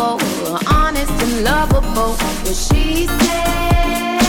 wonderful, 0.00 0.58
honest 0.68 1.12
and 1.12 1.44
lovable. 1.44 2.12
What 2.14 2.56
she 2.56 3.06
said, 3.06 4.20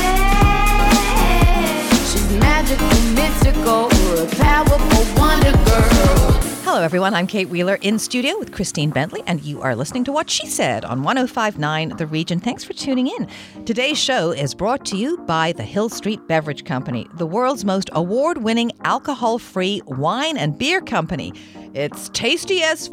she's 2.12 2.30
magical, 2.39 2.88
mystical, 3.16 3.89
powerful 4.38 5.21
wonder 5.21 5.52
girl. 5.52 6.31
Hello, 6.63 6.81
everyone. 6.84 7.13
I'm 7.13 7.27
Kate 7.27 7.49
Wheeler 7.49 7.77
in 7.81 7.99
studio 7.99 8.38
with 8.38 8.52
Christine 8.52 8.89
Bentley, 8.91 9.23
and 9.27 9.41
you 9.44 9.62
are 9.62 9.76
listening 9.76 10.04
to 10.05 10.12
What 10.12 10.30
She 10.30 10.45
Said 10.48 10.84
on 10.86 11.04
1059 11.04 11.95
The 11.98 12.08
Region. 12.08 12.40
Thanks 12.40 12.63
for 12.63 12.73
tuning 12.73 13.08
in. 13.08 13.27
Today's 13.66 13.98
show 13.98 14.31
is 14.31 14.53
brought 14.53 14.85
to 14.88 14.98
you 14.98 15.17
by 15.20 15.53
the 15.53 15.63
Hill 15.63 15.90
Street 15.90 16.27
Beverage 16.27 16.66
Company, 16.66 17.08
the 17.16 17.26
world's 17.26 17.66
most 17.66 17.90
award 17.94 18.40
winning 18.40 18.72
alcohol 18.84 19.38
free 19.40 19.81
wine 19.85 20.38
and 20.38 20.58
beer 20.58 20.81
company. 20.81 21.34
It's 21.73 22.09
tasty 22.09 22.62
as 22.63 22.88
f- 22.88 22.91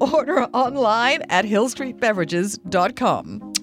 Order 0.00 0.42
online 0.52 1.22
at 1.30 1.44
hillstreetbeverages.com. 1.44 3.53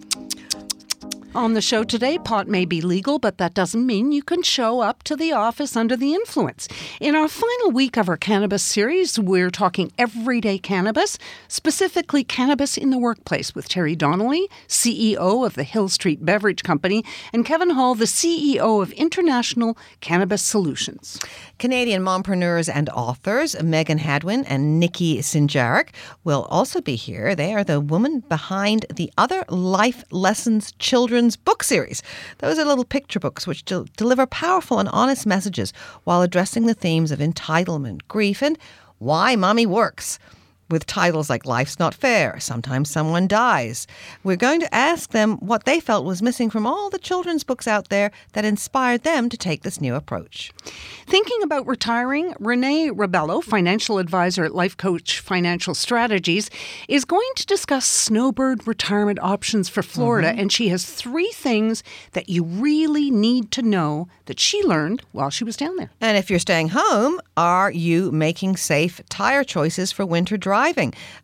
On 1.34 1.54
the 1.54 1.62
show 1.62 1.86
today, 1.86 2.18
pot 2.18 2.50
may 2.50 2.66
be 2.66 2.82
legal, 2.82 3.18
but 3.18 3.38
that 3.38 3.54
doesn't 3.54 3.86
mean 3.86 4.12
you 4.12 4.22
can 4.22 4.44
show 4.44 4.82
up 4.82 5.02
to 5.04 5.16
the 5.16 5.32
office 5.32 5.78
under 5.78 5.96
the 5.96 6.14
influence. 6.14 6.68
In 7.00 7.16
our 7.16 7.30
final 7.30 7.72
week 7.72 7.96
of 7.96 8.10
our 8.10 8.18
cannabis 8.18 8.62
series, 8.62 9.18
we're 9.18 9.50
talking 9.50 9.94
everyday 9.98 10.58
cannabis, 10.58 11.18
specifically 11.48 12.26
cannabis 12.26 12.78
in 12.78 12.90
the 12.90 12.98
workplace, 12.98 13.56
with 13.56 13.70
Terry 13.70 13.96
Donnelly, 13.96 14.50
CEO 14.68 15.46
of 15.46 15.54
the 15.54 15.64
Hill 15.64 15.88
Street 15.88 16.26
Beverage 16.26 16.64
Company, 16.64 17.06
and 17.32 17.46
Kevin 17.46 17.70
Hall, 17.70 17.96
the 17.96 18.04
CEO 18.04 18.84
of 18.84 18.92
International 18.92 19.78
Cannabis 20.02 20.42
Solutions. 20.42 21.18
Canadian 21.60 22.04
mompreneurs 22.04 22.70
and 22.74 22.90
authors 22.90 23.56
Meaghan 23.56 24.00
Hadwyn 24.00 24.44
and 24.48 24.84
Niki 24.84 25.20
Snjaric 25.20 25.92
will 26.26 26.44
also 26.50 26.82
be 26.82 26.98
here. 26.98 27.36
They 27.36 27.54
are 27.54 27.64
the 27.64 27.80
woman 27.80 28.20
behind 28.20 28.86
the 28.94 29.14
Other 29.18 29.46
Life 29.48 30.04
Lessons 30.12 30.74
Children's 31.22 31.38
book 31.38 31.62
series. 31.62 32.02
Those 32.40 32.58
are 32.58 32.66
little 32.66 32.84
picture 32.84 33.20
books 33.20 33.46
which 33.46 33.64
del- 33.64 33.86
deliver 33.96 34.26
powerful 34.26 34.80
and 34.80 34.90
honest 34.90 35.28
messages 35.28 35.72
while 36.04 36.24
addressing 36.24 36.66
the 36.66 36.74
themes 36.74 37.12
of 37.12 37.20
entitlement, 37.20 38.08
grief, 38.08 38.42
and 38.42 38.58
why 38.98 39.36
mommy 39.36 39.68
works 39.68 40.18
with 40.72 40.86
titles 40.86 41.30
like 41.30 41.46
Life's 41.46 41.78
Not 41.78 41.94
Fair, 41.94 42.40
Sometimes 42.40 42.90
Someone 42.90 43.28
Dies. 43.28 43.88
We're 44.24 44.38
going 44.38 44.62
to 44.62 44.74
ask 44.74 45.12
them 45.12 45.38
what 45.38 45.66
they 45.66 45.80
felt 45.80 46.06
was 46.06 46.22
missing 46.22 46.50
from 46.50 46.66
all 46.66 46.90
the 46.90 46.98
children's 46.98 47.44
books 47.44 47.68
out 47.68 47.90
there 47.90 48.12
that 48.34 48.46
inspired 48.46 49.04
them 49.04 49.30
to 49.30 49.38
take 49.38 49.64
this 49.64 49.82
new 49.82 49.96
approach. 49.96 50.52
Thinking 51.06 51.44
about 51.44 51.68
retiring, 51.68 52.34
Renee 52.40 52.90
Rebelo, 52.90 53.44
financial 53.44 53.98
advisor 53.98 54.46
at 54.46 54.56
Life 54.56 54.78
Coach 54.78 55.20
Financial 55.20 55.76
Strategies, 55.76 56.50
is 56.88 57.04
going 57.04 57.30
to 57.36 57.46
discuss 57.46 57.86
snowbird 57.86 58.66
retirement 58.66 59.20
options 59.22 59.68
for 59.68 59.84
Florida. 59.84 60.30
Mm-hmm. 60.30 60.40
And 60.40 60.52
she 60.52 60.70
has 60.70 60.86
three 60.86 61.32
things 61.34 61.84
that 62.14 62.30
you 62.30 62.44
really 62.44 63.12
need 63.12 63.52
to 63.52 63.62
know 63.62 64.08
that 64.26 64.40
she 64.40 64.64
learned 64.64 65.04
while 65.12 65.30
she 65.30 65.44
was 65.44 65.58
down 65.58 65.76
there. 65.76 65.92
And 66.00 66.18
if 66.18 66.30
you're 66.30 66.40
staying 66.40 66.70
home, 66.70 67.20
are 67.36 67.72
you 67.72 68.12
making 68.12 68.56
safe 68.56 69.02
tire 69.10 69.44
choices 69.44 69.92
for 69.92 70.06
winter 70.06 70.38
driving? 70.38 70.61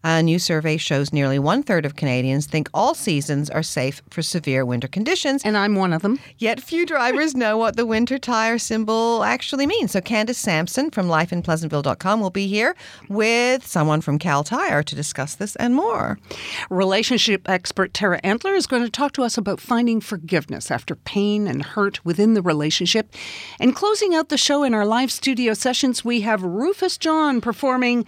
A 0.03 0.23
new 0.23 0.39
survey 0.39 0.77
shows 0.77 1.13
nearly 1.13 1.37
one 1.37 1.61
third 1.61 1.85
of 1.85 1.95
Canadians 1.95 2.47
think 2.47 2.69
all 2.73 2.95
seasons 2.95 3.49
are 3.49 3.61
safe 3.61 4.01
for 4.09 4.23
severe 4.23 4.65
winter 4.65 4.87
conditions. 4.87 5.43
And 5.45 5.55
I'm 5.55 5.75
one 5.75 5.93
of 5.93 6.01
them. 6.01 6.19
Yet 6.37 6.59
few 6.59 6.85
drivers 6.85 7.35
know 7.35 7.55
what 7.55 7.75
the 7.75 7.85
winter 7.85 8.17
tire 8.17 8.57
symbol 8.57 9.23
actually 9.23 9.67
means. 9.67 9.91
So 9.91 10.01
Candace 10.01 10.39
Sampson 10.39 10.89
from 10.89 11.07
lifeinpleasantville.com 11.07 12.19
will 12.19 12.31
be 12.31 12.47
here 12.47 12.75
with 13.09 13.65
someone 13.65 14.01
from 14.01 14.17
Kal 14.17 14.43
Tire 14.43 14.81
to 14.81 14.95
discuss 14.95 15.35
this 15.35 15.55
and 15.57 15.75
more. 15.75 16.17
Relationship 16.71 17.47
expert 17.47 17.93
Tara 17.93 18.19
Antler 18.23 18.55
is 18.55 18.65
going 18.65 18.83
to 18.83 18.89
talk 18.89 19.11
to 19.13 19.23
us 19.23 19.37
about 19.37 19.59
finding 19.59 20.01
forgiveness 20.01 20.71
after 20.71 20.95
pain 20.95 21.47
and 21.47 21.63
hurt 21.63 22.03
within 22.03 22.33
the 22.33 22.41
relationship. 22.41 23.13
And 23.59 23.75
closing 23.75 24.15
out 24.15 24.29
the 24.29 24.37
show 24.37 24.63
in 24.63 24.73
our 24.73 24.85
live 24.85 25.11
studio 25.11 25.53
sessions, 25.53 26.03
we 26.03 26.21
have 26.21 26.41
Rufus 26.41 26.97
John 26.97 27.39
performing 27.39 28.05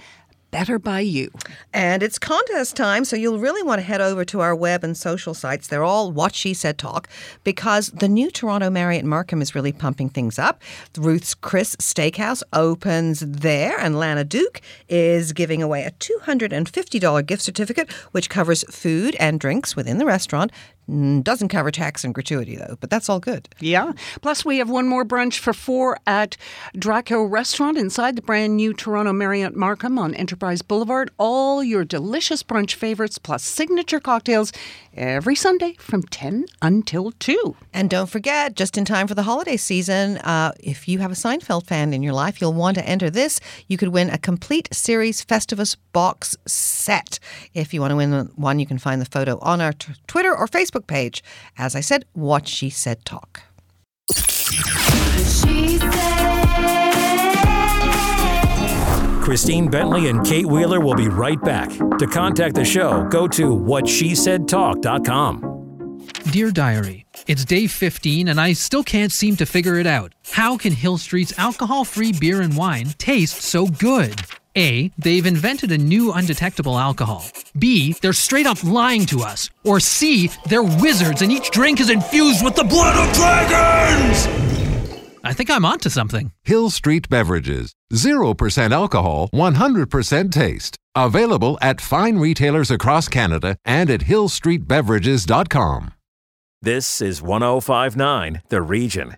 Better 0.52 0.80
by 0.80 1.02
You. 1.02 1.32
And 1.74 2.02
it's 2.02 2.18
contest 2.18 2.76
time, 2.76 3.06
so 3.06 3.16
you'll 3.16 3.40
really 3.40 3.62
want 3.62 3.80
to 3.80 3.84
head 3.84 4.02
over 4.02 4.26
to 4.26 4.40
our 4.40 4.56
web 4.56 4.84
and 4.84 4.98
social 4.98 5.34
sites. 5.34 5.68
They're 5.68 5.84
all 5.84 6.12
What 6.12 6.34
She 6.34 6.54
Said 6.56 6.78
Talk 6.78 7.08
because 7.44 7.88
the 7.90 8.08
new 8.08 8.32
Toronto 8.32 8.70
Marriott 8.70 9.06
Markham 9.06 9.42
is 9.42 9.54
really 9.54 9.72
pumping 9.72 10.10
things 10.10 10.40
up. 10.40 10.62
Ruth's 10.98 11.36
Chris 11.36 11.76
Steakhouse 11.76 12.42
opens 12.52 13.20
there, 13.20 13.80
and 13.80 14.00
Lana 14.00 14.24
Duke 14.24 14.62
is 14.88 15.34
giving 15.34 15.62
away 15.62 15.84
a 15.84 15.92
$250 15.92 17.26
gift 17.26 17.44
certificate, 17.44 17.92
which 18.12 18.30
covers 18.30 18.64
food 18.64 19.16
and 19.20 19.40
drinks 19.40 19.76
within 19.76 20.00
the 20.00 20.06
restaurant. 20.06 20.52
Doesn't 20.90 21.50
cover 21.50 21.72
tax 21.72 22.04
and 22.04 22.14
gratuity, 22.14 22.56
though, 22.56 22.78
but 22.80 22.90
that's 22.90 23.10
all 23.10 23.20
good. 23.20 23.48
Yeah. 23.60 23.94
Plus, 24.22 24.44
we 24.44 24.58
have 24.58 24.70
one 24.70 24.88
more 24.88 25.06
brunch 25.06 25.38
for 25.38 25.54
four 25.54 26.00
at 26.08 26.36
Draco 26.76 27.24
Restaurant 27.24 27.78
inside 27.78 28.16
the 28.16 28.22
brand 28.22 28.58
new 28.58 28.74
Toronto 28.74 29.14
Marriott 29.14 29.56
Markham 29.56 30.00
on 30.00 30.16
Enterprise 30.16 30.62
Boulevard. 30.62 31.12
All 31.18 31.64
your 31.64 31.86
delicious 31.86 32.42
brunch 32.42 32.74
favorites 32.74 33.18
plus 33.18 33.44
signature 33.44 34.00
cocktails 34.00 34.52
every 34.96 35.36
Sunday 35.36 35.76
from 35.80 36.04
10 36.04 36.46
until 36.62 37.12
2. 37.12 37.56
And 37.74 37.90
don't 37.90 38.10
forget, 38.10 38.56
just 38.56 38.78
in 38.78 38.86
time 38.86 39.08
for 39.08 39.16
the 39.16 39.24
holiday 39.24 39.58
season, 39.58 40.18
uh, 40.20 40.54
if 40.60 40.88
you 40.88 41.00
have 41.00 41.12
a 41.12 41.16
Seinfeld 41.16 41.66
fan 41.68 41.94
in 41.94 42.04
your 42.04 42.14
life, 42.14 42.42
you'll 42.42 42.54
want 42.54 42.76
to 42.78 42.88
enter 42.88 43.10
this. 43.10 43.40
You 43.68 43.78
could 43.78 43.90
win 43.90 44.10
a 44.10 44.18
complete 44.18 44.68
series 44.74 45.24
Festivus 45.24 45.76
box 45.94 46.36
set. 46.48 47.20
If 47.54 47.74
you 47.74 47.82
want 47.82 47.92
to 47.92 47.96
win 47.96 48.32
one, 48.36 48.60
you 48.60 48.66
can 48.66 48.78
find 48.78 49.02
the 49.02 49.06
photo 49.06 49.38
on 49.40 49.62
our 49.62 49.74
t- 49.74 49.94
Twitter 50.08 50.36
or 50.36 50.48
Facebook 50.48 50.79
page. 50.82 51.24
As 51.58 51.76
I 51.76 51.82
said, 51.82 52.06
What 52.14 52.48
She 52.48 52.70
Said 52.70 53.06
Talk. 53.06 53.42
She 54.14 55.78
said, 55.78 56.40
Christine 59.30 59.70
Bentley 59.70 60.10
and 60.10 60.26
Kate 60.26 60.48
Wheeler 60.48 60.80
will 60.80 60.96
be 60.96 61.08
right 61.08 61.40
back. 61.44 61.70
To 61.70 62.08
contact 62.08 62.56
the 62.56 62.66
show, 62.66 63.04
go 63.12 63.28
to 63.28 63.56
whatshesaidtalk.com. 63.56 65.46
Dear 66.32 66.50
Diary, 66.52 67.06
it's 67.28 67.46
day 67.46 67.68
15 67.68 68.28
and 68.28 68.42
I 68.42 68.54
still 68.54 68.84
can't 68.84 69.12
seem 69.12 69.36
to 69.36 69.46
figure 69.46 69.76
it 69.76 69.86
out. 69.86 70.14
How 70.32 70.58
can 70.58 70.74
Hill 70.74 70.98
Street's 70.98 71.38
alcohol 71.38 71.86
free 71.86 72.12
beer 72.12 72.42
and 72.42 72.58
wine 72.58 72.88
taste 72.98 73.42
so 73.42 73.68
good? 73.68 74.20
A. 74.58 74.92
They've 74.98 75.26
invented 75.26 75.72
a 75.72 75.78
new 75.78 76.12
undetectable 76.12 76.78
alcohol. 76.78 77.26
B. 77.58 77.94
They're 78.02 78.14
straight 78.14 78.46
up 78.46 78.64
lying 78.64 79.06
to 79.08 79.22
us. 79.22 79.50
Or 79.64 79.80
C. 79.80 80.30
They're 80.48 80.64
wizards 80.64 81.22
and 81.22 81.32
each 81.32 81.52
drink 81.52 81.80
is 81.80 81.90
infused 81.90 82.44
with 82.44 82.56
the 82.56 82.64
blood 82.64 82.96
of 82.98 83.14
dragons! 83.16 84.28
I 85.24 85.34
think 85.34 85.50
I'm 85.50 85.66
onto 85.66 85.90
something. 85.90 86.32
Hill 86.44 86.70
Street 86.70 87.10
Beverages. 87.10 87.74
0% 87.94 88.72
alcohol, 88.74 89.30
100% 89.34 90.32
taste. 90.32 90.78
Available 90.96 91.58
at 91.62 91.82
fine 91.82 92.18
retailers 92.18 92.72
across 92.72 93.08
Canada 93.08 93.58
and 93.66 93.90
at 93.90 94.02
hillstreetbeverages.com. 94.02 95.94
This 96.62 97.00
is 97.02 97.22
1059 97.22 98.42
The 98.50 98.62
Region. 98.62 99.16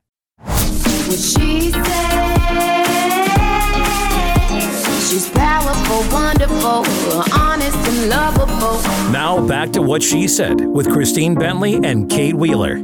What 5.12 5.20
she 5.20 5.20
said. 5.20 5.30
She's 5.30 5.30
powerful, 5.30 6.14
wonderful, 6.14 7.24
honest 7.40 7.78
and 7.78 8.10
lovable. 8.10 8.82
Now 9.12 9.46
back 9.46 9.72
to 9.74 9.82
what 9.82 10.02
she 10.02 10.28
said 10.28 10.66
with 10.68 10.90
Christine 10.90 11.36
Bentley 11.36 11.76
and 11.84 12.10
Kate 12.10 12.36
Wheeler. 12.36 12.82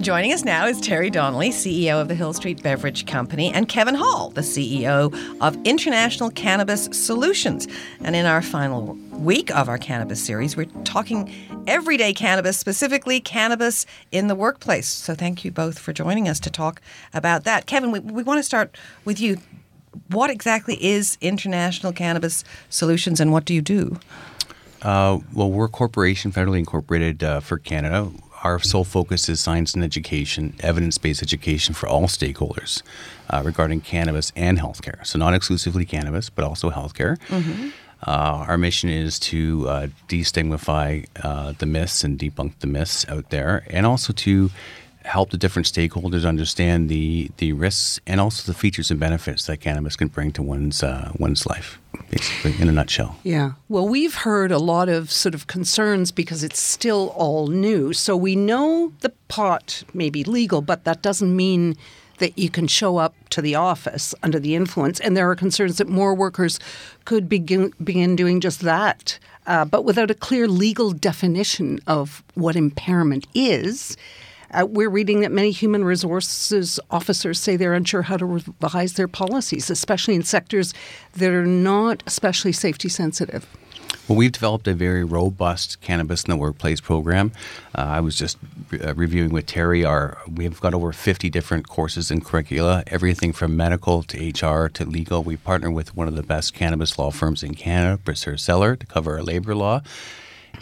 Joining 0.00 0.32
us 0.32 0.44
now 0.44 0.66
is 0.66 0.80
Terry 0.80 1.10
Donnelly, 1.10 1.50
CEO 1.50 2.00
of 2.00 2.08
the 2.08 2.16
Hill 2.16 2.32
Street 2.32 2.60
Beverage 2.60 3.06
Company, 3.06 3.52
and 3.52 3.68
Kevin 3.68 3.94
Hall, 3.94 4.30
the 4.30 4.40
CEO 4.40 5.14
of 5.40 5.56
International 5.64 6.28
Cannabis 6.28 6.86
Solutions. 6.90 7.68
And 8.00 8.16
in 8.16 8.26
our 8.26 8.42
final 8.42 8.98
week 9.12 9.54
of 9.54 9.68
our 9.68 9.78
cannabis 9.78 10.20
series, 10.20 10.56
we're 10.56 10.66
talking 10.82 11.32
everyday 11.68 12.12
cannabis, 12.12 12.58
specifically 12.58 13.20
cannabis 13.20 13.86
in 14.10 14.26
the 14.26 14.34
workplace. 14.34 14.88
So 14.88 15.14
thank 15.14 15.44
you 15.44 15.52
both 15.52 15.78
for 15.78 15.92
joining 15.92 16.28
us 16.28 16.40
to 16.40 16.50
talk 16.50 16.82
about 17.14 17.44
that. 17.44 17.66
Kevin, 17.66 17.92
we, 17.92 18.00
we 18.00 18.24
want 18.24 18.38
to 18.38 18.42
start 18.42 18.76
with 19.04 19.20
you. 19.20 19.38
What 20.08 20.30
exactly 20.30 20.82
is 20.82 21.18
International 21.20 21.92
Cannabis 21.92 22.44
Solutions 22.70 23.20
and 23.20 23.32
what 23.32 23.44
do 23.44 23.54
you 23.54 23.62
do? 23.62 23.98
Uh, 24.82 25.18
well, 25.32 25.50
we're 25.50 25.66
a 25.66 25.68
corporation, 25.68 26.32
federally 26.32 26.58
incorporated 26.58 27.22
uh, 27.22 27.40
for 27.40 27.58
Canada. 27.58 28.10
Our 28.42 28.58
sole 28.58 28.84
focus 28.84 29.28
is 29.28 29.38
science 29.38 29.74
and 29.74 29.84
education, 29.84 30.54
evidence 30.60 30.98
based 30.98 31.22
education 31.22 31.74
for 31.74 31.88
all 31.88 32.08
stakeholders 32.08 32.82
uh, 33.30 33.42
regarding 33.44 33.82
cannabis 33.82 34.32
and 34.34 34.58
healthcare. 34.58 35.06
So, 35.06 35.18
not 35.18 35.34
exclusively 35.34 35.84
cannabis, 35.84 36.28
but 36.28 36.44
also 36.44 36.70
healthcare. 36.70 37.16
Uh, 38.04 38.44
our 38.48 38.58
mission 38.58 38.90
is 38.90 39.20
to 39.20 39.68
uh, 39.68 39.86
destigmify 40.08 41.06
uh, 41.22 41.52
the 41.58 41.66
myths 41.66 42.02
and 42.02 42.18
debunk 42.18 42.58
the 42.58 42.66
myths 42.66 43.06
out 43.08 43.30
there, 43.30 43.64
and 43.70 43.86
also 43.86 44.12
to 44.12 44.50
help 45.04 45.30
the 45.30 45.36
different 45.36 45.66
stakeholders 45.66 46.26
understand 46.26 46.88
the, 46.88 47.30
the 47.38 47.52
risks 47.52 48.00
and 48.06 48.20
also 48.20 48.50
the 48.50 48.56
features 48.56 48.90
and 48.90 48.98
benefits 48.98 49.46
that 49.46 49.58
cannabis 49.58 49.96
can 49.96 50.08
bring 50.08 50.32
to 50.32 50.42
one's 50.42 50.82
uh, 50.82 51.12
one's 51.18 51.46
life. 51.46 51.78
basically, 52.10 52.54
in 52.60 52.68
a 52.68 52.72
nutshell. 52.72 53.16
Yeah. 53.22 53.52
Well, 53.68 53.88
we've 53.88 54.14
heard 54.14 54.52
a 54.52 54.58
lot 54.58 54.88
of 54.88 55.10
sort 55.10 55.34
of 55.34 55.46
concerns 55.46 56.12
because 56.12 56.42
it's 56.44 56.60
still 56.60 57.08
all 57.16 57.48
new. 57.48 57.92
So 57.92 58.16
we 58.16 58.36
know 58.36 58.92
the 59.00 59.10
pot 59.28 59.82
may 59.92 60.10
be 60.10 60.24
legal, 60.24 60.60
but 60.60 60.84
that 60.84 61.02
doesn't 61.02 61.34
mean 61.34 61.76
that 62.18 62.38
you 62.38 62.50
can 62.50 62.66
show 62.66 62.98
up 62.98 63.14
to 63.30 63.42
the 63.42 63.54
office 63.54 64.14
under 64.22 64.38
the 64.38 64.54
influence. 64.54 65.00
And 65.00 65.16
there 65.16 65.28
are 65.28 65.34
concerns 65.34 65.78
that 65.78 65.88
more 65.88 66.14
workers 66.14 66.60
could 67.04 67.28
begin, 67.28 67.72
begin 67.82 68.14
doing 68.14 68.40
just 68.40 68.60
that. 68.60 69.18
Uh, 69.46 69.64
but 69.64 69.84
without 69.84 70.10
a 70.10 70.14
clear 70.14 70.46
legal 70.46 70.92
definition 70.92 71.80
of 71.86 72.22
what 72.34 72.54
impairment 72.54 73.26
is, 73.34 73.96
uh, 74.52 74.66
we're 74.66 74.90
reading 74.90 75.20
that 75.20 75.32
many 75.32 75.50
human 75.50 75.84
resources 75.84 76.78
officers 76.90 77.40
say 77.40 77.56
they're 77.56 77.74
unsure 77.74 78.02
how 78.02 78.16
to 78.16 78.26
revise 78.26 78.94
their 78.94 79.08
policies, 79.08 79.70
especially 79.70 80.14
in 80.14 80.22
sectors 80.22 80.74
that 81.14 81.30
are 81.30 81.46
not 81.46 82.02
especially 82.06 82.52
safety 82.52 82.88
sensitive. 82.88 83.46
Well, 84.08 84.18
we've 84.18 84.32
developed 84.32 84.66
a 84.66 84.74
very 84.74 85.04
robust 85.04 85.80
cannabis 85.80 86.24
in 86.24 86.30
the 86.30 86.36
workplace 86.36 86.80
program. 86.80 87.30
Uh, 87.74 87.82
I 87.82 88.00
was 88.00 88.16
just 88.16 88.36
re- 88.70 88.80
uh, 88.80 88.94
reviewing 88.94 89.32
with 89.32 89.46
Terry. 89.46 89.84
Our 89.84 90.18
we've 90.28 90.60
got 90.60 90.74
over 90.74 90.92
50 90.92 91.30
different 91.30 91.68
courses 91.68 92.10
and 92.10 92.24
curricula, 92.24 92.82
everything 92.88 93.32
from 93.32 93.56
medical 93.56 94.02
to 94.02 94.30
HR 94.30 94.68
to 94.70 94.84
legal. 94.84 95.22
We 95.22 95.36
partner 95.36 95.70
with 95.70 95.94
one 95.96 96.08
of 96.08 96.16
the 96.16 96.22
best 96.24 96.52
cannabis 96.52 96.98
law 96.98 97.12
firms 97.12 97.44
in 97.44 97.54
Canada, 97.54 98.02
Brister 98.02 98.38
Seller, 98.38 98.74
to 98.74 98.86
cover 98.86 99.14
our 99.14 99.22
labor 99.22 99.54
law, 99.54 99.82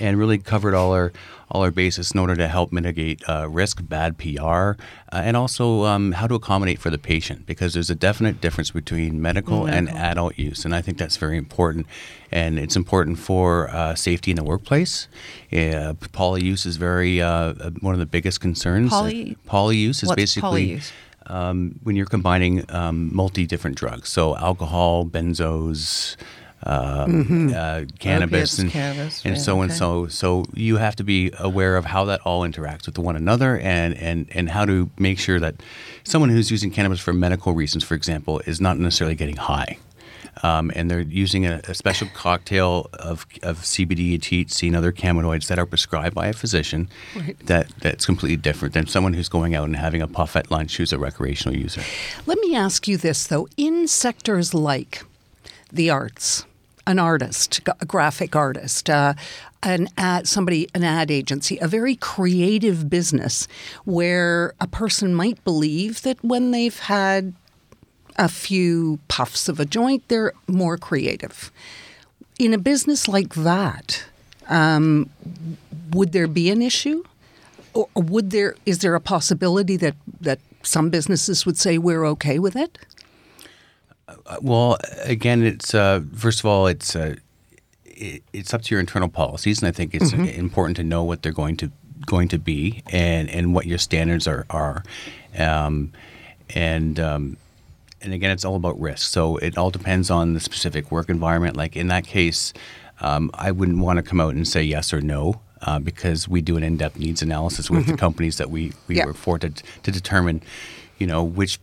and 0.01 0.19
really 0.19 0.39
covered 0.39 0.75
all 0.75 0.93
our 0.93 1.13
all 1.53 1.63
our 1.63 1.71
bases 1.71 2.13
in 2.13 2.21
order 2.21 2.37
to 2.37 2.47
help 2.47 2.71
mitigate 2.71 3.29
uh, 3.29 3.49
risk, 3.49 3.83
bad 3.89 4.17
PR, 4.19 4.41
uh, 4.41 4.75
and 5.13 5.37
also 5.37 5.85
um, 5.85 6.13
how 6.13 6.29
to 6.29 6.35
accommodate 6.35 6.79
for 6.79 6.91
the 6.91 6.99
patient 6.99 7.45
because 7.45 7.75
there's 7.75 7.91
a 7.91 7.95
definite 7.95 8.41
difference 8.41 8.71
between 8.71 9.21
medical, 9.21 9.67
and 9.67 9.89
adult 9.91 10.39
use, 10.39 10.65
and 10.65 10.75
I 10.75 10.81
think 10.81 10.97
that's 10.97 11.17
very 11.17 11.37
important. 11.37 11.87
And 12.31 12.61
it's 12.61 12.77
important 12.77 13.19
for 13.19 13.69
uh, 13.71 13.97
safety 13.97 14.31
in 14.31 14.37
the 14.37 14.45
workplace. 14.45 15.09
Uh, 15.53 15.95
poly 16.13 16.45
use 16.45 16.65
is 16.65 16.77
very 16.77 17.21
uh, 17.21 17.55
one 17.81 17.95
of 17.95 17.99
the 17.99 18.07
biggest 18.07 18.41
concerns. 18.41 18.91
Poly- 18.91 19.37
poly 19.47 19.77
use 19.77 20.05
is 20.05 20.09
What's 20.09 20.23
basically 20.23 20.69
polyuse? 20.69 20.93
um, 21.27 21.81
when 21.83 21.97
you're 21.97 22.07
combining 22.07 22.65
um, 22.71 23.15
multi 23.15 23.47
different 23.47 23.77
drugs, 23.77 24.09
so 24.09 24.37
alcohol, 24.37 25.05
benzos. 25.05 26.17
Uh, 26.63 27.07
uh, 27.55 27.85
cannabis 27.99 28.59
and, 28.59 28.71
cannabis, 28.71 29.25
and 29.25 29.33
right, 29.33 29.41
so 29.41 29.63
and 29.63 29.73
so 29.73 30.07
so 30.09 30.45
you 30.53 30.77
have 30.77 30.95
to 30.95 31.03
be 31.03 31.33
aware 31.39 31.79
of 31.79 31.87
how 31.87 32.05
that 32.05 32.21
all 32.21 32.43
interacts 32.43 32.85
with 32.85 32.99
one 32.99 33.17
another 33.17 33.59
and, 33.59 33.97
and, 33.97 34.29
and 34.33 34.51
how 34.51 34.67
to 34.67 34.91
make 34.99 35.19
sure 35.19 35.41
that 35.41 35.55
someone 36.05 36.29
who's 36.29 36.51
using 36.51 36.71
cannabis 36.71 37.01
for 37.01 37.15
medical 37.15 37.55
reasons, 37.55 37.83
for 37.83 37.95
example, 37.95 38.41
is 38.41 38.61
not 38.61 38.79
necessarily 38.79 39.15
getting 39.15 39.37
high. 39.37 39.79
Um, 40.43 40.71
and 40.75 40.91
they're 40.91 41.01
using 41.01 41.45
a, 41.47 41.61
a 41.65 41.75
special 41.75 42.09
cocktail 42.15 42.89
of, 42.93 43.27
of 43.43 43.61
CBD, 43.61 44.19
THC, 44.19 44.69
and 44.69 44.77
other 44.77 44.93
cannabinoids 44.93 45.49
that 45.49 45.59
are 45.59 45.67
prescribed 45.67 46.15
by 46.15 46.29
a 46.29 46.33
physician 46.33 46.89
that, 47.45 47.69
that's 47.81 48.07
completely 48.07 48.37
different 48.37 48.75
than 48.75 48.87
someone 48.87 49.13
who's 49.15 49.29
going 49.29 49.55
out 49.55 49.65
and 49.65 49.77
having 49.77 50.01
a 50.03 50.09
puff 50.09 50.37
at 50.37 50.51
lunch 50.51 50.77
who's 50.77 50.93
a 50.93 50.99
recreational 50.99 51.57
user. 51.57 51.83
Let 52.27 52.39
me 52.39 52.55
ask 52.55 52.87
you 52.87 52.97
this, 52.97 53.27
though. 53.27 53.49
In 53.57 53.89
sectors 53.89 54.55
like 54.55 55.05
the 55.73 55.91
arts, 55.91 56.45
an 56.91 56.99
artist, 56.99 57.61
a 57.81 57.87
graphic 57.87 58.35
artist, 58.35 58.91
uh, 58.91 59.15
an 59.63 59.89
ad, 59.97 60.27
somebody, 60.27 60.69
an 60.75 60.83
ad 60.83 61.11
agency, 61.11 61.57
a 61.59 61.69
very 61.69 61.95
creative 61.95 62.91
business 62.91 63.47
where 63.85 64.55
a 64.61 64.67
person 64.67 65.15
might 65.15 65.43
believe 65.45 66.03
that 66.03 66.23
when 66.25 66.51
they've 66.51 66.79
had 66.79 67.33
a 68.17 68.29
few 68.29 68.99
puffs 69.09 69.49
of 69.49 69.61
a 69.61 69.65
joint, 69.65 70.03
they're 70.09 70.33
more 70.49 70.77
creative. 70.77 71.53
In 72.39 72.53
a 72.53 72.59
business 72.59 73.07
like 73.07 73.35
that, 73.35 74.05
um, 74.49 75.09
would 75.93 76.13
there 76.13 76.27
be 76.27 76.51
an 76.51 76.61
issue? 76.61 77.05
Or 77.73 77.89
would 77.95 78.31
there 78.31 78.57
is 78.67 78.81
there 78.81 78.97
a 78.97 79.01
possibility 79.01 79.77
that 79.77 79.95
that 80.21 80.41
some 80.65 80.91
businesses 80.91 81.47
would 81.47 81.57
say 81.57 81.79
we're 81.79 82.05
okay 82.05 82.41
with 82.41 82.57
it? 82.57 82.79
Well, 84.43 84.77
again, 85.05 85.43
it's 85.43 85.75
uh, 85.75 86.01
first 86.15 86.41
of 86.41 86.47
all, 86.47 86.67
it's 86.67 86.95
uh, 86.97 87.17
it, 87.85 88.23
it's 88.33 88.55
up 88.55 88.63
to 88.63 88.75
your 88.75 88.81
internal 88.81 89.09
policies, 89.09 89.61
and 89.61 89.69
I 89.69 89.73
think 89.73 89.95
it's 89.95 90.13
important 90.13 90.77
to 90.77 90.85
know 90.85 91.03
what 91.05 91.23
they're 91.23 91.33
going 91.33 91.57
to 91.59 91.71
going 92.07 92.29
to 92.29 92.39
be 92.39 92.83
and 92.91 93.29
and 93.31 93.55
what 93.55 93.67
your 93.67 93.79
standards 93.79 94.27
are 94.27 94.47
are, 94.51 94.83
um, 95.39 95.93
and. 96.55 96.99
Um, 97.01 97.37
and 98.03 98.15
again, 98.15 98.31
it's 98.31 98.47
all 98.47 98.57
about 98.57 98.81
risk. 98.81 99.13
So 99.13 99.37
it 99.37 99.59
all 99.59 99.71
depends 99.71 100.11
on 100.11 100.33
the 100.33 100.41
specific 100.41 100.91
work 100.91 101.11
environment. 101.11 101.55
Like 101.55 101.77
in 101.77 101.89
that 101.89 102.07
case, 102.07 102.55
um, 103.03 103.31
I 103.35 103.51
wouldn't 103.51 103.77
want 103.81 103.99
to 103.99 104.03
come 104.03 104.23
out 104.23 104.35
and 104.35 104.49
say 104.49 104.63
yes 104.63 104.95
or 104.95 105.03
no 105.03 105.43
uh, 105.61 105.79
because 105.81 106.27
we 106.27 106.41
do 106.41 106.57
an 106.57 106.63
in-depth 106.63 106.99
needs 106.99 107.21
analysis 107.21 107.69
with 107.71 107.85
the 107.87 107.99
companies 107.99 108.39
that 108.39 108.49
we, 108.49 108.73
we 108.89 108.97
Yeah. 108.97 109.05
work 109.05 109.17
for 109.17 109.39
to, 109.39 109.51
to 109.51 109.91
determine, 109.93 110.43
you 110.97 111.07
know, 111.07 111.23
which 111.23 111.59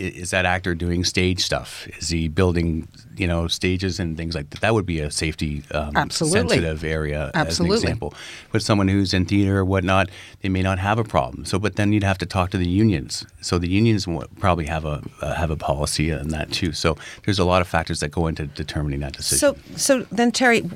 is 0.00 0.30
that 0.30 0.46
actor 0.46 0.74
doing 0.74 1.04
stage 1.04 1.40
stuff? 1.40 1.86
Is 1.98 2.08
he 2.08 2.28
building, 2.28 2.88
you 3.16 3.26
know, 3.26 3.46
stages 3.48 4.00
and 4.00 4.16
things 4.16 4.34
like 4.34 4.50
that? 4.50 4.60
That 4.60 4.74
would 4.74 4.86
be 4.86 5.00
a 5.00 5.10
safety 5.10 5.62
um, 5.72 5.96
Absolutely. 5.96 6.56
sensitive 6.56 6.84
area 6.84 7.30
Absolutely. 7.34 7.76
as 7.76 7.82
an 7.82 7.88
example. 7.88 8.14
But 8.50 8.62
someone 8.62 8.88
who's 8.88 9.12
in 9.12 9.26
theater 9.26 9.58
or 9.58 9.64
whatnot, 9.64 10.08
they 10.40 10.48
may 10.48 10.62
not 10.62 10.78
have 10.78 10.98
a 10.98 11.04
problem. 11.04 11.44
So, 11.44 11.58
but 11.58 11.76
then 11.76 11.92
you'd 11.92 12.02
have 12.04 12.18
to 12.18 12.26
talk 12.26 12.50
to 12.50 12.58
the 12.58 12.68
unions. 12.68 13.26
So 13.40 13.58
the 13.58 13.68
unions 13.68 14.08
will 14.08 14.24
probably 14.38 14.66
have 14.66 14.84
a 14.84 15.02
uh, 15.20 15.34
have 15.34 15.50
a 15.50 15.56
policy 15.56 16.12
on 16.12 16.28
that 16.28 16.50
too. 16.50 16.72
So 16.72 16.96
there's 17.24 17.38
a 17.38 17.44
lot 17.44 17.60
of 17.60 17.68
factors 17.68 18.00
that 18.00 18.10
go 18.10 18.26
into 18.26 18.46
determining 18.46 19.00
that 19.00 19.12
decision. 19.12 19.38
So, 19.38 19.76
so 19.76 20.06
then, 20.10 20.32
Terry, 20.32 20.68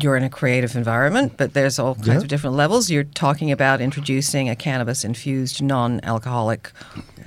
you're 0.00 0.16
in 0.16 0.24
a 0.24 0.30
creative 0.30 0.74
environment, 0.76 1.34
but 1.36 1.54
there's 1.54 1.78
all 1.78 1.94
kinds 1.94 2.08
Yeah. 2.08 2.16
of 2.18 2.28
different 2.28 2.56
levels. 2.56 2.90
You're 2.90 3.04
talking 3.04 3.52
about 3.52 3.80
introducing 3.80 4.48
a 4.48 4.56
cannabis 4.56 5.04
infused 5.04 5.62
non 5.62 6.00
alcoholic 6.02 6.72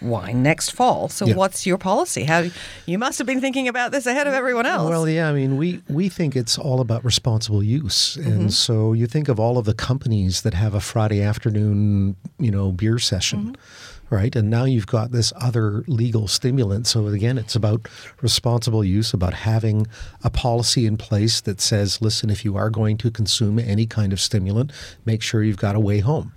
wine 0.01 0.43
next 0.43 0.71
fall. 0.71 1.09
So, 1.09 1.25
Yeah. 1.25 1.35
what's 1.35 1.65
your 1.65 1.77
policy? 1.77 2.23
How 2.23 2.45
you 2.85 2.97
must 2.97 3.17
have 3.17 3.27
been 3.27 3.41
thinking 3.41 3.67
about 3.67 3.91
this 3.91 4.05
ahead 4.05 4.27
of 4.27 4.33
everyone 4.33 4.65
else. 4.65 4.89
Well, 4.89 5.07
yeah, 5.07 5.29
I 5.29 5.33
mean, 5.33 5.57
we, 5.57 5.81
we 5.89 6.09
think 6.09 6.35
it's 6.35 6.57
all 6.57 6.79
about 6.79 7.03
responsible 7.03 7.63
use. 7.63 8.15
And 8.17 8.25
mm-hmm. 8.25 8.49
so 8.49 8.93
you 8.93 9.07
think 9.07 9.27
of 9.27 9.39
all 9.39 9.57
of 9.57 9.65
the 9.65 9.73
companies 9.73 10.41
that 10.41 10.53
have 10.53 10.73
a 10.73 10.79
Friday 10.81 11.21
afternoon, 11.21 12.15
you 12.39 12.51
know, 12.51 12.71
beer 12.71 12.99
session, 12.99 13.39
mm-hmm. 13.39 13.86
Right? 14.09 14.35
And 14.35 14.49
now 14.49 14.63
you've 14.63 14.87
got 14.87 15.11
this 15.11 15.33
other 15.35 15.83
legal 15.87 16.27
stimulant. 16.27 16.87
So 16.87 17.07
again, 17.07 17.37
it's 17.37 17.55
about 17.55 17.87
responsible 18.21 18.83
use, 18.83 19.13
about 19.13 19.33
having 19.33 19.87
a 20.23 20.29
policy 20.29 20.85
in 20.85 20.97
place 20.97 21.41
that 21.41 21.59
says, 21.59 22.01
listen, 22.01 22.29
if 22.29 22.45
you 22.45 22.55
are 22.55 22.69
going 22.69 22.97
to 22.97 23.11
consume 23.11 23.59
any 23.59 23.85
kind 23.85 24.13
of 24.13 24.19
stimulant, 24.19 24.71
make 25.05 25.21
sure 25.21 25.43
you've 25.43 25.57
got 25.57 25.75
a 25.75 25.79
way 25.79 25.99
home. 25.99 26.33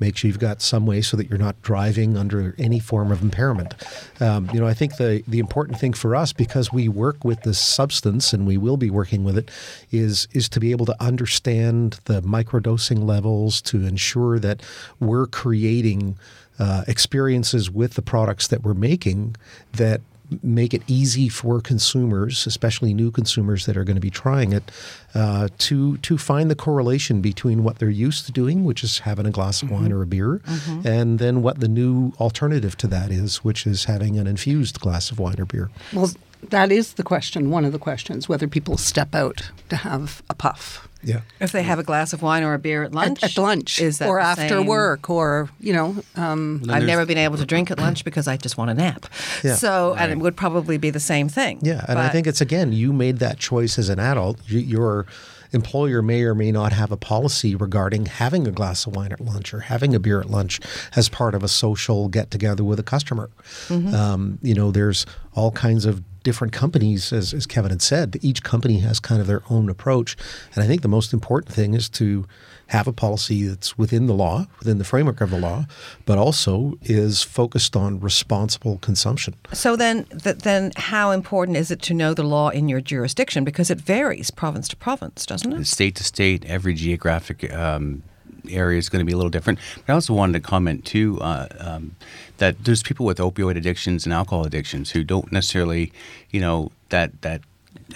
Make 0.00 0.16
sure 0.16 0.28
you've 0.28 0.38
got 0.38 0.60
some 0.60 0.86
way 0.86 1.00
so 1.00 1.16
that 1.16 1.30
you're 1.30 1.38
not 1.38 1.60
driving 1.62 2.16
under 2.16 2.54
any 2.58 2.80
form 2.80 3.12
of 3.12 3.22
impairment. 3.22 3.74
Um, 4.20 4.50
you 4.52 4.60
know, 4.60 4.66
I 4.66 4.74
think 4.74 4.96
the 4.96 5.22
the 5.28 5.38
important 5.38 5.78
thing 5.78 5.92
for 5.92 6.16
us, 6.16 6.32
because 6.32 6.72
we 6.72 6.88
work 6.88 7.24
with 7.24 7.42
this 7.42 7.58
substance 7.58 8.32
and 8.32 8.46
we 8.46 8.56
will 8.58 8.76
be 8.76 8.90
working 8.90 9.24
with 9.24 9.38
it, 9.38 9.50
is 9.92 10.26
is 10.32 10.48
to 10.50 10.60
be 10.60 10.72
able 10.72 10.86
to 10.86 10.96
understand 11.02 12.00
the 12.04 12.20
microdosing 12.22 13.04
levels 13.04 13.62
to 13.62 13.86
ensure 13.86 14.38
that 14.40 14.62
we're 14.98 15.26
creating 15.26 16.18
uh, 16.58 16.84
experiences 16.86 17.70
with 17.70 17.94
the 17.94 18.02
products 18.02 18.48
that 18.48 18.62
we're 18.62 18.74
making 18.74 19.36
that 19.72 20.00
make 20.42 20.72
it 20.72 20.82
easy 20.86 21.28
for 21.28 21.60
consumers, 21.60 22.46
especially 22.46 22.94
new 22.94 23.10
consumers 23.10 23.66
that 23.66 23.76
are 23.76 23.84
going 23.84 23.94
to 23.94 24.00
be 24.00 24.10
trying 24.10 24.52
it, 24.52 24.70
uh, 25.14 25.48
to 25.58 25.98
to 25.98 26.16
find 26.16 26.50
the 26.50 26.54
correlation 26.54 27.20
between 27.20 27.62
what 27.62 27.78
they're 27.78 27.90
used 27.90 28.24
to 28.26 28.32
doing, 28.32 28.64
which 28.64 28.82
is 28.82 29.00
having 29.00 29.26
a 29.26 29.30
glass 29.30 29.62
of 29.62 29.70
wine 29.70 29.92
or 29.92 30.02
a 30.02 30.06
beer, 30.06 30.40
and 30.84 31.18
then 31.18 31.42
what 31.42 31.60
the 31.60 31.68
new 31.68 32.12
alternative 32.18 32.76
to 32.78 32.86
that 32.86 33.10
is, 33.10 33.44
which 33.44 33.66
is 33.66 33.84
having 33.84 34.18
an 34.18 34.26
infused 34.26 34.80
glass 34.80 35.10
of 35.10 35.18
wine 35.18 35.38
or 35.38 35.44
beer. 35.44 35.70
Well, 35.92 36.10
that 36.50 36.70
is 36.72 36.94
the 36.94 37.02
question. 37.02 37.50
One 37.50 37.64
of 37.64 37.72
the 37.72 37.78
questions: 37.78 38.28
whether 38.28 38.48
people 38.48 38.76
step 38.76 39.14
out 39.14 39.50
to 39.68 39.76
have 39.76 40.22
a 40.30 40.34
puff 40.34 40.88
Yeah. 41.02 41.20
if 41.40 41.52
they 41.52 41.62
have 41.62 41.78
a 41.78 41.82
glass 41.82 42.12
of 42.12 42.22
wine 42.22 42.42
or 42.42 42.54
a 42.54 42.58
beer 42.58 42.82
at 42.82 42.92
lunch, 42.92 43.22
at, 43.22 43.36
at 43.36 43.42
lunch, 43.42 43.80
is 43.80 43.98
that 43.98 44.08
or 44.08 44.18
after 44.20 44.48
same? 44.48 44.66
work, 44.66 45.10
or 45.10 45.48
you 45.60 45.72
know, 45.72 45.96
um, 46.16 46.62
I've 46.70 46.84
never 46.84 47.04
been 47.06 47.18
able 47.18 47.36
to 47.38 47.44
drink 47.46 47.70
at 47.70 47.78
lunch 47.78 48.04
because 48.04 48.26
I 48.28 48.36
just 48.36 48.56
want 48.56 48.70
a 48.70 48.74
nap. 48.74 49.06
Yeah. 49.42 49.54
So, 49.56 49.94
and 49.98 50.10
it 50.12 50.18
would 50.18 50.36
probably 50.36 50.78
be 50.78 50.90
the 50.90 51.00
same 51.00 51.28
thing. 51.28 51.58
Yeah, 51.62 51.84
and 51.88 51.98
I 51.98 52.08
think 52.08 52.26
it's 52.26 52.40
again, 52.40 52.72
you 52.72 52.92
made 52.92 53.18
that 53.18 53.38
choice 53.38 53.78
as 53.78 53.88
an 53.88 53.98
adult. 54.00 54.40
You, 54.48 54.58
your 54.60 55.06
employer 55.52 56.02
may 56.02 56.20
or 56.24 56.34
may 56.34 56.50
not 56.50 56.72
have 56.72 56.90
a 56.90 56.96
policy 56.96 57.54
regarding 57.54 58.06
having 58.06 58.48
a 58.48 58.50
glass 58.50 58.86
of 58.86 58.96
wine 58.96 59.12
at 59.12 59.20
lunch 59.20 59.54
or 59.54 59.60
having 59.60 59.94
a 59.94 60.00
beer 60.00 60.18
at 60.20 60.28
lunch 60.28 60.58
as 60.96 61.08
part 61.08 61.32
of 61.32 61.44
a 61.44 61.48
social 61.48 62.08
get 62.08 62.28
together 62.32 62.64
with 62.64 62.80
a 62.80 62.82
customer. 62.82 63.30
Um, 63.70 64.38
you 64.42 64.52
know, 64.52 64.72
there's 64.72 65.06
all 65.34 65.52
kinds 65.52 65.84
of 65.86 66.02
different 66.24 66.52
companies, 66.52 67.12
as, 67.12 67.32
as 67.32 67.46
Kevin 67.46 67.70
had 67.70 67.82
said, 67.82 68.18
each 68.22 68.42
company 68.42 68.80
has 68.80 68.98
kind 68.98 69.20
of 69.20 69.28
their 69.28 69.42
own 69.48 69.68
approach. 69.68 70.16
And 70.54 70.64
I 70.64 70.66
think 70.66 70.82
the 70.82 70.88
most 70.88 71.12
important 71.12 71.54
thing 71.54 71.74
is 71.74 71.88
to 71.90 72.26
have 72.68 72.88
a 72.88 72.92
policy 72.92 73.46
that's 73.46 73.78
within 73.78 74.06
the 74.06 74.14
law, 74.14 74.46
within 74.58 74.78
the 74.78 74.84
framework 74.84 75.20
of 75.20 75.30
the 75.30 75.38
law, 75.38 75.66
but 76.06 76.18
also 76.18 76.74
is 76.82 77.22
focused 77.22 77.76
on 77.76 78.00
responsible 78.00 78.78
consumption. 78.78 79.34
So 79.52 79.76
then, 79.76 80.04
th- 80.06 80.38
then, 80.38 80.72
how 80.76 81.10
important 81.10 81.58
is 81.58 81.70
it 81.70 81.82
to 81.82 81.94
know 81.94 82.14
the 82.14 82.22
law 82.22 82.48
in 82.48 82.68
your 82.68 82.80
jurisdiction? 82.80 83.44
Because 83.44 83.70
it 83.70 83.78
varies 83.78 84.30
province 84.30 84.66
to 84.68 84.76
province, 84.76 85.26
doesn't 85.26 85.52
it? 85.52 85.66
State 85.66 85.94
to 85.96 86.04
state, 86.04 86.44
every 86.46 86.74
geographic 86.74 87.52
um, 87.52 88.02
area 88.50 88.78
is 88.78 88.88
going 88.88 89.00
to 89.00 89.06
be 89.06 89.12
a 89.12 89.16
little 89.16 89.30
different. 89.30 89.58
But 89.86 89.92
I 89.92 89.94
also 89.94 90.14
wanted 90.14 90.32
to 90.34 90.40
comment 90.40 90.84
too 90.84 91.18
uh, 91.20 91.48
um, 91.60 91.96
that 92.38 92.64
there's 92.64 92.82
people 92.82 93.06
with 93.06 93.18
opioid 93.18 93.56
addictions 93.56 94.04
and 94.06 94.12
alcohol 94.12 94.44
addictions 94.44 94.90
who 94.90 95.04
don't 95.04 95.30
necessarily, 95.32 95.92
you 96.30 96.40
know, 96.40 96.70
that 96.90 97.22
that 97.22 97.40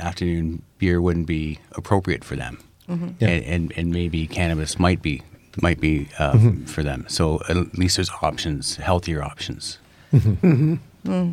afternoon 0.01 0.63
beer 0.79 1.01
wouldn't 1.01 1.27
be 1.27 1.59
appropriate 1.73 2.25
for 2.25 2.37
them, 2.37 2.59
Yeah. 2.89 3.29
and, 3.29 3.45
and 3.45 3.73
and 3.77 3.91
maybe 3.93 4.27
cannabis 4.27 4.79
might 4.79 5.03
be 5.03 5.23
might 5.63 5.81
be 5.81 6.09
um, 6.19 6.65
for 6.67 6.83
them. 6.83 7.05
So 7.09 7.41
at 7.49 7.57
least 7.79 7.97
there's 7.97 8.11
options, 8.23 8.77
healthier 8.77 9.23
options. 9.23 9.79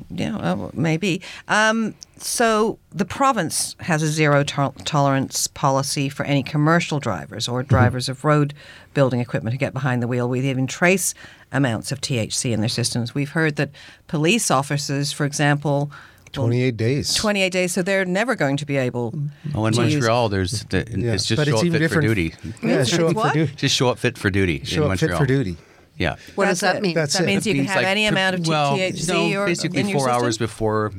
Yeah, 0.09 0.37
uh, 0.37 0.69
maybe. 0.73 1.21
Um, 1.47 1.93
so 2.17 2.79
the 2.91 3.05
province 3.05 3.75
has 3.81 4.01
a 4.01 4.07
zero 4.07 4.43
to- 4.43 4.73
tolerance 4.85 5.47
policy 5.47 6.07
for 6.09 6.25
any 6.25 6.43
commercial 6.43 6.99
drivers 6.99 7.47
or 7.47 7.61
drivers 7.63 8.07
of 8.09 8.23
road 8.23 8.53
building 8.93 9.19
equipment 9.19 9.53
who 9.53 9.57
get 9.57 9.73
behind 9.73 10.01
the 10.01 10.07
wheel 10.07 10.29
with 10.29 10.45
even 10.45 10.65
trace 10.67 11.13
amounts 11.51 11.91
of 11.91 11.99
THC 12.01 12.51
in 12.53 12.61
their 12.61 12.69
systems. 12.69 13.13
We've 13.13 13.31
heard 13.31 13.57
that 13.57 13.69
police 14.07 14.49
officers, 14.49 15.11
for 15.11 15.25
example, 15.25 15.91
28 16.31 16.75
days. 16.75 17.13
28 17.15 17.49
days, 17.51 17.73
so 17.73 17.81
they're 17.81 18.03
never 18.05 18.35
going 18.35 18.57
to 18.57 18.65
be 18.65 18.75
able. 18.77 19.13
Oh, 19.53 19.65
in 19.67 19.73
to 19.73 19.83
use- 19.85 19.93
Montreal, 19.95 20.27
there's 20.29 20.63
the, 20.65 20.85
Yeah, 20.95 21.13
it's 21.13 21.25
just 21.25 21.37
but 21.39 21.47
show 21.47 21.53
it's 21.53 21.61
up 21.61 21.65
even 21.65 21.79
fit 21.81 21.91
for 21.91 22.01
duty. 22.01 22.33
Yeah, 22.61 22.83
show 22.83 23.07
up 23.07 23.15
What? 23.15 23.27
for 23.29 23.33
duty. 23.39 23.53
Just 23.55 23.75
show 23.75 23.87
up 23.89 23.99
fit 23.99 24.17
for 24.17 24.29
duty 24.29 24.57
in 24.57 24.65
Show 24.65 24.83
up 24.89 24.99
fit 24.99 25.09
Montreal. 25.09 25.19
for 25.19 25.25
duty. 25.25 25.57
Yeah. 25.97 26.15
What 26.35 26.45
does 26.45 26.59
that 26.61 26.77
it. 26.77 26.81
mean? 26.81 26.93
That's 26.95 27.13
that 27.13 27.23
it. 27.23 27.25
means 27.27 27.45
you 27.47 27.55
can 27.55 27.65
have 27.65 27.77
like 27.77 27.85
any 27.85 28.01
pre- 28.01 28.07
amount 28.09 28.35
of 28.35 28.47
well, 28.47 28.77
THC 28.77 29.07
no, 29.33 29.39
or 29.41 29.45
basically 29.45 29.79
in 29.79 29.87
your 29.89 29.99
four 29.99 30.09
hours 30.09 30.37
before 30.37 30.91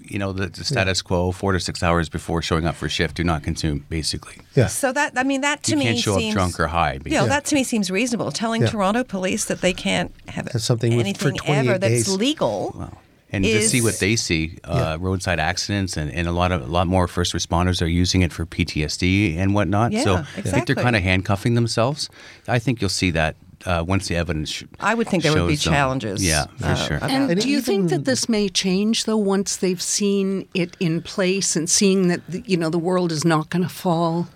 you 0.00 0.18
know 0.18 0.32
the, 0.32 0.46
the 0.46 0.64
status 0.64 1.02
quo 1.02 1.32
four 1.32 1.52
to 1.52 1.60
six 1.60 1.82
hours 1.82 2.08
before 2.08 2.40
showing 2.40 2.64
up 2.66 2.74
for 2.74 2.88
shift 2.88 3.14
do 3.14 3.22
not 3.24 3.42
consume 3.42 3.84
basically 3.90 4.36
Yeah. 4.54 4.66
So 4.66 4.90
that 4.92 5.12
I 5.16 5.22
mean 5.22 5.42
that 5.42 5.62
to 5.64 5.72
you 5.72 5.76
me 5.76 5.84
can't 5.84 5.98
show 5.98 6.16
seems, 6.16 6.34
up 6.34 6.38
drunk 6.38 6.60
or 6.60 6.66
high 6.68 6.98
Yeah, 7.04 7.26
that 7.26 7.44
to 7.46 7.54
me 7.54 7.62
seems 7.62 7.90
reasonable. 7.90 8.30
Telling 8.32 8.62
Yeah. 8.62 8.68
Toronto 8.68 9.04
police 9.04 9.44
that 9.44 9.60
they 9.60 9.74
can't 9.74 10.12
have 10.28 10.48
Have 10.48 10.62
something 10.62 10.96
with- 10.96 11.04
for 11.18 11.28
anything 11.28 11.36
28 11.36 11.68
ever 11.68 11.78
that's 11.78 11.92
days. 12.04 12.08
legal. 12.16 12.90
and 13.30 13.44
to 13.44 13.60
see 13.68 13.82
what 13.82 13.98
they 13.98 14.16
see 14.16 14.56
uh, 14.64 14.96
roadside 14.98 15.38
accidents 15.38 15.98
and, 15.98 16.10
and 16.10 16.26
a 16.26 16.32
lot 16.32 16.50
of 16.52 16.62
a 16.62 16.66
lot 16.66 16.86
more 16.86 17.06
first 17.06 17.34
responders 17.34 17.82
are 17.82 17.86
using 17.86 18.22
it 18.22 18.32
for 18.32 18.46
PTSD 18.46 19.36
and 19.36 19.54
whatnot 19.54 19.92
so 19.92 20.14
Yeah, 20.14 20.24
I 20.38 20.40
think 20.40 20.66
they're 20.66 20.74
kind 20.74 20.96
of 20.96 21.02
handcuffing 21.02 21.52
themselves 21.54 22.08
I 22.48 22.58
think 22.58 22.80
you'll 22.80 22.88
see 22.88 23.10
that 23.10 23.36
uh, 23.66 23.84
once 23.86 24.08
the 24.08 24.16
evidence 24.16 24.50
sh- 24.50 24.64
I 24.80 24.94
would 24.94 25.08
think 25.08 25.22
there 25.22 25.32
would 25.32 25.48
be 25.48 25.56
them. 25.56 25.72
challenges. 25.72 26.24
yeah 26.24 26.46
for 26.58 26.66
uh, 26.66 26.74
sure 26.74 26.98
And, 27.02 27.30
And 27.30 27.40
do 27.40 27.48
you 27.48 27.60
think 27.60 27.90
that 27.90 28.04
this 28.04 28.28
may 28.28 28.48
change 28.48 29.04
though 29.04 29.16
once 29.16 29.56
they've 29.56 29.82
seen 29.82 30.48
it 30.54 30.76
in 30.80 31.02
place 31.02 31.56
and 31.56 31.68
seeing 31.68 32.08
that 32.08 32.26
the, 32.28 32.42
you 32.46 32.56
know 32.56 32.70
the 32.70 32.78
world 32.78 33.12
is 33.12 33.24
not 33.24 33.50
going 33.50 33.62
to 33.62 33.68
fall? 33.68 34.28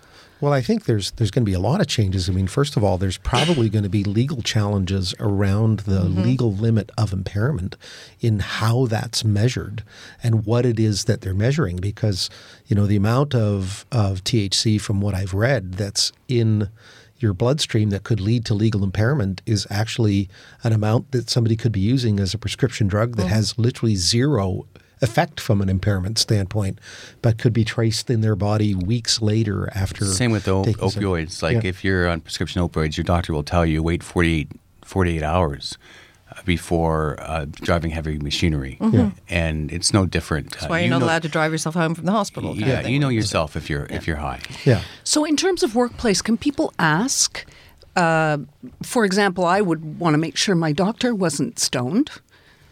Well, 0.43 0.53
I 0.53 0.61
think 0.61 0.87
there's 0.87 1.13
there's 1.13 1.31
going 1.31 1.45
to 1.45 1.49
be 1.49 1.55
a 1.55 1.61
lot 1.61 1.81
of 1.81 1.87
changes. 1.87 2.29
I 2.29 2.33
mean, 2.33 2.49
first 2.49 2.77
of 2.77 2.83
all, 2.83 2.99
there's 2.99 3.17
probably 3.17 3.71
going 3.71 3.85
to 3.85 3.89
be 3.89 4.03
legal 4.03 4.43
challenges 4.43 5.15
around 5.21 5.81
the 5.81 6.03
legal 6.03 6.53
limit 6.53 6.91
of 6.99 7.13
impairment 7.13 7.77
in 8.19 8.41
how 8.41 8.87
that's 8.87 9.25
measured 9.25 9.85
and 10.21 10.45
what 10.45 10.67
it 10.67 10.81
is 10.81 11.05
that 11.05 11.21
they're 11.21 11.33
measuring 11.33 11.77
because, 11.77 12.29
you 12.67 12.75
know, 12.75 12.87
the 12.87 12.97
amount 12.97 13.37
of 13.37 13.87
of 13.93 14.25
THC 14.25 14.81
from 14.81 15.01
what 15.01 15.15
I've 15.15 15.33
read 15.33 15.75
that's 15.75 16.11
in 16.27 16.71
your 17.23 17.33
bloodstream 17.33 17.91
that 17.91 18.03
could 18.03 18.21
lead 18.21 18.45
to 18.47 18.55
legal 18.55 18.83
impairment 18.83 19.41
is 19.47 19.67
actually 19.71 20.29
an 20.65 20.73
amount 20.73 21.13
that 21.13 21.31
somebody 21.31 21.57
could 21.57 21.73
be 21.73 21.81
using 21.81 22.19
as 22.21 22.35
a 22.35 22.39
prescription 22.39 22.89
drug 22.89 23.17
that 23.17 23.25
oh. 23.25 23.29
has 23.29 23.59
literally 23.59 23.95
zero 23.95 24.67
effect 25.01 25.41
from 25.41 25.61
an 25.61 25.69
impairment 25.69 26.19
standpoint, 26.19 26.79
but 27.23 27.37
could 27.37 27.53
be 27.53 27.65
traced 27.65 28.09
in 28.09 28.21
their 28.21 28.37
body 28.37 28.75
weeks 28.75 29.21
later 29.21 29.69
after. 29.75 30.05
Same 30.05 30.31
with 30.31 30.45
the 30.45 30.63
taking 30.63 30.91
some- 30.91 31.03
opioids. 31.03 31.43
Like 31.43 31.65
Yeah. 31.65 31.71
if 31.71 31.85
you're 31.85 32.09
on 32.09 32.21
prescription 32.21 32.63
opioids, 32.63 32.97
your 32.97 33.05
doctor 33.05 33.33
will 33.33 33.43
tell 33.43 33.67
you 33.67 33.83
wait 33.83 34.03
48, 34.03 34.51
48 34.85 35.23
hours 35.23 35.77
before 36.45 37.17
uh, 37.21 37.47
driving 37.51 37.91
heavy 37.91 38.19
machinery, 38.19 38.79
and 39.29 39.71
it's 39.73 39.93
no 39.93 40.07
different. 40.07 40.51
That's 40.53 40.69
why 40.69 40.81
you're 40.81 40.91
not 40.91 41.03
allowed 41.03 41.23
to 41.23 41.29
drive 41.29 41.53
yourself 41.53 41.75
home 41.75 41.95
from 41.95 42.05
the 42.07 42.13
hospital. 42.13 42.57
Yeah, 42.57 42.87
you 42.87 42.99
know 42.99 43.09
yourself 43.09 43.57
if 43.57 43.69
you're 43.71 43.87
if 43.91 44.07
you're 44.07 44.17
high. 44.17 44.41
Yeah. 44.65 44.83
So, 45.05 45.25
in 45.25 45.37
terms 45.37 45.63
of 45.63 45.75
workplace, 45.75 46.23
can 46.23 46.37
people 46.37 46.73
ask? 46.79 47.45
Uh, 47.95 48.39
for 48.83 49.05
example, 49.05 49.45
I 49.45 49.61
would 49.61 49.99
want 49.99 50.15
to 50.15 50.19
make 50.19 50.37
sure 50.37 50.55
my 50.55 50.73
doctor 50.73 51.15
wasn't 51.15 51.59
stoned, 51.59 52.11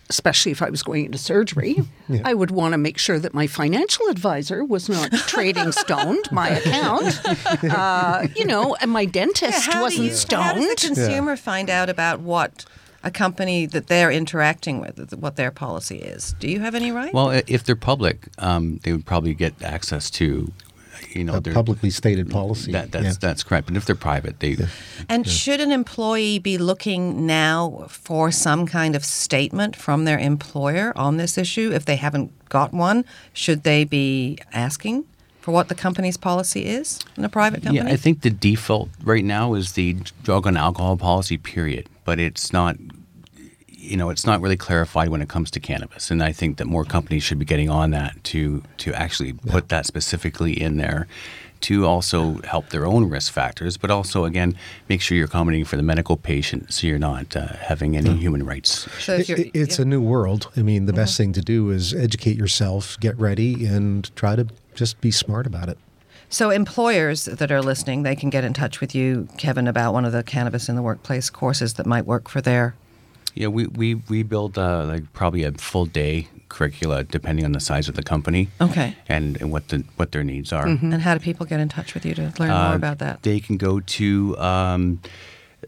especially 0.09 0.51
if 0.51 0.63
I 0.63 0.71
was 0.71 0.83
going 0.83 1.05
into 1.05 1.19
surgery. 1.19 1.77
I 2.25 2.33
would 2.33 2.51
want 2.51 2.73
to 2.73 2.79
make 2.79 2.97
sure 2.97 3.19
that 3.19 3.35
my 3.35 3.47
financial 3.47 4.09
advisor 4.09 4.65
was 4.65 4.89
not 4.89 5.13
trading 5.29 5.73
stoned 5.73 6.25
my 6.33 6.49
account. 6.49 7.21
Uh, 7.65 8.29
you 8.35 8.47
know, 8.47 8.75
and 8.81 8.91
my 8.91 9.05
dentist 9.05 9.67
how 9.67 9.73
do 9.75 9.81
wasn't 9.83 10.05
you- 10.05 10.11
How 10.11 10.17
stoned. 10.17 10.57
does 10.61 10.69
the 10.69 10.87
consumer 10.95 11.37
find 11.37 11.69
out 11.69 11.91
about 11.91 12.21
what 12.21 12.65
a 13.03 13.11
company 13.11 13.67
that 13.67 13.87
they're 13.87 14.11
interacting 14.11 14.81
with, 14.81 15.15
what 15.15 15.37
their 15.37 15.51
policy 15.51 15.99
is? 15.99 16.35
Do 16.39 16.51
you 16.51 16.61
have 16.61 16.75
any 16.75 16.93
right? 16.93 17.13
Well, 17.13 17.31
if 17.31 17.65
they're 17.65 17.77
public, 17.77 18.29
um, 18.39 18.81
they 18.83 18.93
would 18.93 19.07
probably 19.07 19.35
get 19.35 19.55
access 19.63 20.11
to, 20.11 20.53
you 21.13 21.25
know, 21.25 21.37
A 21.37 21.41
their 21.41 21.55
publicly 21.55 21.91
stated 21.91 22.31
policy. 22.31 22.73
That, 22.73 22.93
that's 22.93 23.05
yeah. 23.05 23.13
that's 23.21 23.43
correct. 23.43 23.67
But 23.69 23.77
if 23.77 23.87
they're 23.87 23.97
private, 23.97 24.41
they 24.41 24.57
And 25.09 25.27
should 25.27 25.61
an 25.61 25.73
employee 25.73 26.39
be 26.39 26.59
looking 26.59 27.27
now 27.27 27.87
for 27.89 28.31
some 28.31 28.67
kind 28.67 28.95
of 28.95 29.05
statement 29.05 29.77
from 29.77 30.05
their 30.05 30.19
employer 30.19 30.93
on 30.97 31.17
this 31.17 31.39
issue? 31.39 31.73
If 31.73 31.87
they 31.87 31.97
haven't 31.97 32.33
got 32.49 32.75
one, 32.75 33.05
should 33.33 33.63
they 33.63 33.85
be 33.85 34.39
asking 34.53 35.05
for 35.41 35.53
what 35.53 35.69
the 35.69 35.75
company's 35.75 36.19
policy 36.19 36.67
is 36.67 37.01
in 37.17 37.25
a 37.25 37.29
private 37.31 37.63
company? 37.63 37.89
Yeah, 37.89 37.95
I 37.95 37.97
think 37.97 38.21
the 38.21 38.31
default 38.31 38.91
right 39.03 39.25
now 39.25 39.55
is 39.55 39.73
the 39.73 39.97
drug 40.23 40.47
and 40.47 40.59
alcohol 40.59 40.99
policy, 40.99 41.39
period. 41.39 41.89
But 42.05 42.19
it's 42.19 42.53
not, 42.53 42.77
you 43.69 43.97
know, 43.97 44.11
it's 44.11 44.27
not 44.27 44.41
really 44.41 44.57
clarified 44.57 45.09
when 45.11 45.23
it 45.23 45.29
comes 45.29 45.51
to 45.53 45.61
cannabis. 45.61 46.11
And 46.11 46.23
I 46.23 46.33
think 46.33 46.57
that 46.59 46.67
more 46.67 46.85
companies 46.85 47.23
should 47.23 47.39
be 47.39 47.45
getting 47.45 47.71
on 47.71 47.91
that 47.91 48.23
to 48.25 48.63
to 48.79 48.93
actually 48.95 49.33
put 49.35 49.69
that 49.69 49.87
specifically 49.87 50.61
in 50.61 50.77
there 50.77 51.07
to 51.63 51.85
also 51.85 52.41
help 52.45 52.71
their 52.71 52.87
own 52.87 53.05
risk 53.11 53.31
factors, 53.35 53.77
but 53.77 53.91
also 53.91 54.25
again 54.25 54.57
make 54.89 55.03
sure 55.03 55.15
you're 55.15 55.27
accommodating 55.27 55.67
for 55.67 55.77
the 55.77 55.83
medical 55.83 56.17
patient, 56.17 56.73
so 56.73 56.87
you're 56.87 56.99
not 56.99 57.37
uh, 57.37 57.49
having 57.49 57.99
any 57.99 58.17
human 58.17 58.43
rights. 58.47 58.89
so 58.99 59.17
It- 59.17 59.29
it- 59.29 59.51
it's 59.53 59.79
yeah. 59.79 59.83
a 59.83 59.85
new 59.85 60.01
world. 60.01 60.49
I 60.57 60.63
mean, 60.63 60.87
the 60.87 60.95
best 60.95 61.19
thing 61.19 61.35
to 61.35 61.43
do 61.43 61.69
is 61.71 61.93
educate 61.93 62.37
yourself, 62.39 62.99
get 63.01 63.15
ready, 63.19 63.67
and 63.67 64.11
try 64.17 64.37
to 64.37 64.47
just 64.75 65.03
be 65.03 65.11
smart 65.11 65.47
about 65.47 65.69
it. 65.69 65.77
So 66.33 66.51
employers 66.51 67.25
that 67.25 67.51
are 67.51 67.61
listening, 67.61 68.05
they 68.05 68.15
can 68.15 68.31
get 68.31 68.45
in 68.45 68.53
touch 68.53 68.81
with 68.81 68.95
you, 68.95 69.29
Kevin, 69.37 69.67
about 69.67 69.93
one 69.93 70.05
of 70.05 70.13
the 70.13 70.23
cannabis 70.23 70.69
in 70.69 70.77
the 70.77 70.83
workplace 70.83 71.29
courses 71.29 71.75
that 71.75 71.87
might 71.87 72.07
work 72.07 72.29
for 72.29 72.41
their. 72.41 72.77
Yeah, 73.35 73.49
we 73.49 73.67
we 73.67 73.97
we 73.97 74.23
build 74.23 74.57
uh, 74.57 74.85
like 74.85 75.13
probably 75.13 75.43
a 75.45 75.53
full 75.53 75.87
day 75.87 76.29
curricula 76.49 77.05
depending 77.05 77.45
on 77.45 77.53
the 77.53 77.61
size 77.61 77.89
of 77.89 77.95
the 77.95 78.03
company. 78.03 78.49
Okay. 78.61 78.97
And, 79.09 79.41
and 79.41 79.51
what 79.53 79.69
the 79.69 79.85
what 79.97 80.13
their 80.13 80.25
needs 80.25 80.53
are. 80.53 80.67
And 80.67 80.95
how 81.03 81.15
do 81.15 81.21
people 81.21 81.47
get 81.47 81.61
in 81.61 81.69
touch 81.69 81.95
with 81.95 82.05
you 82.07 82.15
to 82.15 82.33
learn 82.39 82.49
more 82.51 82.73
Uh, 82.73 82.77
about 82.77 82.99
that? 82.99 83.23
They 83.23 83.41
can 83.41 83.57
go 83.57 83.81
to, 83.81 84.39
um, 84.39 85.01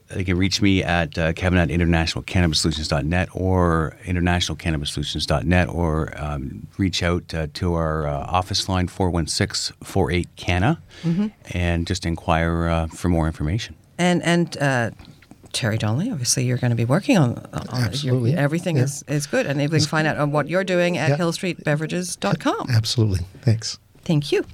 they 0.09 0.25
can 0.25 0.37
reach 0.37 0.61
me 0.63 0.83
at 0.83 1.17
uh, 1.19 1.33
kevin 1.33 1.59
at 1.59 1.69
internationalcannabissolutions.net 1.69 3.29
or 3.33 3.97
internationalcannabissolutions.net 4.05 5.69
or 5.69 6.13
um, 6.17 6.67
reach 6.79 7.03
out 7.03 7.33
uh, 7.35 7.47
to 7.55 7.75
our 7.75 8.07
uh, 8.07 8.13
office 8.27 8.69
line 8.69 8.89
416-48-CANNA 8.89 10.79
Mm-hmm. 11.03 11.27
and 11.57 11.87
just 11.87 12.07
inquire 12.07 12.69
uh, 12.69 12.87
for 12.87 13.09
more 13.09 13.27
information. 13.27 13.75
And 13.99 14.23
and 14.23 14.57
uh, 14.59 14.91
Terry 15.53 15.77
Donnelly, 15.77 16.11
obviously, 16.13 16.45
you're 16.45 16.59
going 16.59 16.71
to 16.71 16.77
be 16.77 16.85
working 16.85 17.19
on, 17.19 17.39
on 17.53 17.63
it. 17.63 17.73
You're- 17.73 17.85
Absolutely. 17.87 18.35
everything 18.37 18.77
Yeah. 18.77 18.85
is, 18.85 19.03
is 19.09 19.27
good. 19.27 19.47
And 19.47 19.59
they 19.59 19.67
can 19.69 19.81
find 19.81 20.07
out 20.07 20.17
on 20.19 20.31
what 20.31 20.49
you're 20.49 20.63
doing 20.65 20.97
at 20.99 21.11
Yeah. 21.11 21.17
hillstreetbeverages.com. 21.19 22.71
Absolutely. 22.71 23.27
Thanks. 23.43 23.79
Thank 24.05 24.31
you. 24.33 24.45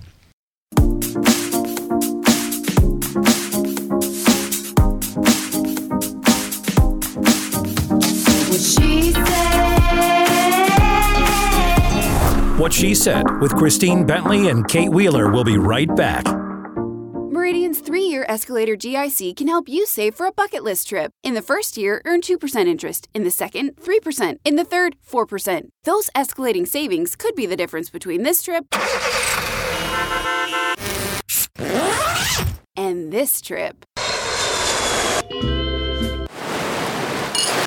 What 12.58 12.72
she 12.72 12.94
said. 12.94 13.24
With 13.40 13.54
Christine 13.54 14.04
Bentley 14.04 14.48
and 14.48 14.66
Kate 14.68 14.90
Wheeler 14.90 15.30
will 15.30 15.44
be 15.44 15.58
right 15.58 15.94
back. 15.94 16.26
Meridian's 17.30 17.80
three 17.80 18.02
year 18.02 18.26
Escalator 18.28 18.74
GIC 18.74 19.36
can 19.36 19.46
help 19.46 19.68
you 19.68 19.86
save 19.86 20.16
for 20.16 20.26
a 20.26 20.32
bucket 20.32 20.64
list 20.64 20.88
trip. 20.88 21.12
In 21.22 21.34
the 21.34 21.42
first 21.42 21.76
year, 21.76 22.02
earn 22.04 22.20
2% 22.20 22.66
interest. 22.66 23.08
In 23.14 23.22
the 23.22 23.30
second, 23.30 23.76
3%. 23.76 24.38
In 24.44 24.56
the 24.56 24.64
third, 24.64 24.96
4%. 25.08 25.68
Those 25.84 26.10
escalating 26.16 26.66
savings 26.66 27.14
could 27.14 27.36
be 27.36 27.46
the 27.46 27.56
difference 27.56 27.90
between 27.90 28.24
this 28.24 28.42
trip 28.42 28.66
and 32.76 33.12
this 33.12 33.40
trip. 33.40 33.84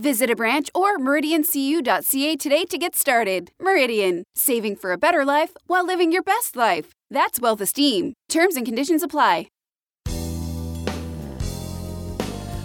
Visit 0.02 0.32
a 0.32 0.36
branch 0.36 0.68
or 0.74 0.98
meridiancu.ca 0.98 2.36
today 2.38 2.66
to 2.66 2.78
get 2.80 2.96
started. 2.96 3.52
Meridian, 3.60 4.24
saving 4.34 4.76
for 4.76 4.94
a 4.94 4.98
better 4.98 5.24
life 5.24 5.56
while 5.68 5.86
living 5.86 6.12
your 6.12 6.24
best 6.24 6.56
life. 6.56 6.96
That's 7.12 7.40
wealth 7.40 7.62
esteem. 7.62 8.16
Terms 8.28 8.56
and 8.56 8.66
conditions 8.66 9.04
apply. 9.04 9.46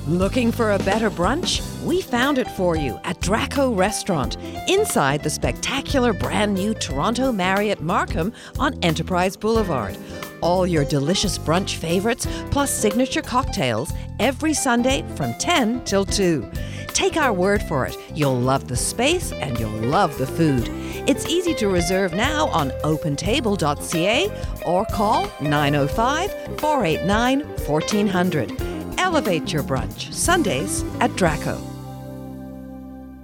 Looking 0.06 0.50
for 0.52 0.70
a 0.70 0.78
better 0.78 1.10
brunch? 1.10 1.60
We 1.84 2.00
found 2.00 2.38
it 2.38 2.48
for 2.52 2.76
you 2.76 2.98
at 3.02 3.20
Draco 3.20 3.74
Restaurant, 3.74 4.36
inside 4.68 5.22
the 5.22 5.28
spectacular 5.28 6.12
brand 6.12 6.54
new 6.54 6.72
Toronto 6.74 7.32
Marriott 7.32 7.82
Markham 7.82 8.32
on 8.58 8.78
Enterprise 8.82 9.36
Boulevard. 9.36 9.98
All 10.40 10.66
your 10.66 10.84
delicious 10.84 11.38
brunch 11.38 11.74
favorites, 11.74 12.26
plus 12.52 12.70
signature 12.70 13.20
cocktails, 13.20 13.92
every 14.20 14.54
Sunday 14.54 15.04
from 15.16 15.34
10 15.34 15.84
till 15.84 16.04
2. 16.04 16.48
Take 16.96 17.18
our 17.18 17.30
word 17.30 17.62
for 17.62 17.84
it, 17.84 17.94
you'll 18.14 18.40
love 18.40 18.68
the 18.68 18.76
space 18.76 19.30
and 19.30 19.60
you'll 19.60 19.68
love 19.68 20.16
the 20.16 20.26
food. 20.26 20.70
It's 21.06 21.26
easy 21.26 21.52
to 21.56 21.68
reserve 21.68 22.14
now 22.14 22.48
on 22.48 22.70
opentable.ca 22.84 24.62
or 24.64 24.86
call 24.86 25.30
905 25.42 26.58
489 26.58 27.40
1400. 27.40 28.62
Elevate 28.98 29.52
your 29.52 29.62
brunch, 29.62 30.10
Sundays 30.10 30.86
at 31.00 31.14
Draco. 31.16 31.60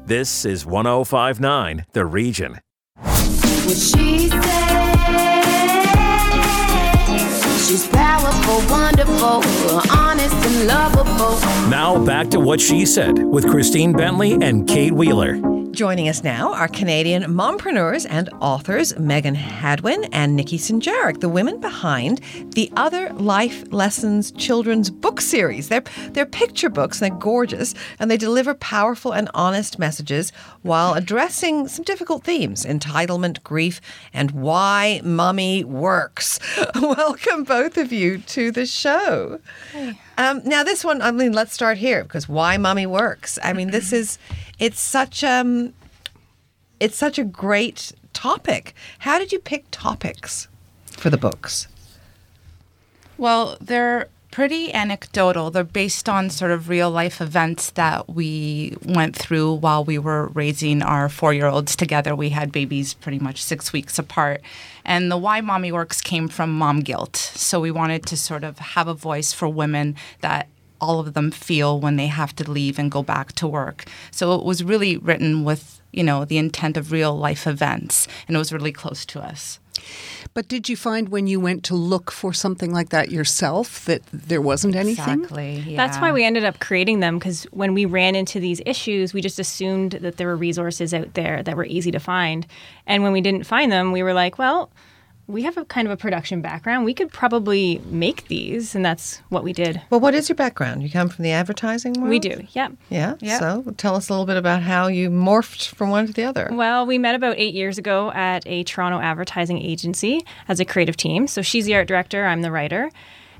This 0.04 0.44
is 0.44 0.66
1059 0.66 1.86
The 1.92 2.04
Region. 2.04 2.60
She's 7.66 7.86
powerful, 7.86 8.58
wonderful, 8.68 9.42
honest 9.96 10.34
and 10.34 10.66
lovable. 10.66 11.38
Now 11.70 12.04
back 12.04 12.28
to 12.30 12.40
what 12.40 12.60
she 12.60 12.84
said 12.84 13.24
with 13.24 13.48
Christine 13.48 13.92
Bentley 13.92 14.32
and 14.32 14.66
Kate 14.66 14.92
Wheeler. 14.92 15.51
Joining 15.72 16.06
us 16.06 16.22
now 16.22 16.52
are 16.52 16.68
Canadian 16.68 17.22
mompreneurs 17.22 18.06
and 18.08 18.28
authors 18.42 18.92
Meaghan 18.92 19.34
Hadwyn 19.34 20.06
and 20.12 20.38
Niki 20.38 20.58
Snjaric, 20.58 21.20
the 21.20 21.30
women 21.30 21.60
behind 21.60 22.20
the 22.50 22.70
Other 22.76 23.10
Life 23.14 23.64
Lessons 23.72 24.32
children's 24.32 24.90
book 24.90 25.18
series. 25.18 25.70
They're, 25.70 25.84
they're 26.10 26.26
picture 26.26 26.68
books, 26.68 27.00
they're 27.00 27.08
gorgeous, 27.08 27.74
and 27.98 28.10
they 28.10 28.18
deliver 28.18 28.52
powerful 28.52 29.12
and 29.12 29.30
honest 29.32 29.78
messages 29.78 30.30
while 30.60 30.92
addressing 30.92 31.68
some 31.68 31.86
difficult 31.86 32.22
themes 32.22 32.66
entitlement, 32.66 33.42
grief, 33.42 33.80
and 34.12 34.30
why 34.32 35.00
mummy 35.02 35.64
works. 35.64 36.38
Welcome, 36.74 37.44
both 37.44 37.78
of 37.78 37.92
you, 37.92 38.18
to 38.18 38.50
the 38.50 38.66
show. 38.66 39.40
Um, 40.22 40.40
now, 40.44 40.62
this 40.62 40.84
one, 40.84 41.02
I 41.02 41.10
mean, 41.10 41.32
let's 41.32 41.52
start 41.52 41.78
here 41.78 42.04
because 42.04 42.28
why 42.28 42.56
mommy 42.56 42.86
works. 42.86 43.40
I 43.42 43.52
mean, 43.52 43.72
this 43.72 43.92
is, 43.92 44.18
it's 44.60 44.80
such 44.80 45.24
um, 45.24 45.74
it's 46.78 46.96
such 46.96 47.18
a 47.18 47.24
great 47.24 47.90
topic. 48.12 48.74
How 49.00 49.18
did 49.18 49.32
you 49.32 49.40
pick 49.40 49.64
topics 49.72 50.46
for 50.86 51.10
the 51.10 51.16
books? 51.16 51.66
Well, 53.18 53.56
they're 53.60 54.08
pretty 54.30 54.72
anecdotal. 54.72 55.50
They're 55.50 55.64
based 55.64 56.08
on 56.08 56.30
sort 56.30 56.52
of 56.52 56.68
real 56.68 56.90
life 56.90 57.20
events 57.20 57.70
that 57.70 58.08
we 58.08 58.76
went 58.84 59.16
through 59.16 59.54
while 59.54 59.84
we 59.84 59.98
were 59.98 60.28
raising 60.28 60.82
our 60.82 61.08
four 61.08 61.34
year 61.34 61.46
olds 61.46 61.74
together. 61.74 62.14
We 62.14 62.28
had 62.28 62.52
babies 62.52 62.94
pretty 62.94 63.18
much 63.18 63.42
six 63.42 63.72
weeks 63.72 63.98
apart. 63.98 64.40
And 64.84 65.10
the 65.10 65.16
Why 65.16 65.40
Mommy 65.40 65.72
Works 65.72 66.00
came 66.00 66.28
from 66.28 66.56
mom 66.56 66.80
guilt. 66.80 67.16
So 67.16 67.60
we 67.60 67.70
wanted 67.70 68.06
to 68.06 68.16
sort 68.16 68.44
of 68.44 68.58
have 68.58 68.88
a 68.88 68.94
voice 68.94 69.32
for 69.32 69.48
women 69.48 69.96
that 70.20 70.48
all 70.80 70.98
of 70.98 71.14
them 71.14 71.30
feel 71.30 71.78
when 71.78 71.96
they 71.96 72.08
have 72.08 72.34
to 72.36 72.50
leave 72.50 72.78
and 72.78 72.90
go 72.90 73.02
back 73.02 73.32
to 73.32 73.46
work. 73.46 73.84
So 74.10 74.34
it 74.34 74.44
was 74.44 74.64
really 74.64 74.96
written 74.96 75.44
with, 75.44 75.80
you 75.92 76.02
know, 76.02 76.24
the 76.24 76.38
intent 76.38 76.76
of 76.76 76.90
real 76.90 77.16
life 77.16 77.46
events 77.46 78.08
and 78.26 78.34
it 78.34 78.38
was 78.38 78.52
really 78.52 78.72
close 78.72 79.06
to 79.06 79.20
us. 79.20 79.60
But 80.34 80.48
did 80.48 80.68
you 80.68 80.76
find 80.76 81.10
when 81.10 81.26
you 81.26 81.38
went 81.40 81.62
to 81.64 81.74
look 81.74 82.10
for 82.10 82.32
something 82.32 82.72
like 82.72 82.88
that 82.88 83.10
yourself 83.10 83.84
that 83.84 84.02
there 84.12 84.40
wasn't 84.40 84.74
anything? 84.74 85.24
Exactly. 85.24 85.74
That's 85.76 85.98
why 85.98 86.12
we 86.12 86.24
ended 86.24 86.44
up 86.44 86.58
creating 86.58 87.00
them 87.00 87.18
because 87.18 87.44
when 87.50 87.74
we 87.74 87.84
ran 87.84 88.14
into 88.14 88.40
these 88.40 88.62
issues, 88.64 89.12
we 89.12 89.20
just 89.20 89.38
assumed 89.38 89.92
that 89.92 90.16
there 90.16 90.26
were 90.26 90.36
resources 90.36 90.94
out 90.94 91.14
there 91.14 91.42
that 91.42 91.56
were 91.56 91.66
easy 91.66 91.90
to 91.90 92.00
find. 92.00 92.46
And 92.86 93.02
when 93.02 93.12
we 93.12 93.20
didn't 93.20 93.44
find 93.44 93.70
them, 93.70 93.92
we 93.92 94.02
were 94.02 94.14
like, 94.14 94.38
well, 94.38 94.70
we 95.32 95.42
have 95.42 95.56
a 95.56 95.64
kind 95.64 95.88
of 95.88 95.92
a 95.92 95.96
production 95.96 96.42
background. 96.42 96.84
We 96.84 96.94
could 96.94 97.10
probably 97.10 97.80
make 97.86 98.28
these, 98.28 98.74
and 98.74 98.84
that's 98.84 99.22
what 99.30 99.42
we 99.42 99.52
did. 99.52 99.80
Well, 99.90 100.00
what 100.00 100.14
is 100.14 100.28
your 100.28 100.36
background? 100.36 100.82
You 100.82 100.90
come 100.90 101.08
from 101.08 101.22
the 101.24 101.32
advertising 101.32 101.94
world? 101.94 102.10
We 102.10 102.18
do, 102.18 102.46
yep. 102.50 102.72
Yeah. 102.90 103.14
Yep. 103.20 103.40
So 103.40 103.74
tell 103.76 103.96
us 103.96 104.08
a 104.08 104.12
little 104.12 104.26
bit 104.26 104.36
about 104.36 104.62
how 104.62 104.86
you 104.88 105.10
morphed 105.10 105.68
from 105.74 105.90
one 105.90 106.06
to 106.06 106.12
the 106.12 106.24
other. 106.24 106.48
Well, 106.52 106.86
we 106.86 106.98
met 106.98 107.14
about 107.14 107.36
eight 107.38 107.54
years 107.54 107.78
ago 107.78 108.12
at 108.12 108.46
a 108.46 108.62
Toronto 108.64 109.00
advertising 109.00 109.60
agency 109.60 110.24
as 110.48 110.60
a 110.60 110.64
creative 110.64 110.96
team. 110.96 111.26
So 111.26 111.42
she's 111.42 111.64
the 111.64 111.74
art 111.74 111.88
director, 111.88 112.26
I'm 112.26 112.42
the 112.42 112.52
writer. 112.52 112.90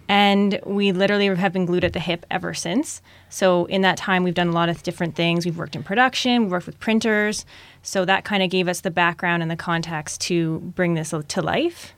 And 0.09 0.61
we 0.67 0.93
literally 0.93 1.27
have 1.35 1.53
been 1.53 1.67
glued 1.67 1.85
at 1.85 1.93
the 1.93 2.01
hip 2.01 2.27
ever 2.31 2.55
since. 2.55 3.01
So, 3.33 3.65
in 3.65 3.81
that 3.81 3.97
time, 3.97 4.25
we've 4.25 4.35
done 4.35 4.49
a 4.49 4.53
lot 4.53 4.69
of 4.69 4.83
different 4.83 5.15
things. 5.15 5.47
We've 5.47 5.57
worked 5.57 5.75
in 5.75 5.83
production, 5.83 6.43
we've 6.43 6.53
worked 6.53 6.67
with 6.67 6.79
printers. 6.79 7.47
So, 7.83 8.05
that 8.05 8.25
kind 8.25 8.43
of 8.43 8.51
gave 8.51 8.69
us 8.69 8.83
the 8.83 8.91
background 8.91 9.41
and 9.41 9.51
the 9.51 9.57
context 9.57 10.21
to 10.23 10.59
bring 10.77 10.93
this 10.93 11.15
to 11.29 11.43
life. 11.43 11.95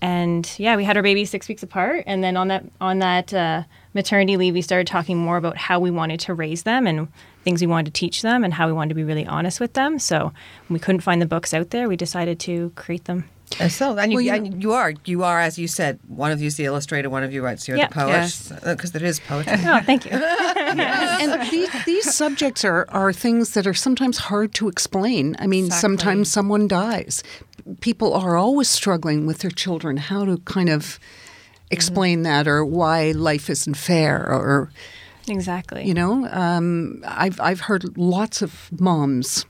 And 0.00 0.50
yeah, 0.56 0.76
we 0.76 0.84
had 0.84 0.96
our 0.96 1.02
babies 1.02 1.28
six 1.28 1.48
weeks 1.48 1.62
apart. 1.62 2.04
And 2.06 2.24
then 2.24 2.34
on 2.38 2.48
that, 2.48 2.64
on 2.80 3.00
that 3.00 3.34
uh, 3.34 3.64
maternity 3.92 4.38
leave, 4.38 4.54
we 4.54 4.62
started 4.62 4.86
talking 4.86 5.18
more 5.18 5.36
about 5.36 5.58
how 5.58 5.78
we 5.78 5.90
wanted 5.90 6.18
to 6.20 6.32
raise 6.32 6.62
them 6.62 6.86
and 6.86 7.08
things 7.44 7.60
we 7.60 7.66
wanted 7.66 7.92
to 7.92 8.00
teach 8.00 8.22
them 8.22 8.42
and 8.42 8.54
how 8.54 8.66
we 8.66 8.72
wanted 8.72 8.88
to 8.88 8.94
be 8.94 9.04
really 9.04 9.26
honest 9.26 9.60
with 9.60 9.74
them. 9.74 9.98
So, 9.98 10.32
we 10.70 10.78
couldn't 10.78 11.02
find 11.02 11.20
the 11.20 11.26
books 11.26 11.52
out 11.52 11.68
there, 11.70 11.88
we 11.88 11.96
decided 11.96 12.40
to 12.40 12.70
create 12.74 13.04
them. 13.04 13.28
And 13.58 13.66
Uh, 13.66 13.68
so, 13.68 13.98
and 13.98 14.12
you, 14.12 14.16
Well, 14.16 14.24
you- 14.24 14.32
and 14.32 14.62
you 14.62 14.72
are, 14.72 14.94
you 15.04 15.24
are, 15.24 15.40
as 15.40 15.58
you 15.58 15.66
said, 15.66 15.98
one 16.06 16.30
of 16.30 16.40
you 16.40 16.46
is 16.46 16.56
the 16.56 16.64
illustrator, 16.64 17.10
one 17.10 17.24
of 17.24 17.32
you 17.32 17.42
writes, 17.42 17.66
you're 17.66 17.76
Yep. 17.78 17.88
the 17.88 17.94
poet, 17.94 18.08
Yes. 18.12 18.52
because 18.64 18.92
there 18.92 19.04
is 19.04 19.18
poetry. 19.20 19.54
Oh, 19.66 19.80
thank 19.80 20.04
you. 20.04 20.12
and 20.16 21.50
these, 21.50 21.68
these 21.84 22.14
subjects 22.14 22.64
are, 22.64 22.86
are 22.90 23.12
things 23.12 23.50
that 23.54 23.66
are 23.66 23.74
sometimes 23.74 24.18
hard 24.18 24.54
to 24.54 24.68
explain. 24.68 25.34
I 25.38 25.46
mean, 25.46 25.66
Exactly. 25.66 25.80
sometimes 25.80 26.30
someone 26.32 26.68
dies. 26.68 27.22
People 27.80 28.14
are 28.14 28.36
always 28.36 28.68
struggling 28.68 29.26
with 29.26 29.38
their 29.38 29.50
children 29.50 29.96
how 29.96 30.24
to 30.24 30.38
kind 30.44 30.68
of 30.68 30.98
explain 31.70 32.22
that 32.22 32.48
or 32.48 32.64
why 32.64 33.12
life 33.12 33.48
isn't 33.50 33.74
fair 33.76 34.16
or 34.28 34.70
exactly. 35.28 35.86
you 35.86 35.94
know 35.94 36.26
um, 36.32 37.00
I've, 37.06 37.40
I've 37.40 37.60
heard 37.60 37.96
lots 37.96 38.42
of 38.42 38.68
moms 38.80 39.46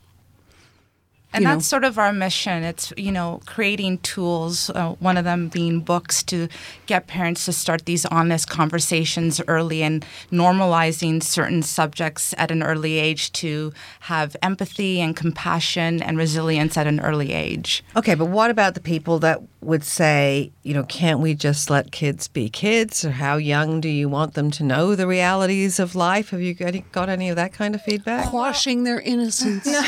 And 1.32 1.44
know. 1.44 1.50
that's 1.50 1.66
sort 1.66 1.84
of 1.84 1.98
our 1.98 2.12
mission. 2.12 2.62
It's, 2.64 2.92
you 2.96 3.12
know, 3.12 3.40
creating 3.46 3.98
tools, 3.98 4.70
uh, 4.70 4.94
one 4.98 5.16
of 5.16 5.24
them 5.24 5.48
being 5.48 5.80
books 5.80 6.22
to 6.24 6.48
get 6.86 7.06
parents 7.06 7.44
to 7.44 7.52
start 7.52 7.86
these 7.86 8.04
honest 8.06 8.48
conversations 8.48 9.40
early 9.46 9.82
and 9.82 10.04
normalizing 10.32 11.22
certain 11.22 11.62
subjects 11.62 12.34
at 12.36 12.50
an 12.50 12.62
early 12.62 12.98
age 12.98 13.32
to 13.32 13.72
have 14.00 14.36
empathy 14.42 15.00
and 15.00 15.16
compassion 15.16 16.02
and 16.02 16.18
resilience 16.18 16.76
at 16.76 16.86
an 16.86 17.00
early 17.00 17.32
age. 17.32 17.84
Okay, 17.96 18.14
but 18.14 18.26
what 18.26 18.50
about 18.50 18.74
the 18.74 18.80
people 18.80 19.18
that 19.20 19.40
would 19.62 19.84
say, 19.84 20.52
you 20.62 20.72
know, 20.72 20.84
can't 20.84 21.20
we 21.20 21.34
just 21.34 21.68
let 21.68 21.92
kids 21.92 22.28
be 22.28 22.48
kids? 22.48 23.04
Or 23.04 23.10
how 23.10 23.36
young 23.36 23.80
do 23.80 23.88
you 23.88 24.08
want 24.08 24.34
them 24.34 24.50
to 24.52 24.64
know 24.64 24.94
the 24.94 25.06
realities 25.06 25.78
of 25.78 25.94
life? 25.94 26.30
Have 26.30 26.40
you 26.40 26.54
got 26.54 26.68
any, 26.68 26.84
got 26.92 27.08
any 27.08 27.28
of 27.28 27.36
that 27.36 27.52
kind 27.52 27.74
of 27.74 27.82
feedback? 27.82 28.28
quashing 28.30 28.84
their 28.84 29.00
innocence. 29.00 29.68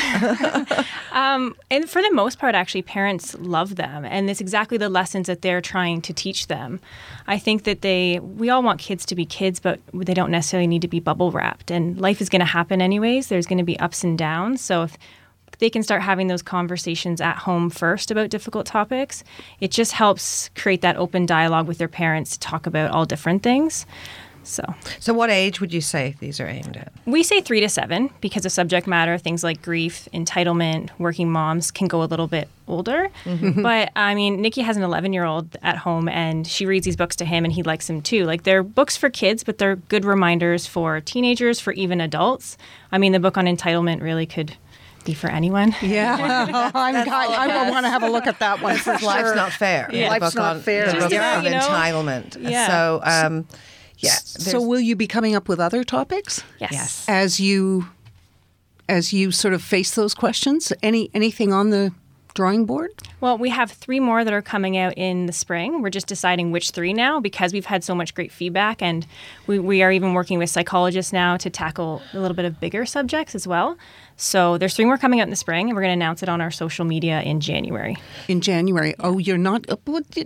Um, 1.13 1.55
and 1.69 1.87
for 1.87 2.01
the 2.01 2.11
most 2.11 2.39
part, 2.39 2.55
actually, 2.55 2.81
parents 2.81 3.35
love 3.35 3.75
them, 3.75 4.03
and 4.03 4.31
it's 4.31 4.41
exactly 4.41 4.79
the 4.79 4.89
lessons 4.89 5.27
that 5.27 5.43
they're 5.43 5.61
trying 5.61 6.01
to 6.01 6.13
teach 6.13 6.47
them. 6.47 6.79
I 7.27 7.37
think 7.37 7.65
that 7.65 7.81
they, 7.81 8.19
we 8.19 8.49
all 8.49 8.63
want 8.63 8.79
kids 8.79 9.05
to 9.05 9.15
be 9.15 9.23
kids, 9.23 9.59
but 9.59 9.79
they 9.93 10.15
don't 10.15 10.31
necessarily 10.31 10.65
need 10.65 10.81
to 10.81 10.87
be 10.87 10.99
bubble 10.99 11.31
wrapped. 11.31 11.69
And 11.69 12.01
life 12.01 12.19
is 12.19 12.29
going 12.29 12.39
to 12.39 12.45
happen 12.45 12.81
anyways. 12.81 13.27
There's 13.27 13.45
going 13.45 13.59
to 13.59 13.63
be 13.63 13.79
ups 13.79 14.03
and 14.03 14.17
downs. 14.17 14.61
So 14.61 14.83
if 14.83 14.97
they 15.59 15.69
can 15.69 15.83
start 15.83 16.01
having 16.01 16.27
those 16.27 16.41
conversations 16.41 17.21
at 17.21 17.37
home 17.37 17.69
first 17.69 18.11
about 18.11 18.29
difficult 18.29 18.65
topics, 18.65 19.23
it 19.59 19.71
just 19.71 19.91
helps 19.93 20.49
create 20.55 20.81
that 20.81 20.97
open 20.97 21.25
dialogue 21.25 21.67
with 21.67 21.77
their 21.77 21.87
parents 21.87 22.31
to 22.31 22.39
talk 22.39 22.65
about 22.65 22.91
all 22.91 23.05
different 23.05 23.43
things. 23.43 23.85
So 24.45 24.61
So, 24.99 25.13
what 25.13 25.29
age 25.29 25.61
would 25.61 25.71
you 25.71 25.79
say 25.79 26.15
these 26.19 26.41
are 26.41 26.47
aimed 26.47 26.75
at? 26.75 26.91
we 27.05 27.23
say 27.23 27.39
three 27.39 27.61
to 27.61 27.69
seven 27.69 28.09
because 28.19 28.45
of 28.45 28.51
subject 28.51 28.87
matter, 28.87 29.17
things 29.17 29.41
like 29.41 29.61
grief, 29.61 30.09
entitlement, 30.13 30.89
working 30.99 31.31
moms 31.31 31.71
can 31.71 31.87
go 31.87 32.03
a 32.03 32.07
little 32.11 32.27
bit 32.27 32.49
older. 32.67 33.07
Mm-hmm. 33.23 33.61
But 33.61 33.91
I 33.95 34.15
mean, 34.15 34.43
Niki 34.43 34.61
has 34.61 34.75
an 34.75 34.83
11 34.83 35.13
year 35.13 35.23
old 35.23 35.55
at 35.63 35.77
home 35.77 36.09
and 36.09 36.45
she 36.45 36.65
reads 36.65 36.83
these 36.83 36.97
books 36.97 37.15
to 37.17 37.25
him 37.25 37.45
and 37.45 37.53
he 37.53 37.63
likes 37.63 37.87
them 37.87 38.01
too. 38.01 38.25
Like 38.25 38.43
they're 38.43 38.63
books 38.63 38.97
for 38.97 39.09
kids, 39.09 39.45
but 39.45 39.59
they're 39.59 39.77
good 39.77 40.03
reminders 40.03 40.67
for 40.67 40.99
teenagers, 40.99 41.61
for 41.61 41.71
even 41.73 42.01
adults. 42.01 42.57
I 42.91 42.97
mean, 42.97 43.13
the 43.13 43.21
book 43.21 43.37
on 43.37 43.45
entitlement 43.45 44.01
really 44.01 44.25
could 44.25 44.57
be 45.03 45.13
for 45.13 45.29
anyone. 45.29 45.75
Yeah, 45.81 46.71
I'm, 46.73 46.95
I, 46.95 47.25
I 47.27 47.47
will 47.65 47.71
want 47.71 47.85
to 47.85 47.89
have 47.89 48.03
a 48.03 48.09
look 48.09 48.25
at 48.27 48.39
that 48.39 48.61
one 48.61 48.77
for 48.85 48.91
Life's 48.93 49.35
not 49.35 49.51
fair. 49.51 49.89
Yeah. 49.91 50.09
Life's 50.09 50.27
book 50.27 50.35
not 50.35 50.55
on- 50.57 50.61
fair. 50.61 50.91
The 50.91 50.99
book 50.99 51.11
Yeah, 51.11 51.37
of 51.39 51.43
you 51.43 51.49
know? 51.51 51.59
entitlement. 51.59 52.37
Yeah. 52.49 52.67
So, 52.67 53.01
um, 53.03 53.47
yeah. 53.97 54.11
So 54.11 54.61
will 54.61 54.79
you 54.79 54.95
be 54.95 55.07
coming 55.07 55.35
up 55.35 55.47
with 55.47 55.59
other 55.59 55.83
topics 55.83 56.43
Yes. 56.59 56.71
Yes. 56.71 57.05
as 57.07 57.39
you 57.39 57.87
as 58.89 59.13
you 59.13 59.31
sort 59.31 59.53
of 59.53 59.61
face 59.61 59.95
those 59.95 60.13
questions? 60.13 60.73
Any 60.81 61.09
anything 61.13 61.53
on 61.53 61.69
the 61.69 61.91
drawing 62.33 62.65
board? 62.65 62.89
Well, 63.21 63.37
we 63.37 63.49
have 63.51 63.71
three 63.71 63.99
more 63.99 64.23
that 64.23 64.33
are 64.33 64.41
coming 64.41 64.75
out 64.75 64.93
in 64.97 65.27
the 65.27 65.31
spring. 65.33 65.81
We're 65.83 65.91
just 65.91 66.07
deciding 66.07 66.51
which 66.51 66.71
three 66.71 66.91
now 66.91 67.19
because 67.19 67.53
we've 67.53 67.67
had 67.67 67.83
so 67.83 67.93
much 67.93 68.15
great 68.15 68.31
feedback. 68.31 68.81
And 68.81 69.05
we, 69.45 69.59
we 69.59 69.83
are 69.83 69.91
even 69.91 70.13
working 70.13 70.39
with 70.39 70.49
psychologists 70.49 71.13
now 71.13 71.37
to 71.37 71.49
tackle 71.51 72.01
a 72.11 72.19
little 72.19 72.35
bit 72.35 72.45
of 72.45 72.59
bigger 72.59 72.85
subjects 72.87 73.35
as 73.35 73.47
well. 73.47 73.77
So 74.15 74.57
there's 74.57 74.75
three 74.75 74.85
more 74.85 74.97
coming 74.97 75.19
out 75.19 75.23
in 75.23 75.29
the 75.29 75.35
spring, 75.35 75.67
and 75.69 75.75
we're 75.75 75.81
going 75.81 75.89
to 75.89 75.93
announce 76.05 76.23
it 76.23 76.29
on 76.29 76.39
our 76.39 76.51
social 76.51 76.85
media 76.85 77.21
in 77.21 77.39
January. 77.41 77.97
in 78.27 78.41
January. 78.41 78.93
Oh, 78.99 79.17
you're 79.17 79.37
not. 79.37 79.69
uh, 79.69 79.75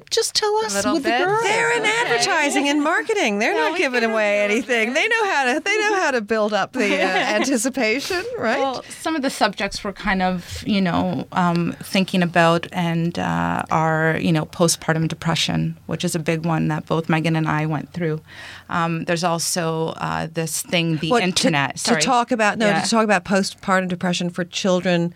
Just 0.10 0.36
tell 0.36 0.56
us 0.58 0.76
little 0.76 0.94
with 0.96 1.04
the 1.04 1.10
girls. 1.10 1.42
They're 1.44 1.78
in 1.78 1.86
advertising 1.86 2.68
and 2.70 2.84
marketing. 2.84 3.40
They're 3.40 3.54
not 3.56 3.78
giving 3.78 4.04
away 4.04 4.42
anything. 4.44 4.94
They 4.94 5.08
know 5.08 5.26
how 5.26 5.54
to. 5.54 5.60
They 5.60 5.78
know 5.80 5.96
how 5.96 6.12
to 6.12 6.22
build 6.22 6.54
up 6.54 6.74
the 6.74 7.02
uh, 7.02 7.08
anticipation, 7.08 8.24
right? 8.38 8.60
Well, 8.60 8.84
some 8.90 9.16
of 9.16 9.22
the 9.22 9.30
subjects 9.30 9.84
we're 9.84 9.94
kind 9.94 10.22
of, 10.22 10.64
you 10.68 10.82
know, 10.82 11.26
um, 11.32 11.76
thinking 11.82 12.22
about 12.24 12.68
and 12.72 13.18
uh, 13.18 13.64
are, 13.72 14.18
you 14.22 14.32
know, 14.32 14.46
postpartum 14.46 15.08
depression, 15.08 15.78
which 15.86 16.04
is 16.04 16.14
a 16.16 16.20
big 16.20 16.46
one 16.46 16.68
that 16.68 16.86
both 16.86 17.08
Meaghan 17.08 17.38
and 17.38 17.48
I 17.48 17.66
went 17.66 17.94
through. 17.94 18.22
Um, 18.70 19.06
there's 19.06 19.24
also 19.24 19.90
uh, 19.98 20.28
this 20.32 20.62
thing, 20.62 20.98
the 20.98 21.10
What, 21.10 21.20
to- 21.20 21.26
internet. 21.26 21.76
To, 21.78 21.80
Sorry. 21.82 22.02
talk 22.02 22.32
about 22.32 22.58
no, 22.58 22.68
Yeah. 22.68 22.82
to 22.82 22.90
talk 22.90 23.04
about 23.04 23.24
postpartum 23.26 23.88
depression 23.88 24.30
for 24.30 24.44
children 24.46 25.14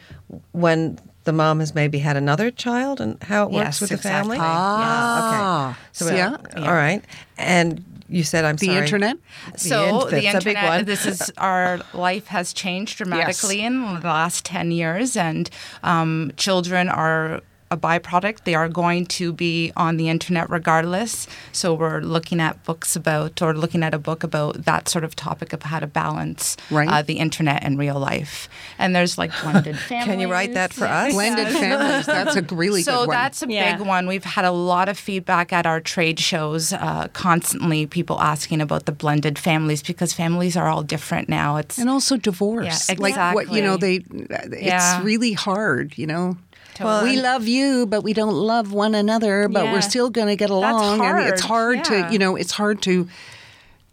when 0.51 0.99
the 1.23 1.33
mom 1.33 1.59
has 1.59 1.75
maybe 1.75 1.99
had 1.99 2.17
another 2.17 2.49
child 2.49 2.99
and 2.99 3.21
how 3.23 3.43
it 3.45 3.51
works 3.51 3.65
Yes, 3.79 3.81
with 3.81 3.89
the 3.91 3.97
family. 3.97 4.37
exactly. 4.37 4.47
Ah, 4.49 5.69
Okay. 5.69 5.79
So 5.91 6.15
yeah. 6.15 6.37
uh, 6.57 6.65
all 6.65 6.73
right. 6.73 7.03
And 7.37 7.83
you 8.09 8.23
said 8.23 8.43
I'm 8.43 8.55
The 8.57 8.65
sorry. 8.67 8.77
internet. 8.79 9.17
So 9.55 10.05
The 10.05 10.09
the, 10.11 10.17
in- 10.17 10.23
that's 10.33 10.45
internet, 10.45 10.85
this 10.85 11.05
is 11.05 11.31
our 11.37 11.79
life 11.93 12.27
has 12.27 12.53
changed 12.53 12.97
dramatically 12.97 13.61
in 13.61 13.81
the 14.01 14.07
last 14.07 14.43
ten 14.45 14.71
years, 14.71 15.15
and 15.15 15.49
um, 15.83 16.31
children 16.37 16.89
are 16.89 17.41
a 17.71 17.77
byproduct. 17.77 18.43
They 18.43 18.53
are 18.55 18.69
going 18.69 19.05
to 19.07 19.31
be 19.33 19.71
on 19.75 19.97
the 19.97 20.09
internet 20.09 20.49
regardless. 20.49 21.27
So 21.51 21.73
we're 21.73 22.01
looking 22.01 22.39
at 22.39 22.63
books 22.63 22.95
about, 22.95 23.41
or 23.41 23.53
looking 23.55 23.81
at 23.81 23.93
a 23.93 23.99
book 23.99 24.23
about 24.23 24.65
that 24.65 24.87
sort 24.89 25.03
of 25.03 25.15
topic 25.15 25.53
of 25.53 25.63
how 25.63 25.79
to 25.79 25.87
balance 25.87 26.57
Right. 26.69 26.87
uh, 26.89 27.01
the 27.01 27.15
internet 27.19 27.63
and 27.63 27.79
real 27.79 27.97
life. 27.99 28.49
And 28.77 28.95
there's 28.95 29.17
like 29.17 29.31
blended 29.41 29.77
families. 29.79 30.05
Can 30.11 30.19
you 30.19 30.29
write 30.31 30.53
that 30.53 30.73
for 30.73 30.85
us? 30.85 31.13
Blended 31.13 31.47
families. 31.65 32.05
That's 32.05 32.35
a 32.35 32.41
really 32.55 32.83
so 32.83 32.91
good 33.01 33.07
one. 33.07 33.15
that's 33.17 33.41
a 33.41 33.47
Yeah. 33.49 33.77
big 33.77 33.87
one. 33.87 34.05
We've 34.07 34.23
had 34.23 34.45
a 34.45 34.51
lot 34.51 34.89
of 34.89 34.97
feedback 34.99 35.53
at 35.53 35.65
our 35.65 35.79
trade 35.79 36.19
shows, 36.19 36.73
uh, 36.73 37.07
constantly 37.13 37.85
people 37.87 38.19
asking 38.19 38.61
about 38.61 38.85
the 38.85 38.91
blended 38.91 39.39
families 39.39 39.81
because 39.81 40.13
families 40.13 40.57
are 40.57 40.67
all 40.67 40.83
different 40.83 41.29
now. 41.29 41.57
It's 41.57 41.77
and 41.77 41.89
also 41.89 42.17
divorce. 42.17 42.89
Yeah, 42.89 42.95
Like 42.99 43.35
what 43.35 43.51
you 43.51 43.61
know, 43.61 43.77
they. 43.77 44.01
It's 44.09 44.61
Yeah. 44.61 45.01
really 45.03 45.33
hard. 45.33 45.97
You 45.97 46.07
know. 46.07 46.37
Well, 46.79 47.03
we 47.03 47.19
love 47.21 47.47
you, 47.47 47.85
but 47.85 48.01
we 48.01 48.13
don't 48.13 48.33
love 48.33 48.71
one 48.73 48.95
another. 48.95 49.47
But 49.49 49.65
Yeah. 49.65 49.73
we're 49.73 49.81
still 49.81 50.09
going 50.09 50.27
to 50.27 50.35
get 50.35 50.49
along, 50.49 51.01
and 51.01 51.19
it's 51.27 51.41
hard, 51.41 51.77
hard 51.85 51.89
yeah. 51.89 52.07
to, 52.07 52.13
you 52.13 52.19
know, 52.19 52.35
it's 52.35 52.51
hard 52.51 52.81
to, 52.83 53.07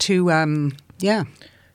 to, 0.00 0.30
um, 0.30 0.76
yeah. 1.00 1.24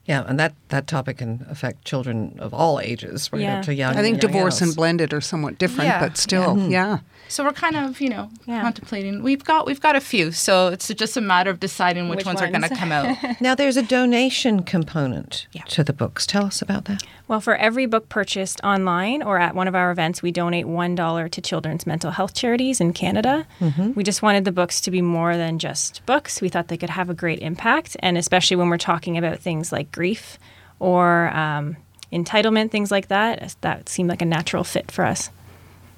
Yeah, 0.05 0.23
and 0.27 0.39
that, 0.39 0.53
that 0.73 0.87
topic 0.87 1.17
can 1.19 1.45
affect 1.49 1.85
children 1.85 2.35
of 2.39 2.53
all 2.53 2.79
ages, 2.79 3.31
right 3.31 3.41
Yeah. 3.41 3.59
up 3.59 3.65
to 3.65 3.73
young. 3.73 3.95
I 3.95 4.01
think 4.01 4.21
young 4.21 4.31
divorce 4.31 4.59
and 4.61 4.75
blended 4.75 5.13
are 5.13 5.21
somewhat 5.21 5.57
different, 5.57 5.87
Yeah. 5.89 5.99
but 5.99 6.17
still, 6.17 6.55
hmm. 6.55 6.69
yeah. 6.71 6.99
so 7.27 7.43
we're 7.43 7.53
kind 7.53 7.75
of 7.75 8.01
you 8.01 8.09
know 8.09 8.29
Yeah. 8.45 8.61
contemplating. 8.61 9.23
We've 9.23 9.43
got 9.43 9.65
we've 9.67 9.79
got 9.81 9.95
a 9.95 10.01
few, 10.01 10.31
so 10.31 10.67
it's 10.69 10.87
just 10.93 11.15
a 11.17 11.21
matter 11.21 11.49
of 11.49 11.59
deciding 11.59 12.09
which, 12.09 12.17
Which 12.17 12.25
ones, 12.25 12.41
are 12.41 12.47
going 12.49 12.63
to 12.63 12.75
come 12.75 12.91
out. 12.91 13.15
Now 13.41 13.55
there's 13.55 13.77
a 13.77 13.83
donation 13.83 14.63
component 14.63 15.47
Yeah. 15.51 15.63
to 15.69 15.83
the 15.83 15.93
books. 15.93 16.25
Tell 16.25 16.45
us 16.45 16.61
about 16.61 16.85
that. 16.85 17.03
Well, 17.27 17.39
for 17.39 17.55
every 17.55 17.85
book 17.85 18.09
purchased 18.09 18.59
online 18.63 19.23
or 19.23 19.39
at 19.39 19.55
one 19.55 19.67
of 19.67 19.75
our 19.75 19.91
events, 19.91 20.21
we 20.21 20.31
donate 20.31 20.65
$1 20.65 21.29
to 21.31 21.41
children's 21.41 21.87
mental 21.87 22.11
health 22.11 22.33
charities 22.33 22.81
in 22.81 22.91
Canada. 22.93 23.45
Mm-hmm. 23.61 23.93
We 23.93 24.03
just 24.03 24.21
wanted 24.21 24.43
the 24.45 24.51
books 24.51 24.81
to 24.81 24.91
be 24.91 25.01
more 25.01 25.37
than 25.37 25.57
just 25.57 26.05
books. 26.05 26.41
We 26.41 26.49
thought 26.49 26.67
they 26.67 26.77
could 26.77 26.89
have 26.91 27.09
a 27.09 27.13
great 27.13 27.39
impact, 27.39 27.95
and 28.01 28.17
especially 28.17 28.57
when 28.57 28.69
we're 28.69 28.77
talking 28.77 29.17
about 29.17 29.39
things 29.39 29.71
like 29.71 29.91
grief 29.91 30.37
or 30.83 31.33
um, 31.35 31.77
entitlement, 32.11 32.69
things 32.69 32.91
like 32.91 33.07
that, 33.07 33.55
that 33.61 33.87
seemed 33.87 34.09
like 34.09 34.21
a 34.21 34.25
natural 34.25 34.65
fit 34.65 34.91
for 34.91 35.05
us. 35.05 35.29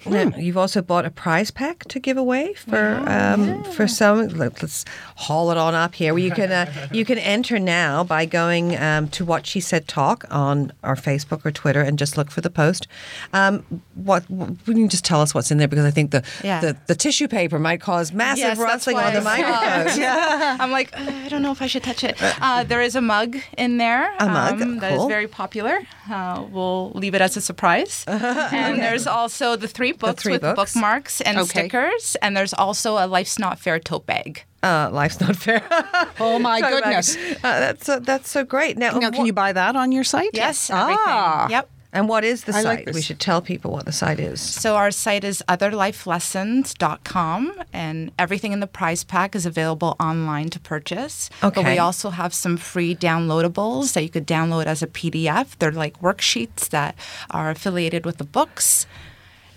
Now, 0.05 0.31
you've 0.37 0.57
also 0.57 0.81
bought 0.81 1.05
a 1.05 1.09
prize 1.11 1.51
pack 1.51 1.85
to 1.85 1.99
give 1.99 2.17
away 2.17 2.53
for 2.53 3.03
um, 3.07 3.63
for 3.63 3.87
some. 3.87 4.27
Let, 4.27 4.63
us 4.63 4.85
haul 5.15 5.51
it 5.51 5.57
on 5.57 5.73
up 5.73 5.95
here. 5.95 6.13
Well, 6.13 6.23
you 6.23 6.31
can 6.31 6.51
uh, 6.51 6.89
you 6.91 7.05
can 7.05 7.17
enter 7.17 7.59
now 7.59 8.03
by 8.03 8.25
going 8.25 8.75
um, 8.77 9.07
to 9.09 9.25
what 9.25 9.45
she 9.45 9.59
said 9.59 9.87
talk 9.87 10.25
on 10.29 10.71
our 10.83 10.95
Facebook 10.95 11.45
or 11.45 11.51
Twitter 11.51 11.81
and 11.81 11.97
just 11.97 12.17
look 12.17 12.29
for 12.31 12.41
the 12.41 12.49
post. 12.49 12.87
Um, 13.33 13.63
what 13.95 14.25
can 14.27 14.77
you 14.77 14.87
just 14.87 15.05
tell 15.05 15.21
us 15.21 15.33
what's 15.33 15.51
in 15.51 15.57
there 15.57 15.67
because 15.67 15.85
I 15.85 15.91
think 15.91 16.11
the 16.11 16.23
Yeah. 16.43 16.61
the, 16.61 16.77
the 16.87 16.95
tissue 16.95 17.27
paper 17.27 17.59
might 17.59 17.81
cause 17.81 18.11
massive 18.11 18.43
Yes, 18.45 18.57
rustling 18.59 18.97
on 18.97 19.13
the 19.13 19.21
microphone. 19.21 19.87
it. 19.87 19.99
I'm 20.61 20.71
like, 20.71 20.91
"Uh, 20.97 21.11
I 21.25 21.29
don't 21.29 21.41
know 21.41 21.51
if 21.51 21.61
I 21.61 21.67
should 21.67 21.83
touch 21.83 22.03
it. 22.03 22.15
Uh, 22.21 22.63
there 22.63 22.81
is 22.81 22.95
a 22.95 23.01
mug 23.01 23.37
in 23.57 23.77
there. 23.77 24.13
A 24.19 24.27
mug, 24.27 24.61
um, 24.61 24.79
that 24.79 24.93
is 24.93 24.97
cool. 24.99 25.07
very 25.07 25.27
popular. 25.27 25.79
Uh, 26.09 26.45
we'll 26.51 26.91
leave 26.91 27.15
it 27.15 27.21
as 27.21 27.35
a 27.37 27.41
surprise. 27.41 28.03
and 28.07 28.79
there's 28.79 29.07
also 29.07 29.55
the 29.55 29.67
three 29.67 29.93
books 29.99 30.23
three 30.23 30.33
with 30.33 30.41
books. 30.41 30.73
bookmarks 30.73 31.21
and 31.21 31.37
Okay. 31.37 31.47
stickers. 31.67 32.15
And 32.21 32.35
there's 32.35 32.53
also 32.53 32.97
a 32.97 33.07
Life's 33.07 33.39
Not 33.39 33.59
Fair 33.59 33.79
tote 33.79 34.05
bag. 34.05 34.43
Uh, 34.63 34.89
life's 34.91 35.19
not 35.21 35.35
fair. 35.35 35.61
Oh 36.19 36.39
my 36.39 36.59
Talk 36.59 36.71
about- 36.71 36.83
goodness! 36.83 37.15
Uh, 37.17 37.59
that's 37.59 37.85
so, 37.85 37.99
that's 37.99 38.29
so 38.31 38.43
great. 38.43 38.77
Now, 38.77 38.93
Now, 38.97 39.11
can 39.11 39.19
what- 39.19 39.27
you 39.27 39.33
buy 39.33 39.53
that 39.53 39.75
on 39.75 39.91
your 39.91 40.03
site? 40.03 40.31
Yes, 40.33 40.69
everything. 40.71 40.97
Ah, 41.05 41.47
Yep. 41.49 41.69
And 41.93 42.09
what 42.09 42.25
is 42.25 42.43
the 42.43 42.53
I 42.53 42.61
site? 42.61 42.85
like 42.87 42.95
we 42.95 43.01
should 43.01 43.19
tell 43.21 43.41
people 43.41 43.71
what 43.71 43.85
the 43.85 43.93
site 43.93 44.19
is. 44.19 44.41
So 44.41 44.75
our 44.75 44.91
site 44.91 45.23
is 45.23 45.41
otherlifelessons.com 45.47 47.53
and 47.71 48.11
everything 48.19 48.51
in 48.51 48.59
the 48.59 48.67
prize 48.67 49.03
pack 49.05 49.33
is 49.35 49.45
available 49.45 49.95
online 49.99 50.49
to 50.49 50.59
purchase. 50.59 51.29
Okay. 51.43 51.61
But 51.63 51.69
we 51.71 51.77
also 51.77 52.09
have 52.09 52.33
some 52.33 52.57
free 52.57 52.93
downloadables 52.95 53.93
that 53.93 54.03
you 54.03 54.09
could 54.09 54.27
download 54.27 54.65
as 54.65 54.81
a 54.81 54.87
PDF. 54.87 55.57
They're 55.57 55.71
like 55.71 56.01
worksheets 56.01 56.67
that 56.69 56.95
are 57.31 57.49
affiliated 57.49 58.05
with 58.05 58.17
the 58.17 58.25
books. 58.25 58.85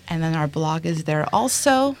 And 0.09 0.23
then 0.23 0.35
our 0.35 0.47
blog 0.47 0.85
is 0.85 1.03
there 1.03 1.27
also. 1.33 1.95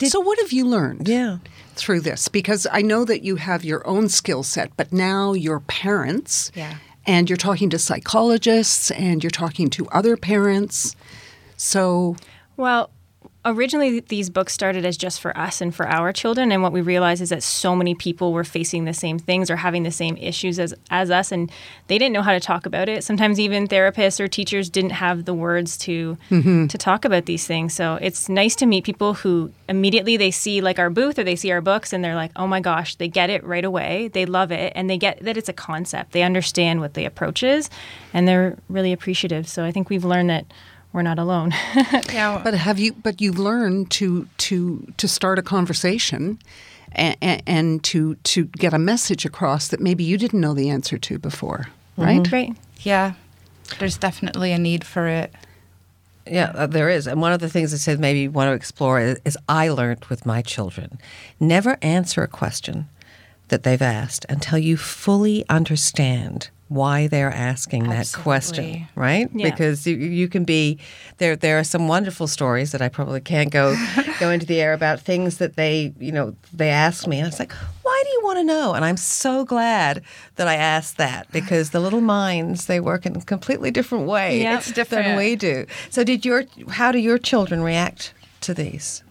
so, 0.00 0.20
what 0.20 0.38
have 0.38 0.52
you 0.52 0.66
learned? 0.66 1.08
Yeah. 1.08 1.38
Through 1.74 2.00
this, 2.02 2.28
because 2.28 2.66
I 2.70 2.82
know 2.82 3.04
that 3.04 3.22
you 3.24 3.36
have 3.36 3.64
your 3.64 3.84
own 3.86 4.08
skill 4.08 4.44
set, 4.44 4.76
but 4.76 4.92
now 4.92 5.32
you're 5.32 5.58
parents, 5.60 6.52
Yeah. 6.54 6.76
and 7.04 7.28
you're 7.28 7.36
talking 7.36 7.68
to 7.70 7.78
psychologists, 7.80 8.92
and 8.92 9.24
you're 9.24 9.30
talking 9.30 9.68
to 9.70 9.88
other 9.88 10.16
parents. 10.16 10.94
So, 11.56 12.16
Well, 12.56 12.90
originally 13.44 14.00
these 14.00 14.30
books 14.30 14.52
started 14.52 14.86
as 14.86 14.96
just 14.96 15.20
for 15.20 15.36
us 15.36 15.60
and 15.60 15.74
for 15.74 15.86
our 15.86 16.12
children 16.12 16.50
and 16.50 16.62
what 16.62 16.72
we 16.72 16.80
realized 16.80 17.20
is 17.20 17.28
that 17.28 17.42
so 17.42 17.76
many 17.76 17.94
people 17.94 18.32
were 18.32 18.44
facing 18.44 18.84
the 18.84 18.94
same 18.94 19.18
things 19.18 19.50
or 19.50 19.56
having 19.56 19.82
the 19.82 19.90
same 19.90 20.16
issues 20.16 20.58
as, 20.58 20.72
as 20.90 21.10
us 21.10 21.30
and 21.30 21.50
they 21.88 21.98
didn't 21.98 22.14
know 22.14 22.22
how 22.22 22.32
to 22.32 22.40
talk 22.40 22.64
about 22.64 22.88
it. 22.88 23.04
Sometimes 23.04 23.38
even 23.38 23.68
therapists 23.68 24.18
or 24.18 24.28
teachers 24.28 24.70
didn't 24.70 24.92
have 24.92 25.26
the 25.26 25.34
words 25.34 25.76
to 25.78 26.16
mm-hmm. 26.30 26.66
to 26.68 26.78
talk 26.78 27.04
about 27.04 27.26
these 27.26 27.46
things. 27.46 27.74
So 27.74 27.98
it's 28.00 28.28
nice 28.28 28.56
to 28.56 28.66
meet 28.66 28.84
people 28.84 29.14
who 29.14 29.52
immediately 29.68 30.16
they 30.16 30.30
see 30.30 30.60
like 30.60 30.78
our 30.78 30.90
booth 30.90 31.18
or 31.18 31.24
they 31.24 31.36
see 31.36 31.52
our 31.52 31.60
books 31.60 31.92
and 31.92 32.02
they're 32.02 32.14
like 32.14 32.32
oh 32.36 32.46
my 32.46 32.60
gosh 32.60 32.94
they 32.96 33.08
get 33.08 33.30
it 33.30 33.44
right 33.44 33.64
away 33.64 34.08
they 34.08 34.26
love 34.26 34.52
it 34.52 34.72
and 34.74 34.88
they 34.88 34.96
get 34.96 35.22
that 35.22 35.36
it's 35.36 35.48
a 35.48 35.52
concept. 35.52 36.12
They 36.12 36.22
understand 36.22 36.80
what 36.80 36.94
the 36.94 37.04
approach 37.04 37.42
is 37.42 37.68
and 38.14 38.26
they're 38.26 38.56
really 38.68 38.92
appreciative. 38.92 39.48
So 39.48 39.64
i 39.64 39.70
think 39.70 39.90
we've 39.90 40.04
learned 40.04 40.30
that 40.30 40.46
we're 40.94 41.02
not 41.02 41.18
alone 41.18 41.50
Yeah. 42.12 42.40
but 42.42 42.54
have 42.54 42.78
you? 42.78 42.92
But 42.94 43.20
you've 43.20 43.38
learned 43.38 43.90
to 43.92 44.26
to 44.38 44.86
to 44.96 45.08
start 45.08 45.38
a 45.38 45.42
conversation, 45.42 46.38
and, 46.92 47.42
and 47.46 47.84
to 47.84 48.14
to 48.14 48.44
get 48.44 48.72
a 48.72 48.78
message 48.78 49.26
across 49.26 49.68
that 49.68 49.80
maybe 49.80 50.04
you 50.04 50.16
didn't 50.16 50.40
know 50.40 50.54
the 50.54 50.70
answer 50.70 50.96
to 50.96 51.18
before, 51.18 51.66
right? 51.98 52.26
Great. 52.26 52.52
Yeah. 52.78 53.12
There's 53.78 53.98
definitely 53.98 54.52
a 54.52 54.58
need 54.58 54.84
for 54.84 55.08
it. 55.08 55.34
Yeah, 56.26 56.52
uh, 56.54 56.66
there 56.66 56.88
is. 56.88 57.06
And 57.06 57.20
one 57.20 57.32
of 57.32 57.40
the 57.40 57.48
things 57.50 57.74
I 57.74 57.76
said 57.76 57.98
maybe 58.00 58.20
you 58.20 58.30
want 58.30 58.48
to 58.48 58.52
explore 58.54 59.00
is, 59.00 59.18
is 59.24 59.36
I 59.48 59.68
learned 59.68 60.04
with 60.06 60.24
my 60.24 60.42
children 60.42 60.98
never 61.40 61.76
answer 61.82 62.22
a 62.22 62.28
question 62.28 62.88
that 63.48 63.62
they've 63.62 63.82
asked 63.82 64.24
until 64.28 64.58
you 64.58 64.76
fully 64.76 65.44
understand 65.50 66.48
why 66.68 67.06
they're 67.06 67.32
asking 67.32 67.88
that 67.88 68.10
question, 68.12 68.88
right? 68.94 69.28
Yeah. 69.34 69.50
Because 69.50 69.86
you, 69.86 69.96
you 69.96 70.28
can 70.28 70.44
be 70.44 70.78
there. 71.18 71.36
There 71.36 71.58
are 71.58 71.64
some 71.64 71.88
wonderful 71.88 72.26
stories 72.26 72.72
that 72.72 72.80
I 72.80 72.88
probably 72.88 73.20
can't 73.20 73.50
go 73.50 73.76
go 74.20 74.30
into 74.30 74.46
the 74.46 74.60
air 74.60 74.72
about 74.72 75.00
things 75.00 75.38
that 75.38 75.56
they, 75.56 75.92
you 75.98 76.10
know, 76.10 76.34
they 76.52 76.70
ask 76.70 77.06
me, 77.06 77.18
and 77.18 77.26
I 77.26 77.28
was 77.28 77.38
like, 77.38 77.52
"Why 77.82 78.02
do 78.04 78.10
you 78.10 78.20
want 78.24 78.38
to 78.38 78.44
know?" 78.44 78.74
And 78.74 78.84
I'm 78.84 78.96
so 78.96 79.44
glad 79.44 80.02
that 80.36 80.48
I 80.48 80.54
asked 80.54 80.96
that 80.96 81.28
because 81.32 81.70
the 81.70 81.80
little 81.80 82.00
minds 82.00 82.66
they 82.66 82.80
work 82.80 83.04
in 83.06 83.16
a 83.16 83.20
completely 83.22 83.70
different 83.70 84.06
way 84.06 84.40
Yeah. 84.40 84.56
It's 84.56 84.72
different 84.72 85.04
than 85.04 85.16
we 85.16 85.36
do. 85.36 85.66
So, 85.90 86.02
did 86.02 86.24
your 86.24 86.44
how 86.70 86.92
do 86.92 86.98
your 86.98 87.18
children 87.18 87.62
react 87.62 88.14
to 88.40 88.54
these? 88.54 89.02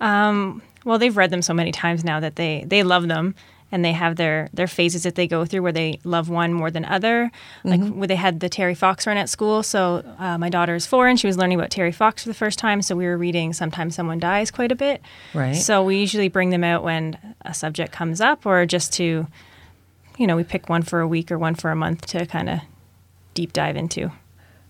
Um, 0.00 0.62
well, 0.84 0.98
they've 0.98 1.16
read 1.16 1.30
them 1.30 1.42
so 1.42 1.54
many 1.54 1.72
times 1.72 2.04
now 2.04 2.20
that 2.20 2.36
they 2.36 2.64
they 2.66 2.82
love 2.82 3.08
them, 3.08 3.34
and 3.72 3.84
they 3.84 3.92
have 3.92 4.16
their 4.16 4.48
their 4.52 4.66
phases 4.66 5.02
that 5.04 5.14
they 5.14 5.26
go 5.26 5.44
through 5.44 5.62
where 5.62 5.72
they 5.72 6.00
love 6.04 6.28
one 6.28 6.52
more 6.52 6.70
than 6.70 6.84
other. 6.84 7.30
Like 7.64 7.80
where 7.80 8.08
they 8.08 8.16
had 8.16 8.40
the 8.40 8.48
Terry 8.48 8.74
Fox 8.74 9.06
run 9.06 9.16
at 9.16 9.28
school. 9.28 9.62
So 9.62 10.04
uh, 10.18 10.38
my 10.38 10.48
daughter 10.48 10.74
is 10.74 10.86
four, 10.86 11.06
and 11.06 11.18
she 11.18 11.26
was 11.26 11.36
learning 11.36 11.58
about 11.58 11.70
Terry 11.70 11.92
Fox 11.92 12.22
for 12.22 12.28
the 12.28 12.34
first 12.34 12.58
time. 12.58 12.82
So 12.82 12.96
we 12.96 13.06
were 13.06 13.16
reading 13.18 13.52
"Sometimes 13.52 13.94
Someone 13.94 14.18
Dies" 14.18 14.50
quite 14.50 14.72
a 14.72 14.76
bit. 14.76 15.02
Right. 15.34 15.52
So 15.52 15.82
we 15.82 15.98
usually 15.98 16.28
bring 16.28 16.50
them 16.50 16.64
out 16.64 16.82
when 16.82 17.18
a 17.42 17.54
subject 17.54 17.92
comes 17.92 18.20
up, 18.20 18.46
or 18.46 18.66
just 18.66 18.92
to, 18.94 19.26
you 20.18 20.26
know, 20.26 20.36
we 20.36 20.44
pick 20.44 20.68
one 20.68 20.82
for 20.82 21.00
a 21.00 21.08
week 21.08 21.30
or 21.30 21.38
one 21.38 21.54
for 21.54 21.70
a 21.70 21.76
month 21.76 22.06
to 22.06 22.26
kind 22.26 22.48
of 22.48 22.60
deep 23.34 23.52
dive 23.52 23.76
into. 23.76 24.10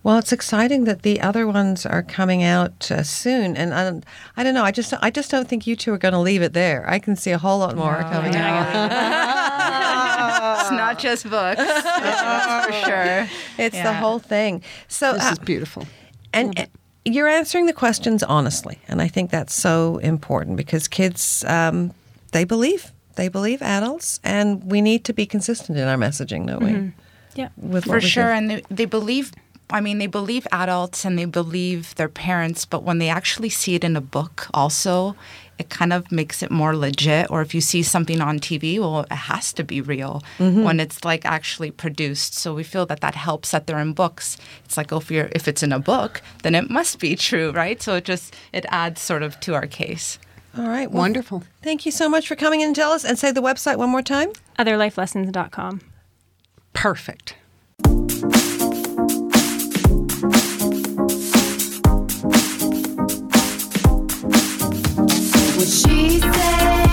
Well, 0.03 0.17
it's 0.17 0.33
exciting 0.33 0.85
that 0.85 1.03
the 1.03 1.21
other 1.21 1.47
ones 1.47 1.85
are 1.85 2.03
coming 2.03 2.43
out 2.43 2.91
uh, 2.91 3.03
soon, 3.03 3.55
and 3.55 3.75
I 3.75 3.85
don't, 3.85 4.05
I 4.35 4.43
don't 4.43 4.55
know. 4.55 4.65
I 4.65 4.71
just, 4.71 4.95
I 5.03 5.11
just 5.11 5.31
don't 5.31 5.47
think 5.47 5.67
you 5.67 5.77
two 5.77 5.93
are 5.93 5.99
going 5.99 6.15
to 6.15 6.21
leave 6.21 6.41
it 6.41 6.55
there. 6.55 6.89
I 6.89 6.99
can 6.99 7.17
see 7.17 7.33
a 7.33 7.39
whole 7.39 7.59
lot 7.59 7.77
more 7.77 8.01
coming 8.05 8.35
out. 8.35 8.91
it's 10.61 10.71
not 10.71 10.99
just 10.99 11.25
books, 11.29 11.59
that's 11.63 12.67
for 12.67 12.73
sure. 12.89 13.29
It's 13.59 13.77
the 13.77 13.93
whole 13.93 14.19
thing. 14.19 14.63
So, 14.89 15.13
This 15.13 15.23
uh, 15.23 15.33
is 15.33 15.39
beautiful. 15.39 15.87
and 16.33 16.59
uh, 16.59 16.65
you're 17.05 17.29
answering 17.29 17.67
the 17.67 17.75
questions 17.75 18.23
honestly, 18.23 18.79
and 18.89 19.03
I 19.03 19.09
think 19.09 19.31
that's 19.31 19.55
so 19.55 19.99
important 19.99 20.57
because 20.57 20.89
kids, 20.89 21.45
um, 21.47 21.93
they 22.33 22.45
believe, 22.45 22.93
they 23.17 23.29
believe 23.29 23.61
adults, 23.61 24.19
and 24.25 24.65
we 24.65 24.81
need 24.81 25.05
to 25.05 25.13
be 25.13 25.27
consistent 25.27 25.77
in 25.77 25.87
our 25.87 25.97
messaging, 25.97 26.47
don't 26.47 26.63
we? 26.63 26.93
Yeah. 27.35 27.51
With 27.59 27.87
what 27.87 27.97
for 27.97 28.01
sure 28.01 28.25
give. 28.25 28.37
and 28.37 28.51
they, 28.51 28.63
they 28.71 28.85
believe 28.87 29.33
i 29.73 29.81
mean 29.81 29.99
they 29.99 30.07
believe 30.07 30.47
adults 30.53 31.05
and 31.05 31.19
they 31.19 31.25
believe 31.25 31.95
their 31.97 32.09
parents 32.09 32.65
but 32.65 32.83
when 32.83 32.99
they 32.99 33.09
actually 33.09 33.49
see 33.49 33.75
it 33.75 33.85
in 33.85 33.97
a 33.97 34.01
book 34.01 34.47
also 34.53 35.17
it 35.59 35.69
kind 35.69 35.93
of 35.93 36.11
makes 36.11 36.43
it 36.43 36.51
more 36.51 36.75
legit 36.75 37.31
or 37.31 37.43
if 37.43 37.55
you 37.55 37.61
see 37.61 37.83
something 37.83 38.21
on 38.21 38.39
tv 38.39 38.79
well 38.79 39.01
it 39.01 39.13
has 39.13 39.53
to 39.53 39.63
be 39.63 39.81
real 39.81 40.23
mm-hmm. 40.39 40.63
when 40.63 40.81
it's 40.81 41.05
like 41.05 41.25
actually 41.25 41.71
produced 41.71 42.35
so 42.35 42.55
we 42.55 42.63
feel 42.63 42.87
that 42.87 43.01
that 43.01 43.15
helps 43.15 43.51
that 43.51 43.67
they're 43.67 43.79
in 43.79 43.93
books 43.93 44.39
it's 44.65 44.77
like 44.77 44.93
oh, 44.93 44.99
if 44.99 45.11
you're 45.11 45.29
if 45.33 45.47
it's 45.47 45.63
in 45.63 45.73
a 45.73 45.79
book 45.79 46.23
then 46.43 46.55
it 46.55 46.71
must 46.71 46.99
be 46.99 47.15
true 47.15 47.51
right 47.53 47.83
so 47.83 47.97
it 47.97 48.05
just 48.05 48.35
it 48.53 48.65
adds 48.69 49.01
sort 49.01 49.23
of 49.23 49.39
to 49.41 49.55
our 49.55 49.67
case 49.67 50.19
All 50.59 50.67
right, 50.67 50.91
well, 50.91 51.03
Wonderful. 51.03 51.45
Thank 51.63 51.87
you 51.87 51.93
so 51.93 52.09
much 52.09 52.27
for 52.27 52.35
coming 52.35 52.61
in 52.61 52.69
and 52.69 52.77
tell 52.77 52.91
us, 52.91 53.05
and 53.05 53.17
say 53.17 53.31
the 53.31 53.41
website 53.41 53.77
one 53.77 53.89
more 53.89 54.03
time. 54.03 54.33
Otherlifelessons.com. 54.59 55.81
Perfect. 56.73 57.37
What 65.61 65.69
she 65.69 66.21
said. 66.21 66.87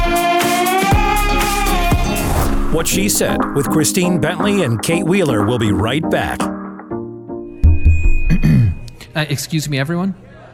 What 2.74 2.86
She 2.86 3.08
Said 3.08 3.56
with 3.56 3.70
Christine 3.70 4.20
Bentley 4.20 4.64
and 4.64 4.84
Kate 4.84 5.06
Wheeler 5.06 5.46
will 5.46 5.58
be 5.58 5.72
right 5.72 6.08
back. 6.10 6.42
Uh, 9.16 9.26
excuse 9.30 9.68
me, 9.68 9.80
everyone. 9.80 10.14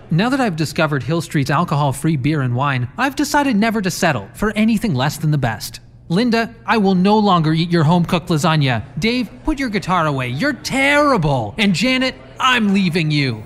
Now 0.10 0.30
that 0.30 0.40
I've 0.40 0.56
discovered 0.56 1.04
Hill 1.04 1.22
Street's 1.22 1.50
alcohol 1.50 1.92
free 1.92 2.16
beer 2.16 2.42
and 2.42 2.56
wine, 2.56 2.88
I've 2.98 3.16
decided 3.16 3.58
never 3.58 3.82
to 3.82 3.92
settle 3.92 4.30
for 4.36 4.52
anything 4.56 4.94
less 4.94 5.18
than 5.18 5.32
the 5.32 5.38
best. 5.38 5.82
Linda, 6.08 6.54
I 6.66 6.78
will 6.78 6.96
no 6.96 7.18
longer 7.18 7.52
eat 7.52 7.72
your 7.72 7.84
home 7.84 8.06
cooked 8.06 8.30
lasagna. 8.30 8.86
Dave, 9.00 9.30
put 9.44 9.60
your 9.60 9.68
guitar 9.68 10.06
away. 10.06 10.30
You're 10.30 10.54
terrible. 10.54 11.56
And 11.58 11.74
Janet, 11.74 12.16
I'm 12.40 12.74
leaving 12.74 13.12
you. 13.12 13.44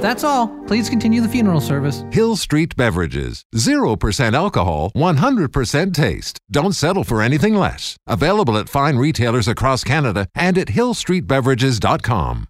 That's 0.00 0.24
all. 0.24 0.48
Please 0.66 0.88
continue 0.88 1.20
the 1.20 1.28
funeral 1.28 1.60
service. 1.60 2.04
Hill 2.10 2.36
Street 2.36 2.76
Beverages. 2.76 3.44
0% 3.54 4.34
alcohol, 4.34 4.90
100% 4.94 5.94
taste. 5.94 6.38
Don't 6.50 6.72
settle 6.74 7.04
for 7.04 7.20
anything 7.22 7.54
less. 7.54 7.96
Available 8.06 8.56
at 8.56 8.68
fine 8.68 8.96
retailers 8.96 9.48
across 9.48 9.84
Canada 9.84 10.28
and 10.34 10.56
at 10.56 10.68
hillstreetbeverages.com. 10.68 12.46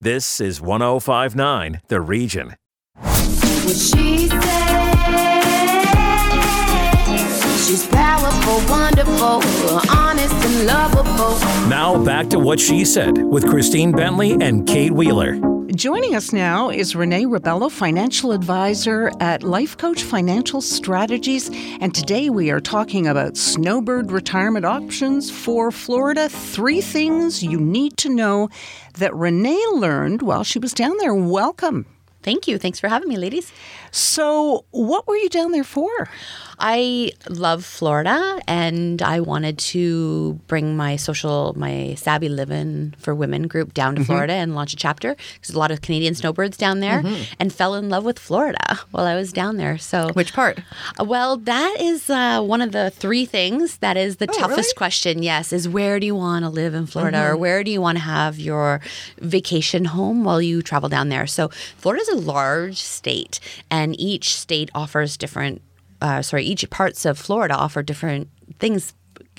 This 0.00 0.40
is 0.40 0.60
1059 0.60 1.80
The 1.88 2.00
Region. 2.00 2.54
What 3.00 3.76
she 3.76 4.28
said. 4.28 4.68
She's 7.66 7.86
powerful, 7.88 8.60
wonderful, 8.70 9.42
honest 9.90 10.32
and 10.32 10.66
lovable. 10.66 11.38
Now 11.68 12.02
back 12.02 12.28
to 12.30 12.38
What 12.38 12.58
She 12.60 12.84
Said 12.84 13.18
with 13.18 13.46
Christine 13.46 13.92
Bentley 13.92 14.32
and 14.40 14.66
Kate 14.66 14.92
Wheeler. 14.92 15.38
Joining 15.74 16.14
us 16.14 16.32
now 16.32 16.70
is 16.70 16.96
Renee 16.96 17.26
Rebelo, 17.26 17.70
financial 17.70 18.32
advisor 18.32 19.12
at 19.20 19.42
Life 19.42 19.76
Coach 19.76 20.02
Financial 20.02 20.62
Strategies. 20.62 21.50
And 21.82 21.94
today 21.94 22.30
we 22.30 22.50
are 22.50 22.58
talking 22.58 23.06
about 23.06 23.36
snowbird 23.36 24.10
retirement 24.10 24.64
options 24.64 25.30
for 25.30 25.70
Florida. 25.70 26.30
Three 26.30 26.80
things 26.80 27.42
you 27.42 27.60
need 27.60 27.98
to 27.98 28.08
know 28.08 28.48
that 28.94 29.14
Renee 29.14 29.62
learned 29.74 30.22
while 30.22 30.42
she 30.42 30.58
was 30.58 30.72
down 30.72 30.96
there. 31.00 31.14
Welcome. 31.14 31.84
Thank 32.22 32.48
you. 32.48 32.56
Thanks 32.56 32.80
for 32.80 32.88
having 32.88 33.08
me, 33.08 33.16
ladies. 33.16 33.52
So, 33.98 34.64
what 34.70 35.06
were 35.08 35.16
you 35.16 35.28
down 35.28 35.50
there 35.52 35.64
for? 35.64 35.90
I 36.60 37.12
love 37.28 37.64
Florida 37.64 38.40
and 38.48 39.00
I 39.00 39.20
wanted 39.20 39.58
to 39.58 40.34
bring 40.48 40.76
my 40.76 40.96
social, 40.96 41.54
my 41.56 41.94
Savvy 41.94 42.28
Living 42.28 42.94
for 42.98 43.14
Women 43.14 43.46
group 43.46 43.74
down 43.74 43.88
Mm-hmm. 43.94 44.02
to 44.02 44.06
Florida 44.06 44.32
and 44.34 44.54
launch 44.54 44.72
a 44.72 44.76
chapter 44.76 45.16
because 45.34 45.54
a 45.54 45.58
lot 45.58 45.70
of 45.70 45.80
Canadian 45.82 46.14
snowbirds 46.16 46.56
down 46.56 46.80
there 46.80 47.02
and 47.40 47.52
fell 47.52 47.74
in 47.74 47.88
love 47.88 48.04
with 48.04 48.18
Florida 48.18 48.78
while 48.90 49.06
I 49.06 49.14
was 49.14 49.32
down 49.32 49.56
there. 49.56 49.78
So, 49.78 50.10
Which 50.12 50.32
part? 50.34 50.58
Well, 51.00 51.36
that 51.38 51.76
is 51.80 52.10
uh, 52.10 52.42
one 52.42 52.60
of 52.60 52.72
the 52.72 52.90
three 52.90 53.24
things 53.24 53.78
that 53.78 53.96
is 53.96 54.16
the 54.16 54.26
toughest 54.26 54.44
Oh, 54.44 54.56
really? 54.56 54.72
question. 54.76 55.22
Yes, 55.22 55.52
is 55.52 55.68
where 55.68 55.98
do 56.00 56.06
you 56.06 56.14
want 56.16 56.44
to 56.44 56.48
live 56.50 56.74
in 56.74 56.86
Florida 56.86 57.24
or 57.24 57.36
where 57.36 57.62
do 57.64 57.70
you 57.70 57.80
want 57.80 57.98
to 57.98 58.04
have 58.04 58.38
your 58.38 58.80
vacation 59.18 59.84
home 59.86 60.24
while 60.24 60.42
you 60.42 60.60
travel 60.62 60.88
down 60.88 61.08
there? 61.08 61.26
So, 61.26 61.48
Florida 61.78 62.02
is 62.02 62.08
a 62.08 62.16
large 62.16 62.76
state, 62.78 63.38
and 63.70 63.87
each 63.94 64.36
state 64.36 64.70
offers 64.74 65.16
different. 65.16 65.62
Uh, 66.00 66.22
sorry, 66.22 66.44
each 66.44 66.68
parts 66.70 67.04
of 67.04 67.18
Florida 67.18 67.54
offer 67.54 67.82
different 67.82 68.28
things 68.58 68.94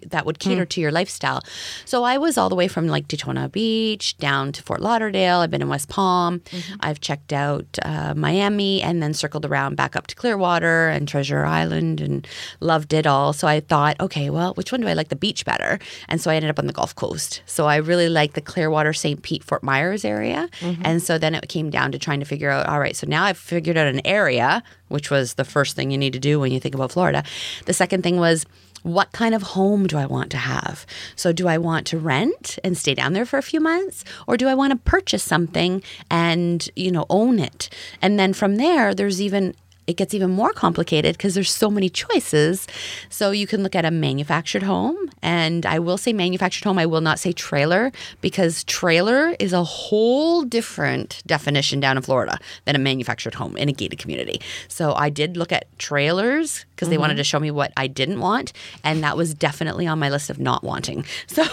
that 0.08 0.26
would 0.26 0.40
cater 0.40 0.64
hmm. 0.64 0.70
to 0.70 0.82
your 0.82 0.92
lifestyle. 0.92 1.42
So 1.86 2.04
I 2.04 2.18
was 2.18 2.38
all 2.38 2.50
the 2.50 2.56
way 2.56 2.68
from 2.68 2.88
like 2.88 3.08
Daytona 3.08 3.50
Beach 3.50 4.18
down 4.18 4.52
to 4.54 4.64
Fort 4.64 4.82
Lauderdale. 4.82 5.40
I've 5.40 5.52
been 5.52 5.62
in 5.62 5.70
West 5.70 5.90
Palm. 5.90 6.40
Mm-hmm. 6.40 6.76
I've 6.82 7.02
checked 7.02 7.34
out 7.34 7.66
uh, 7.84 8.14
Miami 8.16 8.82
and 8.82 9.02
then 9.02 9.14
circled 9.14 9.46
around 9.46 9.76
back 9.76 9.96
up 9.96 10.08
to 10.08 10.16
Clearwater 10.16 10.90
and 10.90 11.08
Treasure 11.08 11.46
Island 11.46 12.02
and 12.02 12.28
loved 12.60 12.94
it 12.94 13.08
all. 13.08 13.34
So 13.34 13.48
I 13.48 13.60
thought, 13.60 14.00
okay, 14.00 14.30
well, 14.30 14.54
which 14.54 14.72
one 14.72 14.82
do 14.82 14.88
I 14.88 14.94
like 14.94 15.10
the 15.10 15.16
beach 15.16 15.46
better? 15.46 15.80
And 16.08 16.22
so 16.22 16.32
I 16.32 16.36
ended 16.36 16.50
up 16.50 16.60
on 16.60 16.68
the 16.68 16.74
Gulf 16.74 16.96
Coast. 16.96 17.42
So 17.46 17.66
I 17.68 17.78
really 17.78 18.10
like 18.10 18.34
the 18.34 18.42
Clearwater, 18.42 18.94
St. 18.94 19.22
Pete, 19.22 19.44
Fort 19.44 19.64
Myers 19.64 20.06
area. 20.06 20.50
Mm-hmm. 20.60 20.82
And 20.86 21.02
so 21.02 21.18
then 21.18 21.36
it 21.36 21.48
came 21.50 21.70
down 21.70 21.92
to 21.92 22.00
trying 22.00 22.20
to 22.20 22.26
figure 22.26 22.50
out, 22.50 22.68
all 22.68 22.80
right, 22.80 22.96
so 22.96 23.08
now 23.08 23.24
I've 23.24 23.38
figured 23.38 23.78
out 23.78 23.88
an 23.88 24.02
area, 24.06 24.64
which 24.88 25.12
was 25.12 25.36
the 25.36 25.46
first 25.46 25.76
thing 25.76 25.92
you 25.92 25.98
need 25.98 26.14
to 26.14 26.20
do 26.20 26.40
when 26.40 26.52
you 26.52 26.60
think 26.60 26.76
about 26.76 26.92
Florida. 26.92 27.24
The 27.66 27.74
second 27.74 28.04
thing 28.04 28.18
was, 28.18 28.46
what 28.84 29.12
kind 29.12 29.36
of 29.36 29.42
home 29.42 29.88
do 29.88 29.98
I 29.98 30.06
want 30.06 30.32
to 30.32 30.38
have? 30.38 30.86
So, 31.16 31.32
do 31.32 31.48
I 31.48 31.58
want 31.58 31.88
to 31.88 31.98
rent 31.98 32.60
and 32.64 32.78
stay 32.78 32.94
down 32.94 33.14
there 33.14 33.26
for 33.26 33.38
a 33.38 33.44
few 33.44 33.60
months, 33.60 34.04
or 34.28 34.38
do 34.38 34.48
I 34.48 34.56
want 34.56 34.72
to 34.72 34.78
purchase 34.78 35.24
something 35.24 35.84
and 36.10 36.70
you 36.76 36.92
know 36.92 37.06
own 37.10 37.40
it? 37.40 37.70
And 38.02 38.20
then 38.20 38.34
from 38.34 38.56
there, 38.56 38.94
there's 38.94 39.22
even 39.22 39.56
it 39.90 39.98
gets 39.98 40.14
even 40.14 40.30
more 40.30 40.54
complicated 40.54 41.18
because 41.18 41.34
there's 41.34 41.50
so 41.50 41.72
many 41.72 41.90
choices. 41.90 42.68
So 43.10 43.32
you 43.32 43.48
can 43.48 43.64
look 43.64 43.76
at 43.76 43.86
a 43.86 43.92
manufactured 43.92 44.62
home, 44.62 44.96
and 45.24 45.66
I 45.66 45.80
will 45.80 45.98
say 45.98 46.14
manufactured 46.14 46.64
home. 46.64 46.78
I 46.78 46.86
will 46.86 47.02
not 47.02 47.18
say 47.18 47.32
trailer 47.32 47.92
because 48.22 48.64
trailer 48.66 49.36
is 49.40 49.52
a 49.52 49.64
whole 49.64 50.44
different 50.44 51.24
definition 51.26 51.80
down 51.80 51.98
in 51.98 52.04
Florida 52.04 52.38
than 52.66 52.76
a 52.76 52.80
manufactured 52.80 53.34
home 53.34 53.58
in 53.58 53.68
a 53.68 53.72
gated 53.72 53.98
community. 53.98 54.40
So 54.68 54.94
I 54.94 55.10
did 55.10 55.36
look 55.36 55.52
at 55.52 55.66
trailers 55.80 56.66
because 56.76 56.90
they 56.90 56.96
mm-hmm. 56.96 57.02
wanted 57.02 57.18
to 57.18 57.24
show 57.24 57.40
me 57.40 57.50
what 57.50 57.74
I 57.76 57.88
didn't 57.88 58.20
want, 58.20 58.54
and 58.84 59.04
that 59.04 59.18
was 59.18 59.34
definitely 59.34 59.88
on 59.88 59.98
my 59.98 60.10
list 60.10 60.30
of 60.30 60.38
not 60.40 60.64
wanting. 60.64 61.04
So 61.40 61.46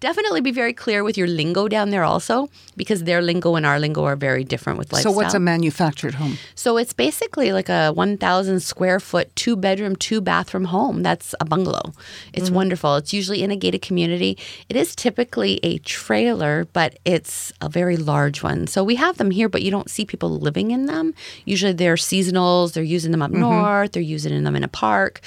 definitely 0.00 0.40
be 0.42 0.52
very 0.52 0.72
clear 0.72 1.02
with 1.02 1.18
your 1.18 1.26
lingo 1.26 1.66
down 1.66 1.90
there 1.90 2.04
also 2.04 2.48
because 2.76 3.04
their 3.04 3.20
lingo 3.20 3.56
and 3.56 3.66
our 3.66 3.80
lingo 3.80 4.04
are 4.04 4.16
very 4.16 4.44
different 4.44 4.78
with 4.78 4.92
lifestyle. 4.92 5.12
So, 5.12 5.16
what's 5.16 5.34
a 5.34 5.40
manufactured 5.40 6.14
home? 6.14 6.38
So 6.54 6.76
it's 6.76 6.92
basically 6.92 7.52
like 7.58 7.68
a 7.68 7.92
1,000 7.92 8.60
square 8.60 9.00
foot, 9.00 9.34
two 9.34 9.56
bedroom, 9.56 9.96
two 9.96 10.20
bathroom 10.20 10.66
home. 10.66 11.02
That's 11.02 11.34
a 11.40 11.44
bungalow. 11.44 11.92
It's 12.32 12.50
wonderful. 12.50 12.94
It's 12.94 13.12
usually 13.12 13.42
in 13.42 13.50
a 13.50 13.56
gated 13.56 13.82
community. 13.82 14.38
It 14.68 14.76
is 14.76 14.94
typically 14.94 15.58
a 15.64 15.78
trailer, 15.78 16.66
but 16.72 17.00
it's 17.04 17.52
a 17.60 17.68
very 17.68 17.96
large 17.96 18.44
one. 18.44 18.68
So 18.68 18.84
we 18.84 18.94
have 18.94 19.18
them 19.18 19.32
here, 19.32 19.48
but 19.48 19.62
you 19.62 19.72
don't 19.72 19.90
see 19.90 20.04
people 20.04 20.30
living 20.30 20.70
in 20.70 20.86
them. 20.86 21.14
Usually 21.46 21.72
they're 21.72 21.96
seasonals. 21.96 22.74
They're 22.74 22.84
using 22.84 23.10
them 23.10 23.22
up 23.22 23.32
north. 23.32 23.92
They're 23.92 24.02
using 24.02 24.44
them 24.44 24.54
in 24.54 24.62
a 24.62 24.68
park. 24.68 25.20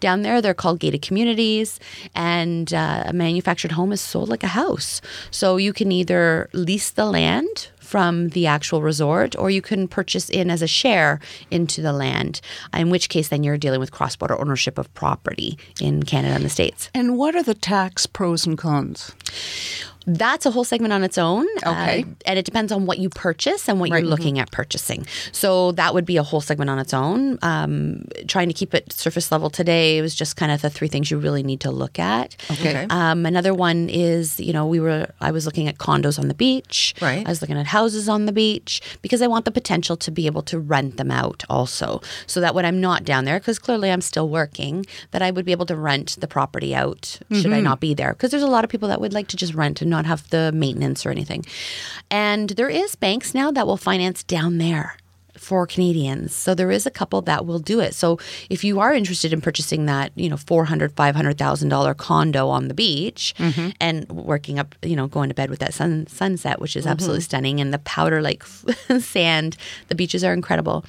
Down 0.00 0.22
there, 0.22 0.42
they're 0.42 0.54
called 0.54 0.80
gated 0.80 1.02
communities. 1.02 1.78
And 2.16 2.74
uh, 2.74 3.04
a 3.06 3.12
manufactured 3.12 3.72
home 3.72 3.92
is 3.92 4.00
sold 4.00 4.28
like 4.28 4.42
a 4.42 4.48
house. 4.48 5.00
So 5.30 5.56
you 5.56 5.72
can 5.72 5.92
either 5.92 6.48
lease 6.52 6.90
the 6.90 7.06
land 7.06 7.68
from 7.86 8.30
the 8.30 8.46
actual 8.46 8.82
resort, 8.82 9.36
or 9.38 9.48
you 9.48 9.62
can 9.62 9.86
purchase 9.86 10.28
in 10.28 10.50
as 10.50 10.60
a 10.60 10.66
share 10.66 11.20
into 11.50 11.80
the 11.80 11.92
land, 11.92 12.40
in 12.74 12.90
which 12.90 13.08
case 13.08 13.28
then 13.28 13.44
you're 13.44 13.56
dealing 13.56 13.80
with 13.80 13.92
cross 13.92 14.16
border 14.16 14.38
ownership 14.38 14.76
of 14.76 14.92
property 14.94 15.56
in 15.80 16.02
Canada 16.02 16.34
and 16.34 16.44
the 16.44 16.50
States. 16.50 16.90
And 16.94 17.16
what 17.16 17.36
are 17.36 17.42
the 17.42 17.54
tax 17.54 18.06
pros 18.06 18.46
and 18.46 18.58
cons? 18.58 19.12
That's 20.06 20.46
a 20.46 20.50
whole 20.50 20.64
segment 20.64 20.92
on 20.92 21.02
its 21.02 21.18
own. 21.18 21.46
Okay. 21.66 22.02
uh, 22.02 22.06
and 22.26 22.38
it 22.38 22.44
depends 22.44 22.70
on 22.72 22.86
what 22.86 22.98
you 22.98 23.08
purchase 23.08 23.68
and 23.68 23.80
what 23.80 23.90
Right. 23.90 24.02
you're 24.02 24.08
looking 24.10 24.38
at 24.38 24.50
purchasing. 24.52 25.06
So 25.32 25.72
that 25.72 25.94
would 25.94 26.04
be 26.04 26.16
a 26.16 26.22
whole 26.22 26.40
segment 26.40 26.70
on 26.70 26.78
its 26.78 26.94
own. 26.94 27.38
Um, 27.42 28.04
trying 28.28 28.48
to 28.48 28.54
keep 28.54 28.72
it 28.74 28.92
surface 28.92 29.32
level 29.32 29.50
today 29.50 30.00
was 30.00 30.14
just 30.14 30.36
kind 30.36 30.52
of 30.52 30.62
the 30.62 30.70
three 30.70 30.88
things 30.88 31.10
you 31.10 31.18
really 31.18 31.42
need 31.42 31.60
to 31.60 31.70
look 31.70 31.98
at. 31.98 32.36
Okay. 32.52 32.86
Um, 32.90 33.26
another 33.26 33.52
one 33.54 33.88
is, 33.88 34.38
you 34.38 34.52
know, 34.52 34.66
we 34.66 34.78
were, 34.80 35.08
I 35.20 35.30
was 35.32 35.44
looking 35.46 35.66
at 35.68 35.78
condos 35.78 36.18
on 36.18 36.28
the 36.28 36.34
beach. 36.34 36.94
Right. 37.02 37.26
I 37.26 37.28
was 37.28 37.40
looking 37.40 37.56
at 37.58 37.66
houses 37.66 38.08
on 38.08 38.26
the 38.26 38.32
beach 38.32 38.80
because 39.02 39.22
I 39.22 39.26
want 39.26 39.44
the 39.44 39.50
potential 39.50 39.96
to 39.96 40.10
be 40.10 40.26
able 40.26 40.42
to 40.42 40.58
rent 40.58 40.96
them 40.98 41.10
out 41.10 41.42
also. 41.50 42.00
So 42.26 42.40
that 42.40 42.54
when 42.54 42.64
I'm 42.64 42.80
not 42.80 43.04
down 43.04 43.24
there, 43.24 43.38
because 43.38 43.58
clearly 43.58 43.90
I'm 43.90 44.00
still 44.00 44.28
working, 44.28 44.84
that 45.10 45.22
I 45.22 45.30
would 45.30 45.44
be 45.44 45.52
able 45.52 45.66
to 45.66 45.76
rent 45.76 46.16
the 46.20 46.28
property 46.28 46.74
out 46.74 47.18
should 47.32 47.52
I 47.52 47.60
not 47.60 47.80
be 47.80 47.94
there. 47.94 48.12
Because 48.12 48.30
there's 48.30 48.42
a 48.42 48.46
lot 48.48 48.62
of 48.64 48.70
people 48.70 48.88
that 48.88 49.00
would 49.00 49.12
like 49.12 49.28
to 49.28 49.36
just 49.36 49.54
rent 49.54 49.80
and 49.80 49.90
not 49.90 49.95
have 50.04 50.28
the 50.30 50.52
maintenance 50.52 51.06
or 51.06 51.10
anything. 51.10 51.44
And 52.10 52.50
there 52.50 52.68
is 52.68 52.94
banks 52.94 53.34
now 53.34 53.50
that 53.52 53.66
will 53.66 53.76
finance 53.76 54.22
down 54.22 54.58
there 54.58 54.96
for 55.38 55.66
Canadians. 55.66 56.34
So 56.34 56.54
there 56.54 56.70
is 56.70 56.86
a 56.86 56.90
couple 56.90 57.22
that 57.22 57.46
will 57.46 57.58
do 57.58 57.80
it. 57.80 57.94
So 57.94 58.18
if 58.50 58.64
you 58.64 58.80
are 58.80 58.92
interested 58.92 59.32
in 59.32 59.40
purchasing 59.40 59.86
that, 59.86 60.12
you 60.14 60.28
know, 60.28 60.36
four 60.36 60.64
hundred, 60.64 60.92
five 60.92 61.14
hundred 61.14 61.38
thousand 61.38 61.68
dollar 61.68 61.94
condo 61.94 62.48
on 62.48 62.68
the 62.68 62.74
beach 62.74 63.34
mm-hmm. 63.38 63.70
and 63.80 64.08
working 64.10 64.58
up, 64.58 64.74
you 64.82 64.96
know, 64.96 65.06
going 65.06 65.28
to 65.28 65.34
bed 65.34 65.50
with 65.50 65.60
that 65.60 65.74
sun 65.74 66.06
sunset, 66.06 66.60
which 66.60 66.76
is 66.76 66.84
mm-hmm. 66.84 66.92
absolutely 66.92 67.22
stunning, 67.22 67.60
and 67.60 67.72
the 67.72 67.78
powder 67.80 68.22
like 68.22 68.44
sand, 69.00 69.56
the 69.88 69.94
beaches 69.94 70.24
are 70.24 70.32
incredible. 70.32 70.84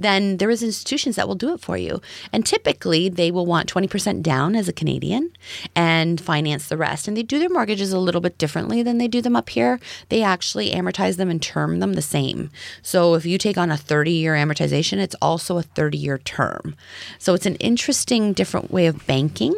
Then 0.00 0.38
there 0.38 0.50
is 0.50 0.62
institutions 0.62 1.16
that 1.16 1.28
will 1.28 1.34
do 1.34 1.52
it 1.52 1.60
for 1.60 1.76
you. 1.76 2.00
And 2.32 2.46
typically 2.46 3.08
they 3.10 3.30
will 3.30 3.44
want 3.44 3.72
20% 3.72 4.22
down 4.22 4.56
as 4.56 4.66
a 4.66 4.72
Canadian 4.72 5.30
and 5.76 6.18
finance 6.18 6.68
the 6.68 6.78
rest. 6.78 7.06
And 7.06 7.16
they 7.16 7.22
do 7.22 7.38
their 7.38 7.50
mortgages 7.50 7.92
a 7.92 7.98
little 7.98 8.22
bit 8.22 8.38
differently 8.38 8.82
than 8.82 8.96
they 8.96 9.08
do 9.08 9.20
them 9.20 9.36
up 9.36 9.50
here. 9.50 9.78
They 10.08 10.22
actually 10.22 10.70
amortize 10.70 11.16
them 11.16 11.30
and 11.30 11.42
term 11.42 11.80
them 11.80 11.92
the 11.92 12.02
same. 12.02 12.50
So 12.82 13.14
if 13.14 13.26
you 13.26 13.36
take 13.36 13.58
on 13.58 13.70
a 13.70 13.76
30 13.80 14.10
year 14.10 14.34
amortization, 14.34 14.98
it's 14.98 15.16
also 15.20 15.58
a 15.58 15.62
30 15.62 15.98
year 15.98 16.18
term. 16.18 16.76
So 17.18 17.34
it's 17.34 17.46
an 17.46 17.56
interesting, 17.56 18.32
different 18.32 18.70
way 18.70 18.86
of 18.86 19.06
banking 19.06 19.54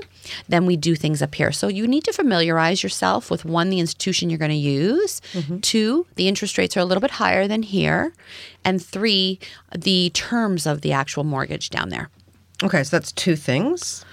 than 0.49 0.67
we 0.67 0.77
do 0.77 0.95
things 0.95 1.23
up 1.23 1.35
here. 1.35 1.53
So 1.53 1.69
you 1.69 1.87
need 1.87 2.05
to 2.05 2.13
familiarize 2.13 2.83
yourself 2.83 3.31
with 3.31 3.45
one, 3.45 3.71
the 3.71 3.81
institution 3.81 4.31
you're 4.31 4.39
going 4.39 4.51
to 4.51 4.57
use, 4.57 5.21
mm-hmm. 5.33 5.59
two, 5.59 6.07
the 6.17 6.29
interest 6.29 6.59
rates 6.59 6.77
are 6.77 6.81
a 6.81 6.85
little 6.85 7.01
bit 7.01 7.13
higher 7.13 7.49
than 7.49 7.63
here, 7.63 8.13
and 8.65 8.83
three, 8.83 9.39
the 9.77 10.11
terms 10.11 10.67
of 10.67 10.83
the 10.83 10.93
actual 10.93 11.25
mortgage 11.25 11.71
down 11.71 11.89
there. 11.89 12.11
Okay, 12.63 12.85
so 12.85 12.97
that's 12.97 13.13
two 13.13 13.35
things. 13.35 14.05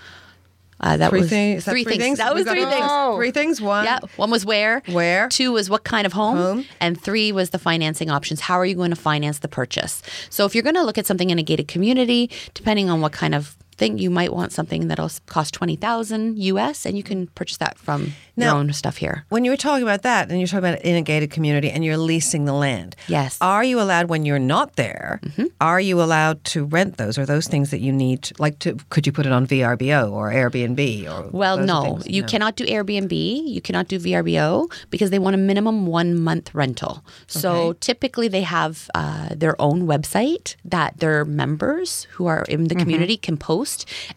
Uh, 0.82 0.98
that 0.98 1.10
three 1.10 1.22
was 1.22 1.30
things. 1.30 1.58
is 1.60 1.66
that 1.66 1.72
three, 1.72 1.84
things. 1.84 2.18
That 2.20 2.34
was 2.34 2.46
three 2.46 2.64
those. 2.64 2.74
things. 2.74 3.16
Three 3.16 3.32
things. 3.32 3.62
One. 3.62 3.86
Yeah, 3.86 4.00
one 4.16 4.32
was 4.32 4.46
where. 4.46 4.82
Where? 4.88 5.28
Two 5.30 5.52
was 5.52 5.70
what 5.70 5.84
kind 5.84 6.06
of 6.06 6.14
home. 6.14 6.38
Home. 6.38 6.66
And 6.80 7.00
three 7.00 7.32
was 7.32 7.50
the 7.50 7.60
financing 7.60 8.10
options. 8.10 8.40
How 8.40 8.56
are 8.56 8.66
you 8.66 8.76
going 8.76 8.92
to 8.92 8.96
finance 8.96 9.40
the 9.40 9.48
purchase? 9.48 10.02
So 10.30 10.46
if 10.46 10.56
you're 10.56 10.64
going 10.64 10.76
to 10.76 10.84
look 10.84 10.98
at 10.98 11.06
something 11.06 11.30
in 11.30 11.38
a 11.38 11.44
gated 11.44 11.68
community, 11.68 12.30
depending 12.54 12.90
on 12.90 13.02
what 13.02 13.12
kind 13.12 13.36
of 13.36 13.56
thing, 13.80 13.98
you 13.98 14.10
might 14.10 14.32
want 14.34 14.52
something 14.52 14.88
that'll 14.90 15.12
cost 15.26 15.54
twenty 15.54 15.76
thousand 15.76 16.38
US, 16.54 16.86
and 16.86 16.96
you 16.98 17.04
can 17.04 17.28
purchase 17.40 17.58
that 17.58 17.80
from 17.80 18.14
Now- 18.36 18.52
your 18.52 18.56
own 18.60 18.74
stuff 18.74 18.98
here. 18.98 19.26
When 19.30 19.44
you 19.46 19.52
were 19.52 19.58
talking 19.68 19.84
about 19.84 20.04
that, 20.04 20.30
and 20.30 20.38
you're 20.40 20.48
talking 20.48 20.66
about 20.70 20.82
in 20.82 20.96
a 20.96 21.02
gated 21.02 21.32
community, 21.32 21.70
and 21.72 21.84
you're 21.86 21.98
leasing 22.12 22.46
the 22.46 22.54
land. 22.54 22.96
Yes. 23.08 23.38
Are 23.42 23.64
you 23.64 23.80
allowed 23.82 24.10
when 24.10 24.26
you're 24.26 24.46
not 24.56 24.76
there? 24.76 25.22
Are 25.62 25.82
you 25.90 25.96
allowed 26.02 26.44
to 26.54 26.66
rent 26.66 26.98
those? 26.98 27.18
Or 27.18 27.26
those 27.26 27.48
things 27.48 27.72
that 27.72 27.80
you 27.80 27.92
need? 28.06 28.20
Like, 28.46 28.60
to 28.60 28.78
could 28.92 29.04
you 29.08 29.14
put 29.18 29.26
it 29.26 29.32
on 29.32 29.48
VRBO 29.48 30.12
or 30.12 30.26
Airbnb 30.40 30.80
or? 31.14 31.30
Well, 31.32 31.58
no, 31.74 32.00
you 32.06 32.24
cannot 32.24 32.54
do 32.60 32.66
Airbnb. 32.76 33.14
You 33.56 33.62
cannot 33.68 33.88
do 33.88 33.98
VRBO 34.06 34.72
because 34.94 35.10
they 35.14 35.20
want 35.26 35.34
a 35.40 35.42
minimum 35.52 35.78
one 35.88 36.12
month 36.20 36.48
rental. 36.54 36.94
So 37.28 37.74
typically, 37.90 38.28
they 38.36 38.42
have 38.58 38.90
uh, 39.02 39.30
their 39.44 39.56
own 39.68 39.80
website 39.94 40.56
that 40.76 41.00
their 41.04 41.24
members 41.26 41.90
who 42.14 42.26
are 42.34 42.44
in 42.54 42.62
the 42.72 42.76
community 42.76 43.18
can 43.18 43.38
post, 43.38 43.69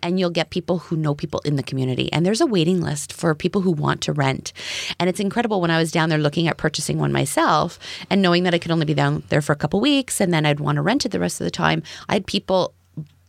and 0.02 0.18
you'll 0.18 0.30
get 0.30 0.50
people 0.50 0.78
who 0.78 0.96
know 0.96 1.14
people 1.14 1.40
in 1.40 1.56
the 1.56 1.62
community. 1.62 2.12
And 2.12 2.24
there's 2.24 2.40
a 2.40 2.46
waiting 2.46 2.80
list 2.80 3.12
for 3.12 3.34
people 3.34 3.62
who 3.62 3.72
want 3.72 4.00
to 4.02 4.12
rent. 4.12 4.52
And 4.98 5.08
it's 5.08 5.20
incredible 5.20 5.60
when 5.60 5.70
I 5.70 5.78
was 5.78 5.92
down 5.92 6.08
there 6.08 6.18
looking 6.18 6.48
at 6.48 6.56
purchasing 6.56 6.98
one 6.98 7.12
myself 7.12 7.78
and 8.10 8.22
knowing 8.22 8.42
that 8.44 8.54
I 8.54 8.58
could 8.58 8.70
only 8.70 8.86
be 8.86 8.94
down 8.94 9.22
there 9.28 9.42
for 9.42 9.52
a 9.52 9.56
couple 9.56 9.80
weeks 9.80 10.20
and 10.20 10.32
then 10.32 10.46
I'd 10.46 10.60
want 10.60 10.76
to 10.76 10.82
rent 10.82 11.06
it 11.06 11.10
the 11.10 11.20
rest 11.20 11.40
of 11.40 11.44
the 11.44 11.50
time. 11.50 11.82
I 12.08 12.14
had 12.14 12.26
people 12.26 12.74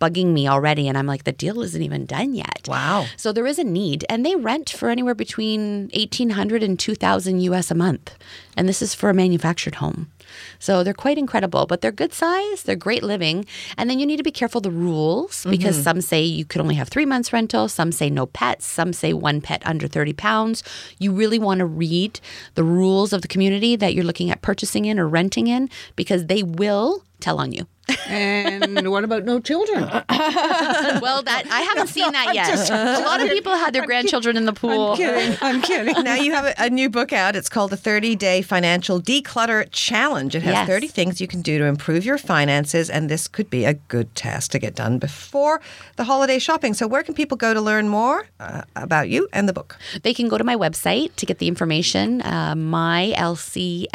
bugging 0.04 0.34
me 0.34 0.48
already 0.48 0.88
and 0.90 0.98
I'm 0.98 1.08
like 1.08 1.24
the 1.24 1.32
deal 1.32 1.62
isn't 1.62 1.82
even 1.82 2.06
done 2.06 2.34
yet. 2.34 2.68
Wow. 2.68 3.06
So 3.16 3.32
there 3.32 3.48
is 3.48 3.58
a 3.58 3.64
need 3.64 4.06
and 4.10 4.26
they 4.26 4.36
rent 4.36 4.70
for 4.70 4.90
anywhere 4.90 5.16
between 5.16 5.90
1800 5.94 6.62
and 6.62 6.78
2000 6.78 7.40
US 7.42 7.72
a 7.72 7.76
month. 7.76 8.18
And 8.58 8.68
this 8.68 8.82
is 8.82 8.94
for 8.94 9.10
a 9.10 9.14
manufactured 9.14 9.76
home. 9.76 10.12
So 10.60 10.84
they're 10.84 10.94
quite 10.94 11.18
incredible, 11.18 11.66
but 11.66 11.82
they're 11.82 11.92
good 11.92 12.14
size, 12.14 12.64
they're 12.64 12.76
great 12.76 13.04
living. 13.04 13.46
And 13.78 13.90
then 13.90 14.00
you 14.00 14.06
need 14.06 14.18
to 14.18 14.24
be 14.24 14.32
careful 14.32 14.62
the 14.62 14.72
rules 14.72 15.46
because 15.50 15.76
mm-hmm. 15.76 15.84
some 15.84 16.02
say 16.02 16.24
you 16.24 16.46
could 16.46 16.62
only 16.62 16.76
have 16.76 16.90
3 16.90 17.06
months 17.06 17.34
rental, 17.34 17.68
some 17.68 17.92
say 17.92 18.10
no 18.10 18.26
pets, 18.26 18.66
some 18.66 18.94
say 18.94 19.14
one 19.14 19.42
pet 19.42 19.62
under 19.66 19.88
30 19.88 20.14
pounds. 20.14 20.64
You 21.00 21.12
really 21.12 21.40
want 21.40 21.60
to 21.60 21.66
read 21.66 22.20
the 22.56 22.64
rules 22.64 23.14
of 23.14 23.22
the 23.22 23.28
community 23.28 23.76
that 23.76 23.94
you're 23.94 24.04
looking 24.04 24.32
at 24.32 24.42
purchasing 24.42 24.86
in 24.86 25.00
or 25.00 25.08
renting 25.08 25.48
in 25.48 25.70
because 25.96 26.26
they 26.26 26.44
will 26.44 27.04
tell 27.20 27.40
on 27.40 27.52
you. 27.52 27.68
And 28.08 28.90
what 28.90 29.04
about 29.04 29.24
no 29.26 29.40
children? 29.40 29.84
well, 30.14 31.22
that 31.24 31.44
I 31.52 31.62
haven't 31.62 31.88
seen 31.88 32.12
that 32.12 32.34
yet. 32.34 32.70
a 32.70 33.02
lot 33.06 33.22
of 33.22 33.30
people 33.30 33.54
had 33.54 33.74
their 33.74 33.86
grandchildren 33.86 34.38
in 34.38 34.46
the 34.46 34.54
pool. 34.54 34.92
I'm 34.92 34.98
kidding. 34.98 35.38
I'm 35.42 35.62
kidding. 35.62 36.04
now 36.04 36.16
you 36.16 36.32
have 36.34 36.46
a, 36.46 36.54
a 36.58 36.70
new 36.70 36.90
book 36.90 37.12
out. 37.14 37.36
It's 37.36 37.50
called 37.50 37.72
the 37.72 37.78
30 37.78 38.16
Day 38.16 38.42
Financial 38.42 39.02
Declutter 39.02 39.68
Challenge. 39.72 40.36
It 40.36 40.44
has 40.44 40.54
Yes. 40.54 40.68
30 40.68 40.88
things 40.88 41.20
you 41.20 41.28
can 41.28 41.42
do 41.42 41.58
to 41.58 41.66
improve 41.66 42.06
your 42.06 42.18
finances, 42.20 42.90
and 42.90 43.10
this 43.10 43.28
could 43.28 43.50
be 43.50 43.66
a 43.66 43.74
good 43.74 44.14
task 44.16 44.52
to 44.52 44.60
get 44.60 44.76
done 44.76 44.98
before 45.00 45.60
the 45.96 46.04
holiday 46.04 46.38
shopping. 46.40 46.74
So, 46.76 46.86
where 46.88 47.02
can 47.04 47.16
people 47.16 47.38
go 47.38 47.54
to 47.54 47.62
learn 47.62 47.90
more 47.90 48.28
uh, 48.40 48.62
about 48.76 49.10
you 49.10 49.28
and 49.34 49.50
the 49.50 49.54
book? 49.54 49.78
They 50.04 50.14
can 50.14 50.28
go 50.30 50.38
to 50.38 50.44
my 50.44 50.56
website 50.56 51.16
to 51.16 51.26
get 51.26 51.40
the 51.40 51.48
information, 51.48 52.22
uh, 52.22 52.54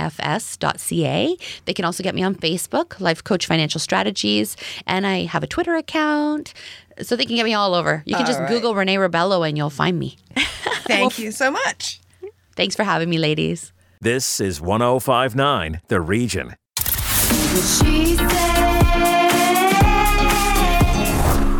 mylcfs.ca. 0.08 1.36
They 1.64 1.74
can 1.74 1.84
also 1.84 2.02
get 2.02 2.14
me 2.14 2.22
on 2.22 2.34
Facebook, 2.34 2.98
Life 3.00 3.22
Coach 3.24 3.46
Financial 3.46 3.77
Strategies, 3.78 4.56
and 4.86 5.06
I 5.06 5.24
have 5.24 5.42
a 5.42 5.46
Twitter 5.46 5.76
account. 5.76 6.54
So 7.00 7.14
they 7.14 7.26
can 7.26 7.36
get 7.36 7.44
me 7.44 7.54
all 7.54 7.74
over. 7.74 8.02
You 8.06 8.16
can 8.16 8.26
just 8.26 8.38
All 8.38 8.44
right. 8.44 8.52
Google 8.52 8.74
Renee 8.74 8.96
Rebelo 8.96 9.48
and 9.48 9.56
you'll 9.56 9.70
find 9.70 9.98
me. 9.98 10.16
Thank 10.86 11.18
you 11.18 11.30
so 11.30 11.50
much. 11.50 12.00
Thanks 12.56 12.74
for 12.74 12.82
having 12.82 13.08
me, 13.08 13.18
ladies. 13.18 13.72
This 14.00 14.40
is 14.40 14.60
1059 14.60 15.80
The 15.86 16.00
Region. 16.00 16.56
She. 16.80 18.16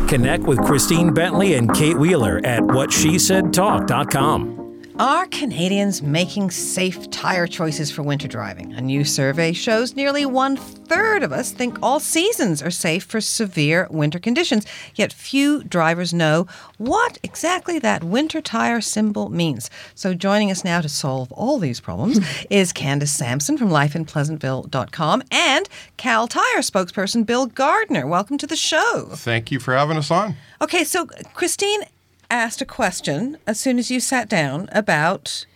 Connect 0.08 0.44
with 0.44 0.64
Christine 0.64 1.12
Bentley 1.12 1.54
and 1.54 1.74
Kate 1.74 1.98
Wheeler 1.98 2.40
at 2.42 2.62
whatshesaidtalk.com. 2.62 4.67
Are 4.98 5.26
Canadians 5.26 6.02
making 6.02 6.50
safe 6.50 7.08
tire 7.10 7.46
choices 7.46 7.88
for 7.88 8.02
winter 8.02 8.26
driving? 8.26 8.72
A 8.72 8.80
new 8.80 9.04
survey 9.04 9.52
shows 9.52 9.94
nearly 9.94 10.26
one 10.26 10.56
third 10.56 11.22
of 11.22 11.32
us 11.32 11.52
think 11.52 11.78
all 11.80 12.00
seasons 12.00 12.60
are 12.60 12.70
safe 12.72 13.04
for 13.04 13.20
severe 13.20 13.86
winter 13.92 14.18
conditions, 14.18 14.66
yet 14.96 15.12
few 15.12 15.62
drivers 15.62 16.12
know 16.12 16.48
what 16.78 17.16
exactly 17.22 17.78
that 17.78 18.02
winter 18.02 18.40
tire 18.40 18.80
symbol 18.80 19.28
means. 19.28 19.70
So, 19.94 20.14
joining 20.14 20.50
us 20.50 20.64
now 20.64 20.80
to 20.80 20.88
solve 20.88 21.30
all 21.30 21.60
these 21.60 21.78
problems 21.78 22.18
is 22.50 22.72
Candace 22.72 23.12
Sampson 23.12 23.56
from 23.56 23.68
lifeinpleasantville.com 23.68 25.22
and 25.30 25.68
Kal 25.96 26.26
Tire 26.26 26.58
spokesperson 26.58 27.24
Bill 27.24 27.46
Gardiner. 27.46 28.04
Welcome 28.04 28.36
to 28.38 28.48
the 28.48 28.56
show. 28.56 29.10
Thank 29.12 29.52
you 29.52 29.60
for 29.60 29.76
having 29.76 29.96
us 29.96 30.10
on. 30.10 30.34
Okay, 30.60 30.82
so 30.82 31.06
Christine 31.34 31.82
asked 32.30 32.60
a 32.60 32.66
question 32.66 33.38
as 33.46 33.58
soon 33.58 33.78
as 33.78 33.90
you 33.90 34.00
sat 34.00 34.28
down 34.28 34.68
about 34.72 35.46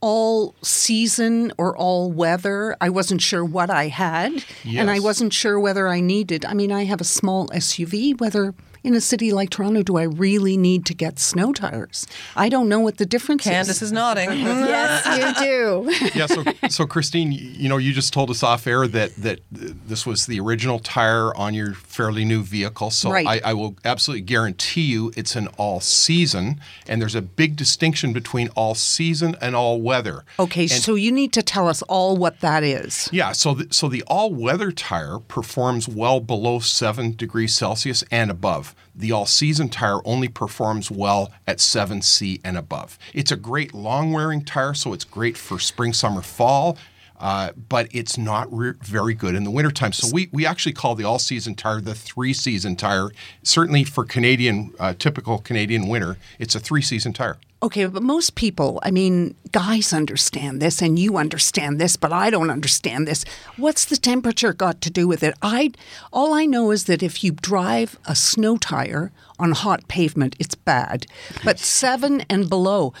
all 0.00 0.54
season 0.62 1.52
or 1.56 1.76
all 1.76 2.10
weather. 2.12 2.76
I 2.80 2.90
wasn't 2.90 3.22
sure 3.22 3.44
what 3.44 3.70
I 3.70 3.88
had, 3.88 4.44
and 4.66 4.90
I 4.90 5.00
wasn't 5.00 5.32
sure 5.32 5.58
whether 5.58 5.88
I 5.88 6.00
needed. 6.00 6.44
I 6.44 6.54
mean, 6.54 6.70
I 6.70 6.84
have 6.84 7.00
a 7.00 7.04
small 7.04 7.48
SUV. 7.48 8.20
Whether 8.20 8.54
in 8.86 8.94
a 8.94 9.00
city 9.00 9.32
like 9.32 9.50
Toronto, 9.50 9.82
do 9.82 9.96
I 9.96 10.04
really 10.04 10.56
need 10.56 10.86
to 10.86 10.94
get 10.94 11.18
snow 11.18 11.52
tires? 11.52 12.06
I 12.36 12.48
don't 12.48 12.68
know 12.68 12.78
what 12.78 12.98
the 12.98 13.04
difference 13.04 13.42
Candace 13.42 13.68
is. 13.68 13.78
Candace 13.80 13.82
is 13.82 13.92
nodding. 13.92 14.30
yes, 14.46 15.04
you 15.40 15.90
do. 16.12 16.18
yeah, 16.18 16.26
so 16.26 16.44
so 16.68 16.86
Christine, 16.86 17.32
you 17.32 17.68
know, 17.68 17.78
you 17.78 17.92
just 17.92 18.12
told 18.12 18.30
us 18.30 18.44
off 18.44 18.66
air 18.66 18.86
that 18.86 19.16
that 19.16 19.40
this 19.50 20.06
was 20.06 20.26
the 20.26 20.38
original 20.38 20.78
tire 20.78 21.36
on 21.36 21.52
your 21.52 21.74
fairly 21.74 22.24
new 22.24 22.42
vehicle. 22.44 22.90
So 22.90 23.10
Right. 23.10 23.26
I, 23.26 23.40
I 23.50 23.54
will 23.54 23.76
absolutely 23.84 24.22
guarantee 24.22 24.82
you 24.82 25.12
it's 25.16 25.34
an 25.34 25.48
all 25.58 25.80
season, 25.80 26.60
and 26.86 27.00
there's 27.02 27.16
a 27.16 27.22
big 27.22 27.56
distinction 27.56 28.12
between 28.12 28.48
all 28.50 28.76
season 28.76 29.34
and 29.40 29.56
all 29.56 29.80
weather. 29.80 30.24
Okay, 30.38 30.68
so 30.68 30.94
you 30.94 31.10
need 31.10 31.32
to 31.32 31.42
tell 31.42 31.66
us 31.66 31.82
all 31.82 32.16
what 32.16 32.38
that 32.40 32.62
is. 32.62 33.08
Yeah, 33.12 33.32
so 33.32 33.54
the, 33.54 33.66
so 33.74 33.88
the 33.88 34.02
all-weather 34.06 34.70
tire 34.70 35.18
performs 35.18 35.88
well 35.88 36.20
below 36.20 36.60
seven 36.60 37.16
degrees 37.16 37.56
Celsius 37.56 38.04
and 38.12 38.30
above. 38.30 38.74
The 38.94 39.12
all-season 39.12 39.68
tire 39.68 40.00
only 40.04 40.28
performs 40.28 40.90
well 40.90 41.32
at 41.46 41.60
seven 41.60 42.02
C 42.02 42.40
and 42.44 42.56
above. 42.56 42.98
It's 43.12 43.30
a 43.30 43.36
great 43.36 43.74
long-wearing 43.74 44.44
tire, 44.44 44.74
so 44.74 44.92
it's 44.92 45.04
great 45.04 45.36
for 45.36 45.58
spring, 45.58 45.92
summer, 45.92 46.22
fall. 46.22 46.78
Uh, 47.18 47.50
but 47.68 47.88
it's 47.92 48.18
not 48.18 48.46
re- 48.52 48.74
very 48.82 49.14
good 49.14 49.34
in 49.34 49.42
the 49.42 49.50
wintertime. 49.50 49.90
So 49.90 50.10
we, 50.12 50.28
we 50.32 50.44
actually 50.44 50.74
call 50.74 50.94
the 50.94 51.04
all-season 51.04 51.54
tire 51.54 51.80
the 51.80 51.94
three-season 51.94 52.76
tire. 52.76 53.10
Certainly 53.42 53.84
for 53.84 54.04
Canadian, 54.04 54.74
uh, 54.78 54.92
typical 54.98 55.38
Canadian 55.38 55.88
winter, 55.88 56.18
it's 56.38 56.54
a 56.54 56.60
three-season 56.60 57.14
tire. 57.14 57.38
Okay, 57.66 57.84
but 57.86 58.00
most 58.00 58.36
people, 58.36 58.78
I 58.84 58.92
mean, 58.92 59.34
guys 59.50 59.92
understand 59.92 60.62
this 60.62 60.80
and 60.80 61.00
you 61.00 61.16
understand 61.16 61.80
this, 61.80 61.96
but 61.96 62.12
I 62.12 62.30
don't 62.30 62.48
understand 62.48 63.08
this. 63.08 63.24
What's 63.56 63.84
the 63.84 63.96
temperature 63.96 64.52
got 64.52 64.80
to 64.82 64.90
do 64.90 65.08
with 65.08 65.24
it? 65.24 65.34
I 65.42 65.72
all 66.12 66.32
I 66.32 66.46
know 66.46 66.70
is 66.70 66.84
that 66.84 67.02
if 67.02 67.24
you 67.24 67.32
drive 67.32 67.98
a 68.04 68.14
snow 68.14 68.56
tire 68.56 69.10
on 69.40 69.50
hot 69.50 69.88
pavement, 69.88 70.36
it's 70.38 70.54
bad. 70.54 71.06
But 71.42 71.58
7 71.58 72.20
and 72.30 72.48
below, 72.48 72.92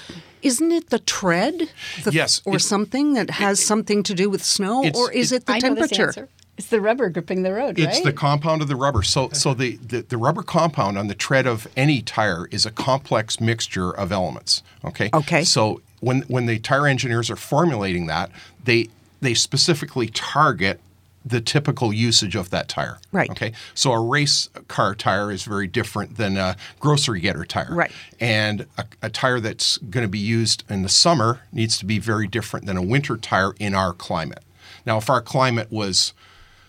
isn't 0.42 0.72
it 0.72 0.90
the 0.90 0.98
tread? 0.98 1.68
The- 2.02 2.10
Yes, 2.12 2.42
Or 2.44 2.56
it- 2.56 2.60
something 2.60 3.14
that 3.14 3.30
has 3.30 3.64
something 3.64 4.02
to 4.02 4.14
do 4.14 4.28
with 4.28 4.44
snow 4.44 4.82
or 4.94 5.12
is 5.12 5.30
it- 5.30 5.36
it 5.36 5.46
the 5.46 5.52
I 5.52 5.58
know 5.60 5.74
this 5.76 5.90
temperature? 5.92 6.28
Answer. 6.56 6.64
It's 6.64 6.70
the 6.70 6.80
rubber 6.80 7.08
gripping 7.10 7.42
the 7.42 7.52
road, 7.52 7.78
right? 7.78 7.88
It's 7.88 7.98
right? 7.98 8.04
the 8.04 8.12
compound 8.12 8.62
of 8.62 8.68
the 8.68 8.76
rubber. 8.76 9.02
So, 9.02 9.30
so 9.30 9.54
the, 9.54 9.76
the, 9.76 10.02
the 10.02 10.16
rubber 10.16 10.42
compound 10.42 10.98
on 10.98 11.08
the 11.08 11.14
tread 11.14 11.46
of 11.46 11.66
any 11.76 12.02
tire 12.02 12.48
is 12.50 12.66
a 12.66 12.70
complex 12.70 13.40
mixture 13.40 13.90
of 13.90 14.12
elements. 14.12 14.62
Okay. 14.84 15.10
Okay. 15.12 15.44
So 15.44 15.80
when 16.00 16.22
when 16.22 16.46
the 16.46 16.58
tire 16.58 16.86
engineers 16.86 17.30
are 17.30 17.36
formulating 17.36 18.06
that, 18.06 18.30
they 18.64 18.88
they 19.20 19.34
specifically 19.34 20.08
target 20.08 20.80
the 21.24 21.40
typical 21.40 21.92
usage 21.92 22.36
of 22.36 22.50
that 22.50 22.68
tire. 22.68 22.98
Right. 23.10 23.28
Okay. 23.30 23.52
So 23.74 23.92
a 23.92 24.00
race 24.00 24.48
car 24.68 24.94
tire 24.94 25.32
is 25.32 25.42
very 25.42 25.66
different 25.66 26.16
than 26.16 26.36
a 26.36 26.56
grocery 26.78 27.18
getter 27.18 27.44
tire. 27.44 27.74
Right. 27.74 27.90
And 28.20 28.66
a, 28.78 28.84
a 29.02 29.10
tire 29.10 29.40
that's 29.40 29.78
going 29.78 30.04
to 30.04 30.08
be 30.08 30.20
used 30.20 30.62
in 30.70 30.82
the 30.82 30.88
summer 30.88 31.40
needs 31.52 31.78
to 31.78 31.84
be 31.84 31.98
very 31.98 32.28
different 32.28 32.66
than 32.66 32.76
a 32.76 32.82
winter 32.82 33.16
tire 33.16 33.54
in 33.58 33.74
our 33.74 33.92
climate. 33.92 34.44
Now, 34.86 34.98
if 34.98 35.10
our 35.10 35.20
climate 35.20 35.72
was 35.72 36.12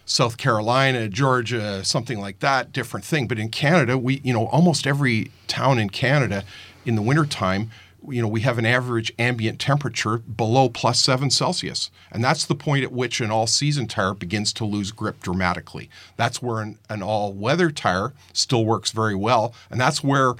South 0.07 0.37
Carolina, 0.37 1.09
Georgia, 1.09 1.83
something 1.83 2.19
like 2.19 2.39
that, 2.39 2.71
different 2.71 3.05
thing. 3.05 3.27
But 3.27 3.37
in 3.37 3.49
Canada, 3.49 3.97
we, 3.97 4.21
you 4.23 4.31
know, 4.31 4.47
almost 4.47 4.87
every 4.87 5.31
town 5.47 5.77
in 5.77 5.89
Canada 5.89 6.45
in 6.85 6.95
the 6.95 7.01
wintertime, 7.01 7.69
you 8.07 8.21
know, 8.21 8.27
we 8.29 8.39
have 8.39 8.57
an 8.57 8.65
average 8.65 9.11
ambient 9.19 9.59
temperature 9.59 10.19
below 10.19 10.69
plus 10.69 11.01
seven 11.01 11.29
Celsius. 11.29 11.91
And 12.09 12.23
that's 12.23 12.45
the 12.45 12.55
point 12.55 12.85
at 12.85 12.93
which 12.93 13.19
an 13.19 13.31
all 13.31 13.47
season 13.47 13.85
tire 13.85 14.13
begins 14.13 14.53
to 14.53 14.65
lose 14.65 14.91
grip 14.91 15.21
dramatically. 15.21 15.89
That's 16.15 16.41
where 16.41 16.61
an, 16.61 16.79
an 16.89 17.03
all 17.03 17.33
weather 17.33 17.69
tire 17.69 18.13
still 18.31 18.63
works 18.63 18.91
very 18.91 19.15
well. 19.15 19.53
And 19.69 19.79
that's 19.79 20.01
where 20.01 20.35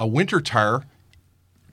a 0.00 0.06
winter 0.06 0.40
tire 0.40 0.82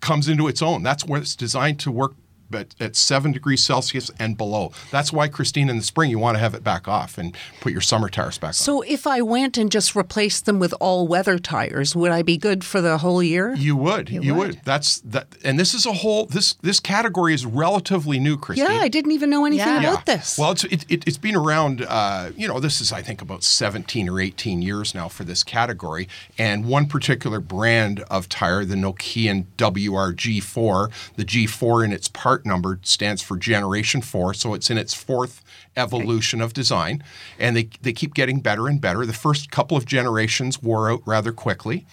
comes 0.01 0.29
into 0.29 0.47
its 0.47 0.61
own. 0.61 0.83
That's 0.83 1.03
where 1.03 1.19
it's 1.19 1.35
designed 1.35 1.79
to 1.79 1.91
work 1.91 2.13
but 2.49 2.75
at 2.79 2.95
seven 2.95 3.31
degrees 3.31 3.63
Celsius 3.63 4.09
and 4.19 4.37
below. 4.37 4.71
That's 4.91 5.11
why, 5.13 5.27
Christine, 5.27 5.69
in 5.69 5.77
the 5.77 5.83
spring, 5.83 6.09
you 6.09 6.19
want 6.19 6.35
to 6.35 6.39
have 6.39 6.53
it 6.53 6.63
back 6.63 6.87
off 6.87 7.17
and 7.17 7.35
put 7.61 7.71
your 7.71 7.81
summer 7.81 8.09
tires 8.09 8.37
back 8.37 8.49
on. 8.49 8.53
So 8.53 8.81
if 8.81 9.05
I 9.07 9.21
went 9.21 9.57
and 9.57 9.71
just 9.71 9.95
replaced 9.95 10.45
them 10.45 10.59
with 10.59 10.73
all 10.79 11.07
weather 11.07 11.39
tires, 11.39 11.95
would 11.95 12.11
I 12.11 12.21
be 12.21 12.37
good 12.37 12.63
for 12.63 12.81
the 12.81 12.97
whole 12.99 13.21
year? 13.23 13.53
You 13.55 13.75
would. 13.75 14.09
You, 14.09 14.33
would. 14.35 14.47
would. 14.47 14.61
That's 14.65 14.99
that. 15.01 15.27
And 15.43 15.59
this 15.59 15.73
is 15.73 15.85
a 15.85 15.93
whole. 15.93 16.25
This 16.25 16.53
this 16.61 16.79
category 16.79 17.33
is 17.33 17.45
relatively 17.45 18.19
new, 18.19 18.37
Christine. 18.37 18.69
Yeah, 18.69 18.79
I 18.79 18.87
didn't 18.87 19.11
even 19.11 19.29
know 19.29 19.45
anything 19.45 19.67
Yeah. 19.67 19.79
about 19.91 20.05
this. 20.05 20.37
Well, 20.37 20.51
it's 20.51 20.63
it, 20.65 20.85
it, 20.89 21.07
it's 21.07 21.17
been 21.17 21.35
around. 21.35 21.85
Uh, 21.87 22.31
you 22.35 22.47
know, 22.47 22.59
this 22.59 22.81
is 22.81 22.91
I 22.91 23.01
think 23.01 23.21
about 23.21 23.43
17 23.43 24.09
or 24.09 24.19
18 24.19 24.61
years 24.61 24.93
now 24.95 25.07
for 25.07 25.23
this 25.23 25.43
category. 25.43 26.07
And 26.37 26.65
one 26.65 26.87
particular 26.87 27.39
brand 27.39 28.01
of 28.09 28.29
tire, 28.29 28.65
the 28.65 28.75
Nokian 28.75 29.45
WRG4, 29.57 30.91
the 31.15 31.25
G4 31.25 31.85
in 31.85 31.91
its 31.91 32.07
part 32.07 32.38
number 32.45 32.79
stands 32.83 33.21
for 33.21 33.37
Generation 33.37 34.01
4, 34.01 34.33
so 34.33 34.53
it's 34.53 34.69
in 34.69 34.77
its 34.77 34.93
fourth 34.93 35.43
evolution 35.75 36.41
of 36.41 36.53
design, 36.53 37.03
and 37.37 37.55
they 37.55 37.69
they 37.81 37.93
keep 37.93 38.13
getting 38.13 38.39
better 38.39 38.67
and 38.67 38.81
better. 38.81 39.05
The 39.05 39.13
first 39.13 39.51
couple 39.51 39.77
of 39.77 39.85
generations 39.85 40.61
wore 40.61 40.91
out 40.91 41.01
rather 41.05 41.31
quickly. 41.31 41.85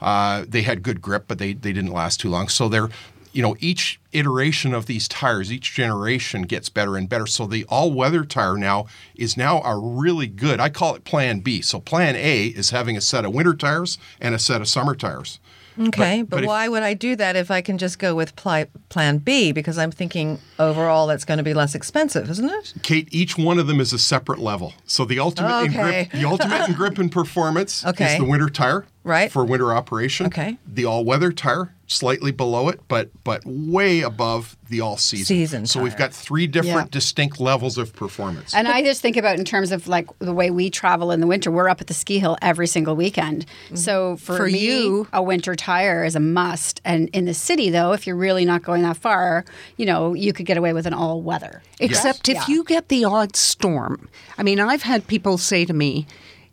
Uh, 0.00 0.44
they 0.48 0.62
had 0.62 0.82
good 0.82 1.00
grip, 1.00 1.24
but 1.28 1.38
they 1.38 1.52
they 1.52 1.72
didn't 1.72 1.92
last 1.92 2.20
too 2.20 2.28
long. 2.28 2.48
So 2.48 2.68
they're 2.68 2.88
you 3.32 3.42
know, 3.42 3.56
each 3.60 3.98
iteration 4.12 4.74
of 4.74 4.86
these 4.86 5.08
tires, 5.08 5.50
each 5.50 5.72
generation 5.72 6.42
gets 6.42 6.68
better 6.68 6.96
and 6.96 7.08
better. 7.08 7.26
So 7.26 7.46
the 7.46 7.64
all-weather 7.68 8.24
tire 8.24 8.56
now 8.58 8.86
is 9.14 9.36
now 9.36 9.62
a 9.62 9.76
really 9.78 10.26
good. 10.26 10.60
I 10.60 10.68
call 10.68 10.94
it 10.94 11.04
Plan 11.04 11.40
B. 11.40 11.62
So 11.62 11.80
Plan 11.80 12.14
A 12.14 12.46
is 12.48 12.70
having 12.70 12.96
a 12.96 13.00
set 13.00 13.24
of 13.24 13.32
winter 13.32 13.54
tires 13.54 13.96
and 14.20 14.34
a 14.34 14.38
set 14.38 14.60
of 14.60 14.68
summer 14.68 14.94
tires. 14.94 15.40
Okay, 15.78 16.22
but, 16.22 16.30
but 16.36 16.42
if- 16.44 16.48
why 16.48 16.68
would 16.68 16.82
I 16.82 16.94
do 16.94 17.16
that 17.16 17.36
if 17.36 17.50
I 17.50 17.60
can 17.60 17.78
just 17.78 17.98
go 17.98 18.14
with 18.14 18.34
pli- 18.36 18.66
plan 18.88 19.18
B? 19.18 19.52
Because 19.52 19.78
I'm 19.78 19.90
thinking 19.90 20.38
overall 20.58 21.06
that's 21.06 21.24
going 21.24 21.38
to 21.38 21.44
be 21.44 21.54
less 21.54 21.74
expensive, 21.74 22.28
isn't 22.30 22.48
it? 22.50 22.74
Kate, 22.82 23.08
each 23.10 23.38
one 23.38 23.58
of 23.58 23.66
them 23.66 23.80
is 23.80 23.92
a 23.92 23.98
separate 23.98 24.38
level. 24.38 24.74
So 24.86 25.04
the 25.04 25.18
ultimate 25.18 25.64
in 25.66 25.72
grip, 25.72 26.10
the 26.12 26.24
ultimate 26.24 26.68
in 26.68 26.74
grip 26.76 26.98
and 26.98 27.10
performance 27.10 27.84
Okay. 27.86 28.12
is 28.14 28.18
the 28.18 28.24
winter 28.24 28.48
tire, 28.48 28.84
Right. 29.04 29.32
for 29.32 29.44
winter 29.44 29.72
operation. 29.74 30.26
Okay. 30.26 30.58
The 30.66 30.84
all-weather 30.84 31.32
tire, 31.32 31.74
slightly 31.88 32.30
below 32.30 32.68
it, 32.68 32.80
but 32.88 33.10
but 33.24 33.42
way 33.44 34.00
above 34.00 34.56
the 34.68 34.80
all-season. 34.80 35.26
Season 35.26 35.66
So 35.66 35.82
we've 35.82 35.96
got 35.96 36.12
three 36.14 36.46
different 36.46 36.86
Yeah. 36.86 36.90
distinct 36.98 37.40
levels 37.40 37.76
of 37.78 37.92
performance. 37.94 38.54
And 38.54 38.68
I 38.68 38.82
just 38.82 39.02
think 39.02 39.16
about 39.16 39.38
in 39.38 39.44
terms 39.44 39.72
of 39.72 39.88
like 39.88 40.06
the 40.20 40.32
way 40.32 40.50
we 40.50 40.70
travel 40.70 41.10
in 41.10 41.20
the 41.20 41.26
winter. 41.26 41.50
We're 41.50 41.68
up 41.68 41.80
at 41.80 41.88
the 41.88 41.94
ski 41.94 42.20
hill 42.20 42.38
every 42.40 42.66
single 42.68 42.94
weekend. 42.96 43.44
Mm-hmm. 43.66 43.76
So 43.76 44.16
for, 44.16 44.36
For 44.36 44.46
me, 44.46 44.58
you- 44.58 45.08
a 45.12 45.22
winter 45.22 45.54
tire 45.56 46.04
is 46.04 46.14
a 46.14 46.20
must. 46.20 46.80
And 46.84 47.08
in 47.12 47.24
the 47.24 47.34
city, 47.34 47.70
though, 47.70 47.92
if 47.92 48.06
you're 48.06 48.16
really 48.16 48.44
not 48.44 48.62
going 48.62 48.82
that 48.82 48.96
far, 48.96 49.44
you 49.76 49.84
know, 49.84 50.14
you 50.14 50.32
could 50.32 50.46
get 50.46 50.56
away 50.56 50.72
with 50.72 50.86
an 50.86 50.94
all 50.94 51.20
weather. 51.20 51.60
Except 51.80 52.28
if 52.28 52.36
Yeah. 52.36 52.44
you 52.48 52.64
get 52.64 52.88
the 52.88 53.04
odd 53.04 53.34
storm. 53.36 54.08
I 54.38 54.42
mean, 54.44 54.60
I've 54.60 54.82
had 54.82 55.06
people 55.08 55.36
say 55.38 55.64
to 55.64 55.72
me, 55.74 56.06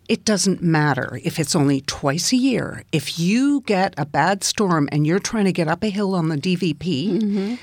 it 0.10 0.26
doesn't 0.26 0.62
matter 0.62 1.20
if 1.24 1.39
it's 1.39 1.55
only 1.55 1.82
twice 1.82 2.34
a 2.34 2.36
year. 2.36 2.84
If 2.91 3.18
you 3.20 3.62
get 3.68 3.93
a 3.97 4.05
bad 4.05 4.43
storm 4.43 4.89
and 4.91 5.05
you're 5.07 5.20
trying 5.20 5.45
to 5.45 5.53
get 5.53 5.68
up 5.70 5.84
a 5.84 5.89
hill 5.89 6.16
on 6.16 6.28
the 6.30 6.36
DVP, 6.38 7.22
Mm-hmm. 7.22 7.55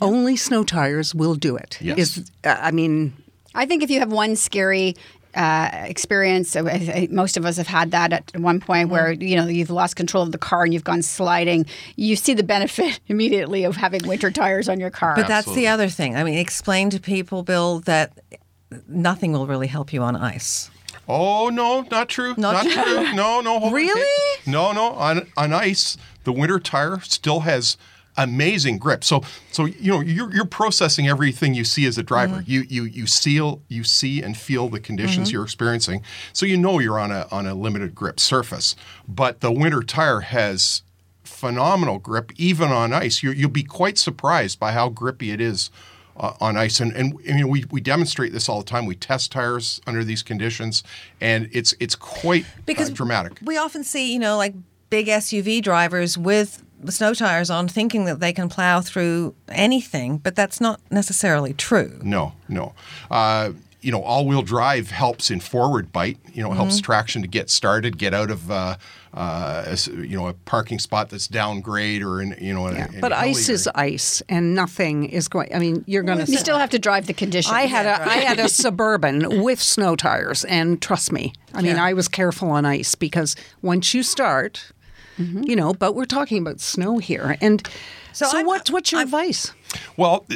only 0.00 0.36
snow 0.36 0.64
tires 0.64 1.14
will 1.14 1.34
do 1.34 1.56
it. 1.56 1.78
Yes. 1.80 1.98
Is 1.98 2.30
uh, 2.44 2.56
I 2.60 2.70
mean, 2.70 3.12
I 3.54 3.66
think 3.66 3.82
if 3.82 3.90
you 3.90 4.00
have 4.00 4.12
one 4.12 4.36
scary 4.36 4.96
uh, 5.34 5.70
experience, 5.72 6.56
uh, 6.56 6.64
I- 6.64 6.92
I- 6.94 7.08
most 7.10 7.36
of 7.36 7.44
us 7.44 7.56
have 7.58 7.66
had 7.66 7.90
that 7.92 8.12
at 8.12 8.36
one 8.40 8.60
point 8.60 8.88
where 8.90 9.12
you 9.12 9.36
know 9.36 9.46
you've 9.46 9.70
lost 9.70 9.96
control 9.96 10.22
of 10.24 10.32
the 10.32 10.38
car 10.38 10.64
and 10.64 10.72
you've 10.72 10.84
gone 10.84 11.02
sliding. 11.02 11.66
You 11.96 12.16
see 12.16 12.34
the 12.34 12.42
benefit 12.42 13.00
immediately 13.08 13.64
of 13.64 13.76
having 13.76 14.06
winter 14.06 14.30
tires 14.30 14.68
on 14.68 14.78
your 14.80 14.90
car. 14.90 15.14
But 15.16 15.28
that's 15.28 15.52
the 15.54 15.66
other 15.68 15.88
thing. 15.88 16.16
I 16.16 16.24
mean, 16.24 16.38
explain 16.38 16.90
to 16.90 17.00
people, 17.00 17.42
Bill, 17.42 17.80
that 17.80 18.18
nothing 18.88 19.32
will 19.32 19.46
really 19.46 19.66
help 19.68 19.92
you 19.92 20.02
on 20.02 20.16
ice. 20.16 20.70
Oh 21.08 21.48
no, 21.48 21.86
not 21.90 22.08
true. 22.08 22.34
Not 22.36 22.64
Not, 22.64 22.72
true. 22.72 22.82
true. 22.82 23.12
No, 23.14 23.40
no. 23.40 23.58
hold 23.58 23.72
Really? 23.72 24.06
No, 24.46 24.72
no. 24.72 24.92
On 24.92 25.26
on 25.36 25.52
ice, 25.52 25.96
the 26.24 26.32
winter 26.32 26.58
tire 26.58 27.00
still 27.00 27.40
has 27.40 27.76
amazing 28.18 28.78
grip. 28.78 29.02
So 29.04 29.22
so 29.50 29.64
you 29.64 29.92
know 29.92 30.00
you're 30.00 30.32
you're 30.34 30.44
processing 30.44 31.08
everything 31.08 31.54
you 31.54 31.64
see 31.64 31.86
as 31.86 31.96
a 31.96 32.02
driver. 32.02 32.36
Mm-hmm. 32.36 32.50
You 32.50 32.60
you 32.68 32.84
you 32.84 33.06
seal 33.06 33.62
you 33.68 33.84
see 33.84 34.22
and 34.22 34.36
feel 34.36 34.68
the 34.68 34.80
conditions 34.80 35.32
you're 35.32 35.44
experiencing. 35.44 36.02
So 36.32 36.44
you 36.44 36.58
know 36.58 36.78
you're 36.78 36.98
on 36.98 37.10
a 37.10 37.26
on 37.30 37.46
a 37.46 37.54
limited 37.54 37.94
grip 37.94 38.20
surface. 38.20 38.76
But 39.06 39.40
the 39.40 39.52
winter 39.52 39.82
tire 39.82 40.20
has 40.20 40.82
phenomenal 41.22 41.98
grip 41.98 42.32
even 42.36 42.70
on 42.70 42.92
ice. 42.92 43.22
You 43.22 43.30
you'll 43.30 43.50
be 43.50 43.62
quite 43.62 43.96
surprised 43.96 44.58
by 44.58 44.72
how 44.72 44.88
grippy 44.90 45.30
it 45.30 45.40
is 45.40 45.70
uh, 46.18 46.34
on 46.40 46.56
ice. 46.56 46.80
And, 46.80 46.92
and 46.92 47.18
I 47.28 47.34
mean, 47.34 47.48
we, 47.48 47.64
we 47.70 47.80
demonstrate 47.80 48.32
this 48.32 48.48
all 48.48 48.58
the 48.58 48.64
time. 48.64 48.86
We 48.86 48.94
test 48.94 49.32
tires 49.32 49.80
under 49.86 50.04
these 50.04 50.22
conditions, 50.22 50.82
and 51.20 51.48
it's 51.52 51.74
it's 51.80 51.94
quite 51.94 52.44
Because 52.66 52.90
uh, 52.90 52.94
dramatic. 52.94 53.38
We 53.42 53.56
often 53.56 53.84
see, 53.84 54.12
you 54.12 54.18
know, 54.18 54.36
like 54.36 54.54
big 54.90 55.06
SUV 55.06 55.62
drivers 55.62 56.16
with 56.16 56.62
snow 56.88 57.14
tires 57.14 57.50
on 57.50 57.68
thinking 57.68 58.04
that 58.04 58.20
they 58.20 58.32
can 58.32 58.48
plow 58.48 58.80
through 58.80 59.34
anything, 59.48 60.18
but 60.18 60.34
that's 60.34 60.60
not 60.60 60.80
necessarily 60.90 61.52
true. 61.52 61.98
No, 62.02 62.32
no. 62.48 62.74
Uh, 63.10 63.50
you 63.80 63.92
know, 63.92 64.02
all-wheel 64.02 64.42
drive 64.42 64.90
helps 64.90 65.30
in 65.30 65.38
forward 65.40 65.92
bite. 65.92 66.18
You 66.32 66.42
know, 66.42 66.52
helps 66.52 66.80
Mhm. 66.80 66.84
traction 66.84 67.22
to 67.22 67.28
get 67.28 67.48
started, 67.50 67.96
get 67.98 68.12
out 68.12 68.30
of 68.30 68.50
uh, 68.50 68.76
uh, 69.14 69.62
a 69.66 69.70
s- 69.72 69.86
you 69.86 70.16
know 70.16 70.26
a 70.26 70.34
parking 70.34 70.78
spot 70.78 71.10
that's 71.10 71.28
downgrade 71.28 72.02
or 72.02 72.20
in 72.20 72.36
you 72.40 72.52
know. 72.54 72.66
in 72.66 72.76
in 72.76 73.00
But 73.00 73.12
a 73.12 73.16
hilly 73.16 73.30
ice 73.30 73.48
is 73.48 73.68
ice, 73.74 74.22
and 74.28 74.54
nothing 74.54 75.04
is 75.04 75.28
going. 75.28 75.54
I 75.54 75.58
mean, 75.58 75.84
you're 75.86 76.02
going 76.02 76.18
to. 76.24 76.30
You 76.30 76.38
still 76.38 76.58
have 76.58 76.70
to 76.70 76.78
drive 76.78 77.06
the 77.06 77.12
conditions. 77.14 77.54
I 77.54 77.66
had 77.66 77.86
a 77.86 78.00
Yeah, 78.04 78.08
I 78.10 78.16
had 78.18 78.38
a 78.40 78.48
suburban 78.64 79.42
with 79.42 79.62
snow 79.62 79.94
tires, 79.96 80.44
and 80.44 80.82
trust 80.82 81.12
me, 81.12 81.32
I 81.54 81.62
mean, 81.62 81.76
Yeah. 81.76 81.84
I 81.84 81.92
was 81.92 82.08
careful 82.08 82.50
on 82.50 82.66
ice 82.66 82.94
because 82.94 83.36
once 83.62 83.94
you 83.94 84.02
start, 84.02 84.72
you 85.18 85.56
know. 85.56 85.72
But 85.72 85.94
we're 85.94 86.04
talking 86.04 86.38
about 86.42 86.60
snow 86.60 86.98
here, 86.98 87.36
and 87.40 87.66
so, 88.12 88.26
what's 88.42 88.70
what's 88.70 88.92
your 88.92 89.00
advice? 89.02 89.52
Well, 89.96 90.26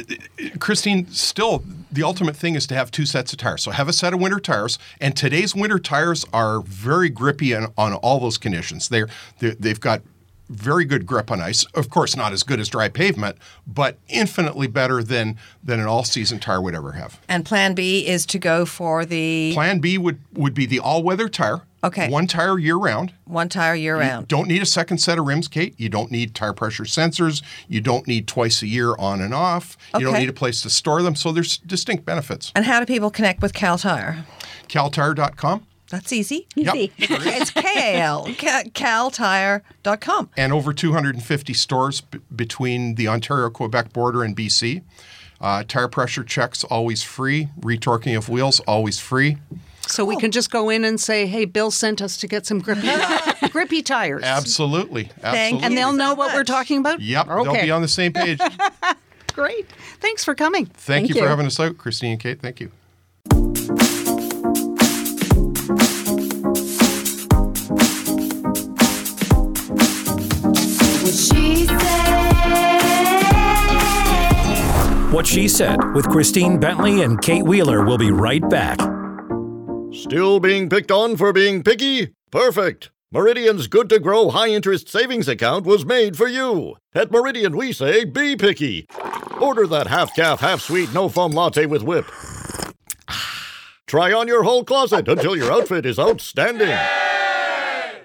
Christine, 0.59 1.07
still 1.09 1.63
the 1.91 2.03
ultimate 2.03 2.35
thing 2.35 2.55
is 2.55 2.67
to 2.67 2.75
have 2.75 2.91
two 2.91 3.05
sets 3.05 3.33
of 3.33 3.39
tires. 3.39 3.63
So 3.63 3.71
have 3.71 3.87
a 3.87 3.93
set 3.93 4.13
of 4.13 4.19
winter 4.19 4.39
tires, 4.39 4.79
and 4.99 5.15
today's 5.15 5.55
winter 5.55 5.79
tires 5.79 6.25
are 6.33 6.61
very 6.61 7.09
grippy 7.09 7.55
on, 7.55 7.71
on 7.77 7.93
all 7.93 8.19
those 8.19 8.37
conditions. 8.37 8.89
They're, 8.89 9.07
they're 9.39 9.55
they've 9.55 9.79
got 9.79 10.01
very 10.49 10.85
good 10.85 11.05
grip 11.05 11.31
on 11.31 11.41
ice. 11.41 11.65
Of 11.73 11.89
course, 11.89 12.15
not 12.15 12.33
as 12.33 12.43
good 12.43 12.59
as 12.59 12.69
dry 12.69 12.89
pavement, 12.89 13.37
but 13.65 13.97
infinitely 14.07 14.67
better 14.67 15.03
than 15.03 15.37
than 15.63 15.79
an 15.79 15.87
all-season 15.87 16.39
tire 16.39 16.61
would 16.61 16.75
ever 16.75 16.93
have. 16.93 17.19
And 17.27 17.45
plan 17.45 17.73
B 17.73 18.05
is 18.07 18.25
to 18.27 18.39
go 18.39 18.65
for 18.65 19.05
the 19.05 19.51
Plan 19.53 19.79
B 19.79 19.97
would 19.97 20.19
would 20.33 20.53
be 20.53 20.65
the 20.65 20.79
all-weather 20.79 21.29
tire. 21.29 21.61
Okay. 21.83 22.09
One 22.09 22.27
tire 22.27 22.57
year 22.57 22.77
round. 22.77 23.13
one 23.25 23.49
tire 23.49 23.75
year 23.75 23.97
round. 23.99 24.29
Don't 24.29 24.47
need 24.47 24.61
a 24.61 24.65
second 24.65 24.99
set 24.99 25.19
of 25.19 25.25
rims, 25.25 25.49
Kate. 25.49 25.75
You 25.77 25.89
don't 25.89 26.11
need 26.11 26.33
tire 26.33 26.53
pressure 26.53 26.85
sensors. 26.85 27.43
You 27.67 27.81
don't 27.81 28.07
need 28.07 28.25
twice 28.25 28.61
a 28.61 28.67
year 28.67 28.95
on 28.97 29.19
and 29.19 29.33
off. 29.33 29.75
Okay. 29.93 30.01
You 30.01 30.09
don't 30.09 30.19
need 30.19 30.29
a 30.29 30.33
place 30.33 30.61
to 30.61 30.69
store 30.69 31.01
them. 31.01 31.13
So 31.13 31.33
there's 31.33 31.57
distinct 31.57 32.05
benefits. 32.05 32.53
And 32.55 32.63
how 32.63 32.79
do 32.79 32.85
people 32.85 33.11
connect 33.11 33.41
with 33.41 33.53
Kal 33.53 33.77
Tire? 33.77 34.25
KalTire.com. 34.69 35.65
That's 35.93 36.11
easy. 36.11 36.47
Yep. 36.55 36.75
it's 36.97 37.51
K 37.51 37.61
A 37.97 38.01
L, 38.01 38.25
ca- 38.35 38.63
kaltire.com. 38.73 40.31
and 40.35 40.51
over 40.51 40.73
250 40.73 41.53
stores 41.53 42.01
b- 42.01 42.17
between 42.35 42.95
the 42.95 43.07
Ontario 43.07 43.51
Quebec 43.51 43.93
border 43.93 44.23
and 44.23 44.35
BC. 44.35 44.81
Uh, 45.39 45.63
tire 45.67 45.87
pressure 45.87 46.23
checks 46.23 46.63
always 46.63 47.03
free. 47.03 47.49
Retorquing 47.59 48.17
of 48.17 48.27
wheels 48.27 48.59
always 48.61 48.99
free. 48.99 49.37
So 49.85 50.03
we 50.03 50.15
can 50.17 50.31
just 50.31 50.49
go 50.49 50.71
in 50.71 50.83
and 50.83 50.99
say, 50.99 51.27
"Hey, 51.27 51.45
Bill 51.45 51.69
sent 51.69 52.01
us 52.01 52.17
to 52.17 52.27
get 52.27 52.47
some 52.47 52.57
grippy 52.57 52.89
grippy 53.51 53.83
tires." 53.83 54.23
Absolutely. 54.23 55.11
Absolutely. 55.21 55.63
And 55.67 55.77
they'll 55.77 55.93
know 55.93 56.15
what 56.15 56.33
we're 56.33 56.43
talking 56.43 56.79
about. 56.79 57.01
Yep. 57.01 57.27
They'll 57.27 57.49
Okay. 57.51 57.65
be 57.65 57.71
on 57.71 57.83
the 57.83 57.87
same 57.87 58.13
page. 58.23 58.39
Great. 59.33 59.67
Thanks 59.99 60.23
for 60.23 60.33
coming. 60.33 60.65
Thank, 60.65 61.09
you, 61.09 61.13
for 61.21 61.27
having 61.27 61.45
us 61.45 61.59
out, 61.59 61.77
Christine 61.77 62.13
and 62.13 62.19
Kate. 62.19 62.41
Thank 62.41 62.61
you. 62.61 62.71
What 75.13 75.27
she 75.27 75.47
said. 75.47 75.77
With 75.93 76.09
Christine 76.09 76.59
Bentley 76.59 77.03
and 77.03 77.21
Kate 77.21 77.43
Wheeler 77.43 77.85
will 77.85 77.99
be 77.99 78.11
right 78.11 78.41
back. 78.49 78.79
Still 79.93 80.39
being 80.39 80.69
picked 80.69 80.89
on 80.89 81.17
for 81.17 81.31
being 81.31 81.61
picky? 81.61 82.15
Perfect! 82.31 82.89
Meridian's 83.11 83.67
good 83.67 83.89
to 83.89 83.99
grow 83.99 84.31
high 84.31 84.47
interest 84.47 84.89
savings 84.89 85.27
account 85.27 85.67
was 85.67 85.85
made 85.85 86.17
for 86.17 86.27
you. 86.27 86.77
At 86.95 87.11
Meridian, 87.11 87.55
we 87.55 87.73
say 87.73 88.05
be 88.05 88.35
picky. 88.35 88.87
Order 89.39 89.67
that 89.67 89.85
half 89.85 90.15
calf, 90.15 90.39
half 90.39 90.61
sweet, 90.61 90.91
no 90.93 91.09
foam 91.09 91.31
latte 91.31 91.67
with 91.67 91.83
whip. 91.83 92.07
Try 93.85 94.11
on 94.11 94.27
your 94.27 94.41
whole 94.41 94.63
closet 94.63 95.07
until 95.07 95.35
your 95.35 95.51
outfit 95.51 95.85
is 95.85 95.99
outstanding. 95.99 96.75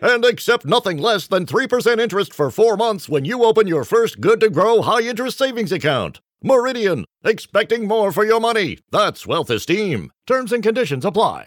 And 0.01 0.25
accept 0.25 0.65
nothing 0.65 0.99
less 0.99 1.27
than 1.27 1.47
3% 1.47 1.99
interest 2.01 2.33
for 2.33 2.51
four 2.51 2.77
months 2.77 3.09
when 3.09 3.25
you 3.25 3.45
open 3.45 3.67
your 3.67 3.85
first 3.85 4.21
good 4.21 4.41
to 4.41 4.51
grow 4.51 4.83
high 4.83 5.03
interest 5.03 5.39
savings 5.39 5.73
account. 5.73 6.21
Meridian, 6.43 7.05
expecting 7.25 7.89
more 7.89 8.13
for 8.13 8.25
your 8.25 8.41
money. 8.41 8.79
That's 8.93 9.27
wealth 9.27 9.51
esteem. 9.51 10.13
Terms 10.27 10.53
and 10.53 10.63
conditions 10.63 11.05
apply. 11.05 11.47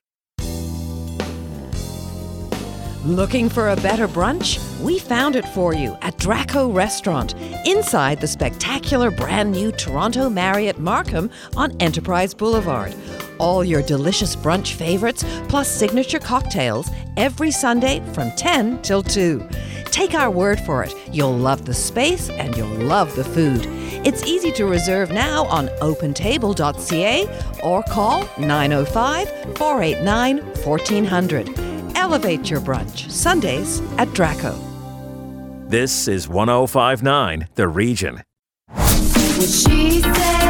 Looking 3.03 3.49
for 3.49 3.69
a 3.69 3.75
better 3.77 4.07
brunch? 4.07 4.59
We 4.79 4.99
found 4.99 5.35
it 5.35 5.47
for 5.47 5.73
you 5.73 5.97
at 6.03 6.19
Draco 6.19 6.69
Restaurant, 6.69 7.33
inside 7.65 8.21
the 8.21 8.27
spectacular 8.27 9.09
brand 9.09 9.51
new 9.51 9.71
Toronto 9.71 10.29
Marriott 10.29 10.77
Markham 10.77 11.31
on 11.57 11.75
Enterprise 11.79 12.35
Boulevard. 12.35 12.93
All 13.39 13.63
your 13.63 13.81
delicious 13.81 14.35
brunch 14.35 14.73
favorites, 14.73 15.25
plus 15.49 15.67
signature 15.67 16.19
cocktails, 16.19 16.91
every 17.17 17.49
Sunday 17.49 18.03
from 18.13 18.29
10 18.33 18.83
till 18.83 19.01
2. 19.01 19.49
Take 19.85 20.13
our 20.13 20.29
word 20.29 20.59
for 20.59 20.83
it, 20.83 20.93
you'll 21.11 21.35
love 21.35 21.65
the 21.65 21.73
space 21.73 22.29
and 22.29 22.55
you'll 22.55 22.67
love 22.67 23.15
the 23.15 23.23
food. 23.23 23.65
It's 24.05 24.23
easy 24.25 24.51
to 24.51 24.65
reserve 24.67 25.09
now 25.09 25.45
on 25.45 25.69
opentable.ca 25.81 27.27
or 27.63 27.81
call 27.81 28.29
905 28.37 29.57
489 29.57 30.37
1400. 30.37 31.70
Elevate 31.95 32.49
your 32.49 32.61
brunch, 32.61 33.09
Sundays 33.09 33.81
at 33.97 34.13
Draco. 34.13 34.53
This 35.67 36.07
is 36.07 36.27
1059 36.27 37.47
The 37.55 37.67
Region. 37.67 38.21
She 39.39 40.01
said. 40.01 40.41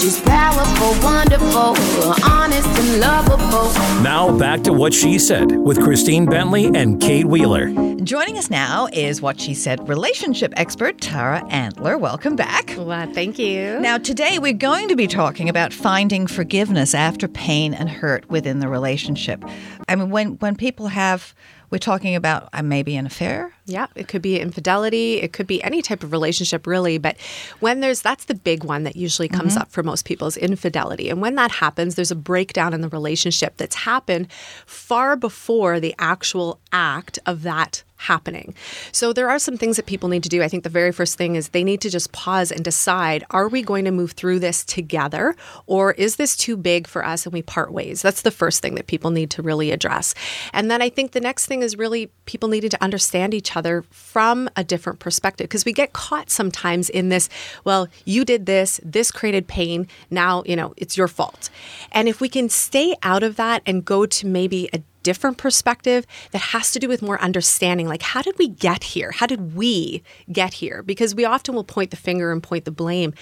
She's 0.00 0.20
powerful, 0.22 0.94
wonderful, 1.04 1.76
honest 2.24 2.66
and 2.66 3.00
lovable. 3.00 3.72
Now 4.02 4.36
back 4.36 4.62
to 4.62 4.72
What 4.72 4.92
She 4.92 5.18
Said 5.18 5.52
with 5.52 5.80
Christine 5.80 6.26
Bentley 6.26 6.66
and 6.74 7.00
Kate 7.00 7.26
Wheeler. 7.26 7.68
Joining 8.04 8.36
us 8.38 8.50
now 8.50 8.88
is 8.92 9.20
what 9.22 9.38
she 9.38 9.54
said 9.54 9.86
relationship 9.88 10.52
expert 10.56 11.00
Tara 11.00 11.44
Antler. 11.48 11.98
Welcome 11.98 12.36
back. 12.36 12.70
Thank 12.70 13.38
you. 13.38 13.78
Now, 13.80 13.98
today 13.98 14.38
we're 14.38 14.54
going 14.54 14.88
to 14.88 14.96
be 14.96 15.06
talking 15.06 15.48
about 15.48 15.72
finding 15.72 16.26
forgiveness 16.26 16.94
after 16.94 17.28
pain 17.28 17.74
and 17.74 17.88
hurt 17.88 18.28
within 18.30 18.58
the 18.60 18.68
relationship. 18.68 19.44
I 19.88 19.94
mean, 19.96 20.10
when 20.10 20.30
when 20.38 20.56
people 20.56 20.88
have, 20.88 21.34
we're 21.70 21.78
talking 21.78 22.16
about 22.16 22.48
uh, 22.52 22.62
maybe 22.62 22.96
an 22.96 23.06
affair. 23.06 23.54
Yeah, 23.66 23.86
it 23.94 24.08
could 24.08 24.22
be 24.22 24.40
infidelity. 24.40 25.20
It 25.20 25.32
could 25.32 25.46
be 25.46 25.62
any 25.62 25.80
type 25.82 26.02
of 26.02 26.10
relationship, 26.12 26.66
really. 26.66 26.98
But 26.98 27.16
when 27.60 27.80
there's, 27.80 28.02
that's 28.02 28.24
the 28.24 28.34
big 28.34 28.64
one 28.64 28.82
that 28.82 28.96
usually 28.96 29.28
comes 29.28 29.54
Mhm. 29.56 29.60
up 29.60 29.70
for 29.70 29.82
most 29.84 30.04
people 30.04 30.26
is 30.26 30.36
infidelity. 30.36 31.08
And 31.08 31.20
when 31.20 31.36
that 31.36 31.52
happens, 31.52 31.94
there's 31.94 32.10
a 32.10 32.16
breakdown 32.16 32.74
in 32.74 32.80
the 32.80 32.88
relationship 32.88 33.56
that's 33.58 33.76
happened 33.76 34.26
far 34.66 35.14
before 35.14 35.78
the 35.78 35.94
actual 35.98 36.58
act 36.72 37.18
of 37.26 37.42
that 37.42 37.84
happening. 38.02 38.54
So 38.90 39.12
there 39.12 39.30
are 39.30 39.38
some 39.38 39.56
things 39.56 39.76
that 39.76 39.86
people 39.86 40.08
need 40.08 40.22
to 40.24 40.28
do. 40.28 40.42
I 40.42 40.48
think 40.48 40.64
the 40.64 40.68
very 40.68 40.92
first 40.92 41.16
thing 41.16 41.36
is 41.36 41.50
they 41.50 41.64
need 41.64 41.80
to 41.82 41.90
just 41.90 42.12
pause 42.12 42.50
and 42.50 42.64
decide 42.64 43.24
are 43.30 43.48
we 43.48 43.62
going 43.62 43.84
to 43.84 43.90
move 43.90 44.12
through 44.12 44.40
this 44.40 44.64
together 44.64 45.36
or 45.66 45.92
is 45.92 46.16
this 46.16 46.36
too 46.36 46.56
big 46.56 46.86
for 46.86 47.04
us 47.04 47.24
and 47.24 47.32
we 47.32 47.42
part 47.42 47.72
ways? 47.72 48.02
That's 48.02 48.22
the 48.22 48.30
first 48.30 48.60
thing 48.60 48.74
that 48.74 48.88
people 48.88 49.10
need 49.10 49.30
to 49.30 49.42
really 49.42 49.70
address. 49.70 50.14
And 50.52 50.70
then 50.70 50.82
I 50.82 50.88
think 50.88 51.12
the 51.12 51.20
next 51.20 51.46
thing 51.46 51.62
is 51.62 51.76
really 51.76 52.10
people 52.26 52.48
needing 52.48 52.70
to 52.70 52.82
understand 52.82 53.34
each 53.34 53.56
other 53.56 53.84
from 53.90 54.48
a 54.56 54.64
different 54.64 54.98
perspective 54.98 55.44
because 55.44 55.64
we 55.64 55.72
get 55.72 55.92
caught 55.92 56.28
sometimes 56.28 56.90
in 56.90 57.08
this, 57.08 57.28
well, 57.64 57.88
you 58.04 58.24
did 58.24 58.46
this, 58.46 58.80
this 58.84 59.10
created 59.10 59.46
pain, 59.46 59.86
now, 60.10 60.42
you 60.44 60.56
know, 60.56 60.74
it's 60.76 60.96
your 60.96 61.08
fault. 61.08 61.50
And 61.92 62.08
if 62.08 62.20
we 62.20 62.28
can 62.28 62.48
stay 62.48 62.96
out 63.02 63.22
of 63.22 63.36
that 63.36 63.62
and 63.64 63.84
go 63.84 64.06
to 64.06 64.26
maybe 64.26 64.68
a 64.72 64.82
different 65.02 65.36
perspective 65.38 66.06
that 66.30 66.38
has 66.40 66.70
to 66.72 66.78
do 66.78 66.88
with 66.88 67.02
more 67.02 67.20
understanding 67.20 67.88
like 67.88 68.02
how 68.02 68.22
did 68.22 68.36
we 68.38 68.48
get 68.48 68.84
here 68.84 69.10
how 69.12 69.26
did 69.26 69.54
we 69.54 70.02
get 70.30 70.54
here 70.54 70.82
because 70.82 71.14
we 71.14 71.24
often 71.24 71.54
will 71.54 71.64
point 71.64 71.90
the 71.90 71.96
finger 71.96 72.32
and 72.32 72.42
point 72.42 72.64
the 72.64 72.70
blame 72.70 73.12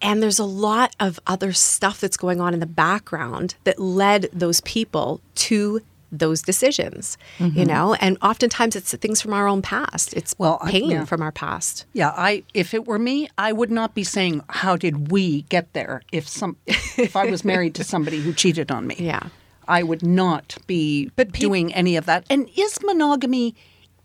and 0.00 0.22
there's 0.22 0.38
a 0.38 0.44
lot 0.44 0.94
of 0.98 1.20
other 1.26 1.52
stuff 1.52 2.00
that's 2.00 2.16
going 2.16 2.40
on 2.40 2.54
in 2.54 2.60
the 2.60 2.66
background 2.66 3.54
that 3.64 3.78
led 3.78 4.28
those 4.32 4.60
people 4.62 5.20
to 5.34 5.80
those 6.14 6.42
decisions 6.42 7.16
you 7.38 7.46
Mhm. 7.46 7.66
know 7.68 7.94
and 7.94 8.18
oftentimes 8.20 8.76
it's 8.76 8.92
things 8.96 9.22
from 9.22 9.32
our 9.32 9.48
own 9.48 9.62
past 9.62 10.12
it's 10.12 10.34
Well, 10.36 10.58
I- 10.60 10.70
pain 10.70 10.90
yeah. 10.90 11.04
from 11.06 11.22
our 11.22 11.32
past 11.32 11.86
Yeah, 11.94 12.12
I 12.14 12.42
if 12.52 12.74
it 12.74 12.86
were 12.86 12.98
me, 12.98 13.30
I 13.38 13.52
would 13.52 13.70
not 13.70 13.94
be 13.94 14.04
saying 14.04 14.42
how 14.50 14.76
did 14.76 15.10
we 15.10 15.42
get 15.48 15.72
there 15.72 16.02
if 16.12 16.28
some 16.28 16.56
if 16.98 17.16
I 17.16 17.24
was 17.30 17.46
married 17.46 17.74
to 17.76 17.84
somebody 17.84 18.20
who 18.20 18.34
cheated 18.34 18.70
on 18.70 18.86
me. 18.86 18.96
Yeah. 19.12 19.22
I 19.68 19.82
would 19.82 20.02
not 20.02 20.56
be 20.66 21.10
doing 21.32 21.72
any 21.74 21.96
of 21.96 22.06
that. 22.06 22.26
And 22.30 22.48
is 22.56 22.78
monogamy 22.82 23.54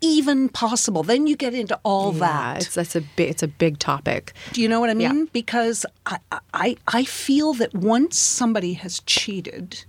even 0.00 0.48
possible? 0.48 1.02
Then 1.02 1.26
you 1.26 1.36
get 1.36 1.54
into 1.54 1.78
all 1.82 2.12
Yeah, 2.12 2.20
that. 2.20 2.62
it's 2.62 2.74
that's 2.74 2.96
a 2.96 3.00
big 3.00 3.30
it's 3.30 3.42
a 3.42 3.48
big 3.48 3.78
topic 3.78 4.32
Do 4.52 4.62
you 4.62 4.68
know 4.68 4.80
what 4.80 4.90
I 4.90 4.94
mean? 4.94 5.26
Because 5.32 5.84
I, 6.06 6.18
I 6.54 6.76
I 6.86 7.04
feel 7.04 7.52
that 7.54 7.74
once 7.74 8.16
somebody 8.16 8.74
has 8.74 9.00
cheated, 9.00 9.84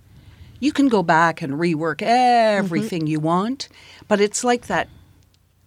you 0.58 0.72
can 0.72 0.88
go 0.88 1.02
back 1.02 1.42
and 1.42 1.54
rework 1.54 1.98
mm-hmm. 1.98 2.64
everything 2.64 3.06
you 3.06 3.20
want, 3.20 3.68
but 4.08 4.20
it's 4.20 4.42
like 4.44 4.66
that 4.66 4.88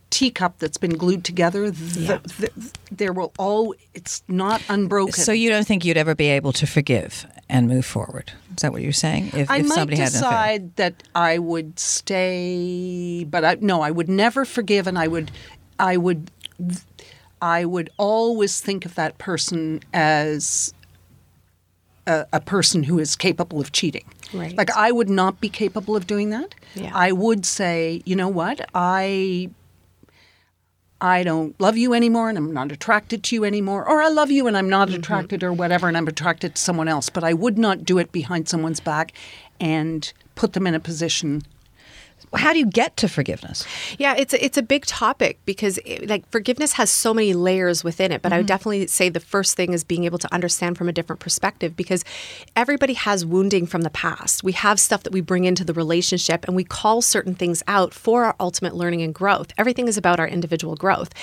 teacup 0.10 0.60
that's 0.60 0.78
been 0.78 0.95
glued 0.95 1.26
together. 1.26 1.72
The, 1.72 2.22
the, 2.38 2.72
there 2.91 3.14
will 3.14 3.34
all. 3.39 3.74
It's 3.93 4.24
not 4.28 4.62
unbroken. 4.70 5.14
So 5.14 5.32
you 5.32 5.49
don't 5.49 5.66
think 5.66 5.84
you'd 5.84 5.97
ever 5.97 6.16
be 6.16 6.28
able 6.28 6.54
to 6.54 6.68
forgive 6.68 7.26
and 7.54 7.68
move 7.68 7.86
forward? 7.86 8.34
Is 8.49 8.64
that 8.64 8.74
what 8.74 8.82
you're 8.82 8.91
saying? 8.91 9.28
If, 9.34 9.49
I 9.49 9.58
if 9.58 9.68
might 9.68 9.76
somebody 9.76 9.97
had 9.97 10.08
an 10.08 10.14
decide 10.14 10.76
that 10.76 11.04
I 11.16 11.38
would 11.38 11.80
stay, 11.80 13.24
but 13.24 13.45
I, 13.45 13.58
no, 13.62 13.82
I 13.82 13.91
would 13.91 14.10
never 14.10 14.43
forgive, 14.43 14.88
and 14.88 14.97
I 14.97 15.08
would, 15.08 15.32
I 15.80 15.95
would, 15.97 16.32
I 17.41 17.64
would 17.64 17.91
always 17.97 18.60
think 18.60 18.86
of 18.86 18.95
that 18.95 19.20
person 19.20 19.82
as 19.93 20.74
a, 22.08 22.26
a 22.34 22.41
person 22.41 22.84
who 22.84 22.97
is 22.99 23.16
capable 23.16 23.62
of 23.62 23.72
cheating. 23.72 24.06
Right. 24.34 24.58
Like 24.58 24.72
I 24.76 24.91
would 24.91 25.10
not 25.10 25.39
be 25.39 25.47
capable 25.47 25.95
of 25.95 26.08
doing 26.08 26.32
that. 26.32 26.56
Yeah. 26.74 26.91
I 26.93 27.12
would 27.12 27.45
say, 27.45 28.01
you 28.04 28.16
know 28.16 28.30
what, 28.30 28.68
I. 28.74 29.51
I 31.04 31.24
don't 31.24 31.60
love 31.60 31.76
you 31.76 31.93
anymore 31.93 32.30
and 32.30 32.38
I'm 32.38 32.54
not 32.54 32.72
attracted 32.72 33.24
to 33.24 33.36
you 33.36 33.43
anymore, 33.43 33.86
or 33.86 34.01
I 34.01 34.08
love 34.08 34.32
you 34.32 34.47
and 34.47 34.56
I'm 34.58 34.70
not 34.70 34.88
Mm-hmm. 34.88 34.99
attracted 34.99 35.43
or 35.43 35.51
whatever 35.51 35.89
and 35.89 35.97
I'm 35.97 36.08
attracted 36.08 36.56
to 36.56 36.62
someone 36.62 36.88
else. 36.88 37.10
But 37.10 37.26
I 37.26 37.34
would 37.34 37.58
not 37.58 37.84
do 37.84 37.97
it 37.97 38.14
behind 38.14 38.47
someone's 38.47 38.80
back 38.80 39.12
and 39.60 40.12
put 40.36 40.54
them 40.54 40.66
in 40.66 40.74
a 40.74 40.80
position. 40.80 41.41
How 42.36 42.54
do 42.54 42.60
you 42.60 42.66
get 42.66 42.98
to 42.98 43.08
forgiveness? 43.08 43.66
Yeah, 43.98 44.16
it's 44.16 44.34
a, 44.34 44.44
it's 44.44 44.58
a 44.58 44.62
big 44.62 44.86
topic 44.86 45.40
because 45.46 45.78
it, 45.86 46.08
like 46.08 46.30
forgiveness 46.32 46.74
has 46.74 46.90
so 46.90 47.14
many 47.14 47.34
layers 47.34 47.84
within 47.84 48.12
it. 48.12 48.22
But 48.22 48.34
I 48.34 48.38
would 48.38 48.44
mm-hmm. 48.44 48.48
definitely 48.48 48.88
say 48.88 49.10
the 49.10 49.20
first 49.20 49.56
thing 49.56 49.74
is 49.74 49.84
being 49.84 50.04
able 50.06 50.18
to 50.20 50.34
understand 50.34 50.78
from 50.78 50.90
a 50.90 50.92
different 50.92 51.20
perspective 51.20 51.76
because 51.76 52.04
everybody 52.56 52.94
has 52.94 53.26
wounding 53.26 53.66
from 53.66 53.82
the 53.82 53.90
past. 53.90 54.44
We 54.44 54.54
have 54.54 54.80
stuff 54.80 55.04
that 55.04 55.14
we 55.14 55.22
bring 55.22 55.46
into 55.46 55.64
the 55.64 55.74
relationship 55.74 56.46
and 56.46 56.56
we 56.56 56.64
call 56.64 57.02
certain 57.02 57.36
things 57.36 57.62
out 57.68 57.94
for 57.94 58.26
our 58.26 58.36
ultimate 58.40 58.76
learning 58.76 59.02
and 59.02 59.14
growth. 59.14 59.52
Everything 59.58 59.88
is 59.88 59.98
about 59.98 60.20
our 60.20 60.28
individual 60.28 60.76
growth. 60.76 61.14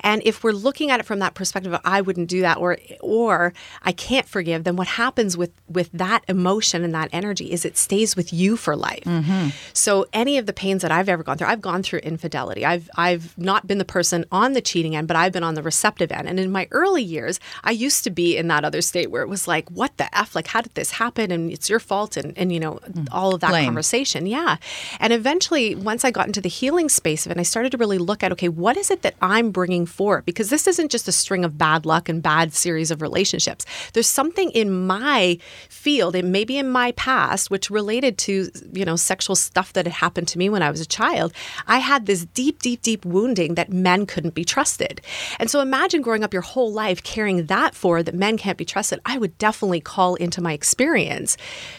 And 0.00 0.22
if 0.24 0.44
we're 0.44 0.52
looking 0.52 0.90
at 0.90 1.00
it 1.00 1.06
from 1.06 1.18
that 1.20 1.34
perspective 1.34 1.72
of 1.72 1.80
I 1.84 2.00
wouldn't 2.00 2.28
do 2.28 2.40
that 2.42 2.58
or 2.58 2.78
or 3.00 3.52
I 3.82 3.92
can't 3.92 4.28
forgive, 4.28 4.64
then 4.64 4.76
what 4.76 4.86
happens 4.86 5.36
with 5.36 5.52
with 5.68 5.90
that 5.92 6.24
emotion 6.28 6.84
and 6.84 6.94
that 6.94 7.08
energy 7.12 7.50
is 7.50 7.64
it 7.64 7.76
stays 7.76 8.16
with 8.16 8.32
you 8.32 8.56
for 8.56 8.76
life. 8.76 9.04
Mm-hmm. 9.04 9.48
So 9.72 10.06
any 10.12 10.38
of 10.38 10.46
the 10.46 10.52
pains 10.58 10.82
that 10.82 10.90
I've 10.90 11.08
ever 11.08 11.22
gone 11.22 11.38
through, 11.38 11.46
I've 11.46 11.60
gone 11.60 11.82
through 11.82 12.00
infidelity. 12.00 12.66
I've 12.66 12.90
I've 12.96 13.38
not 13.38 13.66
been 13.66 13.78
the 13.78 13.84
person 13.84 14.24
on 14.30 14.52
the 14.52 14.60
cheating 14.60 14.96
end, 14.96 15.06
but 15.08 15.16
I've 15.16 15.32
been 15.32 15.44
on 15.44 15.54
the 15.54 15.62
receptive 15.62 16.10
end. 16.12 16.28
And 16.28 16.38
in 16.38 16.50
my 16.50 16.66
early 16.72 17.02
years, 17.02 17.38
I 17.62 17.70
used 17.70 18.04
to 18.04 18.10
be 18.10 18.36
in 18.36 18.48
that 18.48 18.64
other 18.64 18.82
state 18.82 19.10
where 19.10 19.22
it 19.22 19.28
was 19.28 19.46
like, 19.46 19.70
what 19.70 19.96
the 19.96 20.08
F? 20.18 20.34
Like, 20.34 20.48
how 20.48 20.60
did 20.60 20.74
this 20.74 20.90
happen? 20.90 21.30
And 21.30 21.52
it's 21.52 21.70
your 21.70 21.78
fault 21.78 22.16
and, 22.16 22.36
and 22.36 22.52
you 22.52 22.60
know, 22.60 22.80
mm. 22.90 23.06
all 23.12 23.34
of 23.34 23.40
that 23.40 23.50
Blame. 23.50 23.66
conversation. 23.66 24.26
Yeah. 24.26 24.56
And 24.98 25.12
eventually, 25.12 25.74
once 25.76 26.04
I 26.04 26.10
got 26.10 26.26
into 26.26 26.40
the 26.40 26.48
healing 26.48 26.88
space 26.88 27.24
of 27.24 27.30
it, 27.30 27.34
and 27.34 27.40
I 27.40 27.44
started 27.44 27.70
to 27.72 27.78
really 27.78 27.98
look 27.98 28.24
at, 28.24 28.32
okay, 28.32 28.48
what 28.48 28.76
is 28.76 28.90
it 28.90 29.02
that 29.02 29.14
I'm 29.22 29.52
bringing 29.52 29.86
forward? 29.86 30.24
Because 30.24 30.50
this 30.50 30.66
isn't 30.66 30.90
just 30.90 31.06
a 31.06 31.12
string 31.12 31.44
of 31.44 31.56
bad 31.56 31.86
luck 31.86 32.08
and 32.08 32.20
bad 32.20 32.52
series 32.52 32.90
of 32.90 33.00
relationships. 33.00 33.64
There's 33.92 34.08
something 34.08 34.50
in 34.50 34.86
my 34.86 35.38
field, 35.68 36.16
and 36.16 36.32
maybe 36.32 36.58
in 36.58 36.68
my 36.68 36.92
past, 36.92 37.48
which 37.48 37.70
related 37.70 38.18
to, 38.18 38.50
you 38.72 38.84
know, 38.84 38.96
sexual 38.96 39.36
stuff 39.36 39.72
that 39.74 39.86
had 39.86 39.94
happened 39.94 40.26
to 40.28 40.38
me 40.38 40.47
when 40.48 40.62
I 40.62 40.70
was 40.70 40.80
a 40.80 40.86
child. 40.86 41.32
I 41.66 41.78
had 41.78 42.06
this 42.06 42.24
deep, 42.26 42.62
deep, 42.62 42.82
deep 42.82 43.04
wounding 43.04 43.54
that 43.54 43.72
men 43.72 44.06
couldn't 44.06 44.34
be 44.34 44.44
trusted. 44.44 45.00
And 45.38 45.50
so 45.50 45.60
imagine 45.60 46.02
growing 46.02 46.24
up 46.24 46.32
your 46.32 46.42
whole 46.42 46.72
life 46.72 47.02
carrying 47.02 47.46
that 47.46 47.74
forward 47.74 48.04
that 48.06 48.14
men 48.14 48.38
can't 48.38 48.58
be 48.58 48.64
trusted. 48.64 49.00
I 49.04 49.18
would 49.18 49.36
definitely 49.38 49.80
call 49.80 50.14
into 50.16 50.40
my 50.40 50.52
experience 50.52 51.36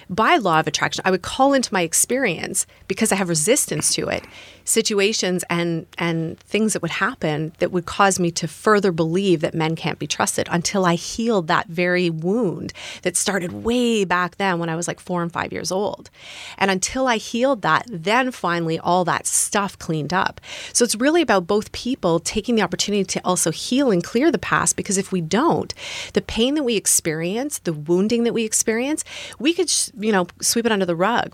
by 0.09 0.38
law 0.38 0.59
of 0.59 0.67
attraction. 0.67 1.01
I 1.05 1.11
would 1.11 1.22
call 1.22 1.53
into 1.53 1.74
my 1.74 1.82
experience 1.82 2.65
because 2.90 3.14
I 3.14 3.16
have 3.16 3.30
resistance 3.30 3.94
to 3.96 4.10
it 4.10 4.26
situations 4.66 5.44
and 5.50 5.88
and 5.98 6.40
things 6.42 6.74
that 6.74 6.82
would 6.82 6.92
happen 6.92 7.54
that 7.60 7.72
would 7.72 7.86
cause 7.86 8.20
me 8.20 8.32
to 8.32 8.48
further 8.48 8.92
believe 8.92 9.42
that 9.42 9.54
men 9.54 9.76
can't 9.76 9.98
be 9.98 10.08
trusted 10.08 10.48
until 10.52 10.86
I 10.86 10.96
healed 10.96 11.48
that 11.48 11.68
very 11.68 12.10
wound 12.10 12.74
that 13.04 13.16
started 13.16 13.52
way 13.52 14.04
back 14.06 14.38
then 14.38 14.60
when 14.60 14.70
I 14.70 14.76
was 14.76 14.88
like 14.88 15.00
4 15.00 15.24
and 15.24 15.32
5 15.32 15.52
years 15.54 15.72
old. 15.72 16.10
And 16.58 16.70
until 16.70 17.08
I 17.08 17.18
healed 17.18 17.62
that, 17.62 17.86
then 17.90 18.32
finally 18.32 18.78
all 18.78 19.06
that 19.06 19.26
stuff 19.26 19.78
cleaned 19.80 20.14
up. 20.14 20.42
So 20.74 20.84
it's 20.84 20.96
really 20.96 21.22
about 21.22 21.48
both 21.48 21.72
people 21.72 22.20
taking 22.20 22.56
the 22.56 22.62
opportunity 22.62 23.04
to 23.06 23.22
also 23.24 23.52
heal 23.52 23.92
and 23.92 24.04
clear 24.04 24.32
the 24.32 24.38
past 24.38 24.76
because 24.76 24.98
if 24.98 25.12
we 25.12 25.22
don't, 25.22 25.74
the 26.14 26.22
pain 26.22 26.56
that 26.56 26.64
we 26.64 26.76
experience, 26.76 27.60
the 27.60 27.74
wounding 27.74 28.24
that 28.24 28.34
we 28.34 28.44
experience, 28.44 29.04
we 29.40 29.54
could, 29.54 29.72
you 30.00 30.12
know, 30.12 30.28
sweep 30.42 30.66
it 30.66 30.72
under 30.72 30.86
the 30.86 30.96
rug 30.96 31.34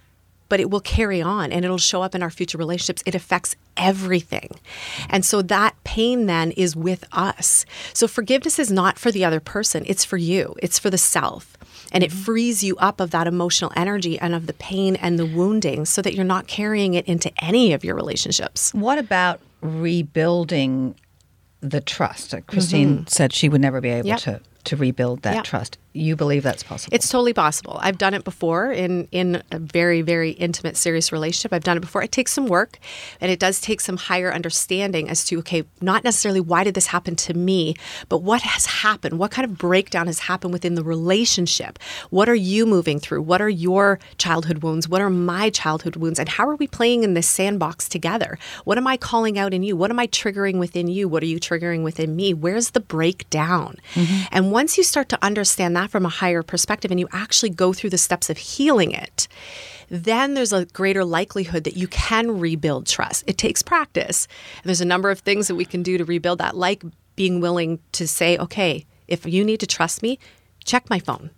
but 0.50 0.60
it 0.60 0.70
will 0.70 0.80
carry 0.80 1.22
on 1.22 1.52
and 1.52 1.66
it'll 1.66 1.78
show 1.78 2.02
up 2.02 2.16
in 2.16 2.24
our 2.24 2.30
future 2.30 2.58
relationships. 2.58 3.04
It 3.06 3.16
affects 3.16 3.56
everything. 3.78 4.52
And 5.10 5.26
so 5.26 5.42
that 5.44 5.76
pain 5.84 6.26
then 6.26 6.52
is 6.52 6.76
with 6.76 7.04
us. 7.12 7.66
So 7.94 8.08
forgiveness 8.08 8.60
is 8.60 8.72
not 8.72 9.00
for 9.00 9.12
the 9.12 9.26
other 9.26 9.40
person, 9.40 9.84
it's 9.86 10.06
for 10.06 10.18
you, 10.18 10.56
it's 10.62 10.80
for 10.80 10.90
the 10.90 10.98
self. 10.98 11.58
And 11.92 12.04
it 12.04 12.10
mm-hmm. 12.10 12.24
frees 12.24 12.64
you 12.64 12.76
up 12.78 13.00
of 13.00 13.12
that 13.12 13.28
emotional 13.28 13.72
energy 13.76 14.20
and 14.20 14.34
of 14.34 14.48
the 14.48 14.54
pain 14.54 14.96
and 14.96 15.18
the 15.20 15.26
wounding 15.26 15.86
so 15.86 16.02
that 16.02 16.14
you're 16.14 16.26
not 16.26 16.48
carrying 16.48 16.94
it 16.94 17.06
into 17.06 17.32
any 17.44 17.74
of 17.74 17.84
your 17.84 17.96
relationships. 17.96 18.74
What 18.74 18.98
about 18.98 19.40
rebuilding 19.62 20.96
the 21.62 21.82
trust? 21.82 22.34
Christine 22.48 22.98
mm-hmm. 22.98 23.08
said 23.08 23.34
she 23.34 23.50
would 23.50 23.62
never 23.62 23.82
be 23.82 23.90
able 23.90 24.08
Yep. 24.08 24.20
to 24.20 24.42
to 24.66 24.76
rebuild 24.76 25.22
that 25.22 25.36
Yep. 25.36 25.44
trust. 25.44 25.78
You 25.96 26.18
believe 26.18 26.44
that's 26.44 26.62
possible? 26.62 26.94
It's 26.94 27.08
totally 27.08 27.32
possible. 27.32 27.80
I've 27.82 27.98
done 27.98 28.14
it 28.14 28.26
before 28.26 28.70
in 28.70 29.08
in 29.14 29.42
a 29.50 29.60
very 29.60 30.02
very 30.02 30.32
intimate 30.32 30.76
serious 30.76 31.14
relationship. 31.14 31.54
I've 31.54 31.64
done 31.64 31.78
it 31.78 31.80
before. 31.80 32.04
It 32.04 32.12
takes 32.12 32.34
some 32.34 32.48
work 32.48 32.80
and 33.22 33.32
it 33.32 33.40
does 33.40 33.62
take 33.62 33.80
some 33.80 33.96
higher 33.96 34.34
understanding 34.34 35.08
as 35.08 35.24
to 35.26 35.40
okay, 35.40 35.64
not 35.80 36.04
necessarily 36.04 36.42
why 36.42 36.66
did 36.66 36.74
this 36.74 36.88
happen 36.88 37.16
to 37.16 37.34
me, 37.34 37.76
but 38.10 38.18
what 38.18 38.42
has 38.42 38.66
happened? 38.66 39.20
What 39.20 39.32
kind 39.32 39.50
of 39.50 39.58
breakdown 39.58 40.08
has 40.08 40.20
happened 40.20 40.52
within 40.52 40.76
the 40.76 40.84
relationship? 40.84 41.80
What 42.10 42.28
are 42.28 42.36
you 42.36 42.66
moving 42.66 43.00
through? 43.00 43.22
What 43.22 43.42
are 43.42 43.50
your 43.50 43.98
childhood 44.18 44.64
wounds? 44.64 44.90
What 44.90 45.02
are 45.02 45.10
my 45.10 45.50
childhood 45.50 45.96
wounds? 45.96 46.20
And 46.20 46.28
how 46.28 46.46
are 46.50 46.58
we 46.58 46.68
playing 46.68 47.06
in 47.06 47.14
this 47.14 47.28
sandbox 47.28 47.88
together? 47.88 48.38
What 48.66 48.78
am 48.78 48.86
I 48.86 48.98
calling 48.98 49.40
out 49.40 49.54
in 49.54 49.64
you? 49.64 49.78
What 49.78 49.92
am 49.92 50.00
I 50.00 50.08
triggering 50.08 50.60
within 50.60 50.90
you? 50.90 51.08
What 51.08 51.24
are 51.24 51.28
you 51.28 51.40
triggering 51.40 51.84
within 51.84 52.18
me? 52.18 52.34
Where's 52.34 52.72
the 52.72 52.82
breakdown? 52.82 53.78
Mm-hmm. 53.94 54.28
And 54.32 54.52
once 54.52 54.78
you 54.78 54.84
start 54.84 55.08
to 55.08 55.24
understand 55.24 55.74
that 55.78 55.85
from 55.90 56.06
a 56.06 56.10
higher 56.10 56.44
perspective 56.44 56.92
and 56.92 57.00
you 57.00 57.08
actually 57.12 57.50
go 57.50 57.74
through 57.74 57.90
the 57.90 57.98
steps 57.98 58.30
of 58.30 58.38
healing 58.38 58.92
it, 58.92 59.28
then 59.90 60.34
there's 60.34 60.54
a 60.54 60.66
greater 60.66 61.06
likelihood 61.06 61.64
that 61.64 61.78
you 61.78 61.88
can 61.88 62.40
rebuild 62.40 62.88
trust. 62.88 63.24
It 63.28 63.38
takes 63.38 63.62
practice. 63.62 64.28
And 64.58 64.66
there's 64.66 64.82
a 64.82 64.86
number 64.86 65.12
of 65.12 65.20
things 65.20 65.48
that 65.48 65.56
we 65.56 65.66
can 65.66 65.84
do 65.84 65.98
to 65.98 66.06
rebuild 66.06 66.40
that, 66.40 66.56
like 66.56 66.84
being 67.16 67.40
willing 67.40 67.80
to 67.94 68.08
say, 68.08 68.38
okay, 68.38 68.86
if 69.08 69.26
you 69.26 69.44
need 69.44 69.60
to 69.60 69.68
trust 69.68 70.02
me, 70.02 70.20
check 70.64 70.90
my 70.90 71.00
phone. 71.00 71.30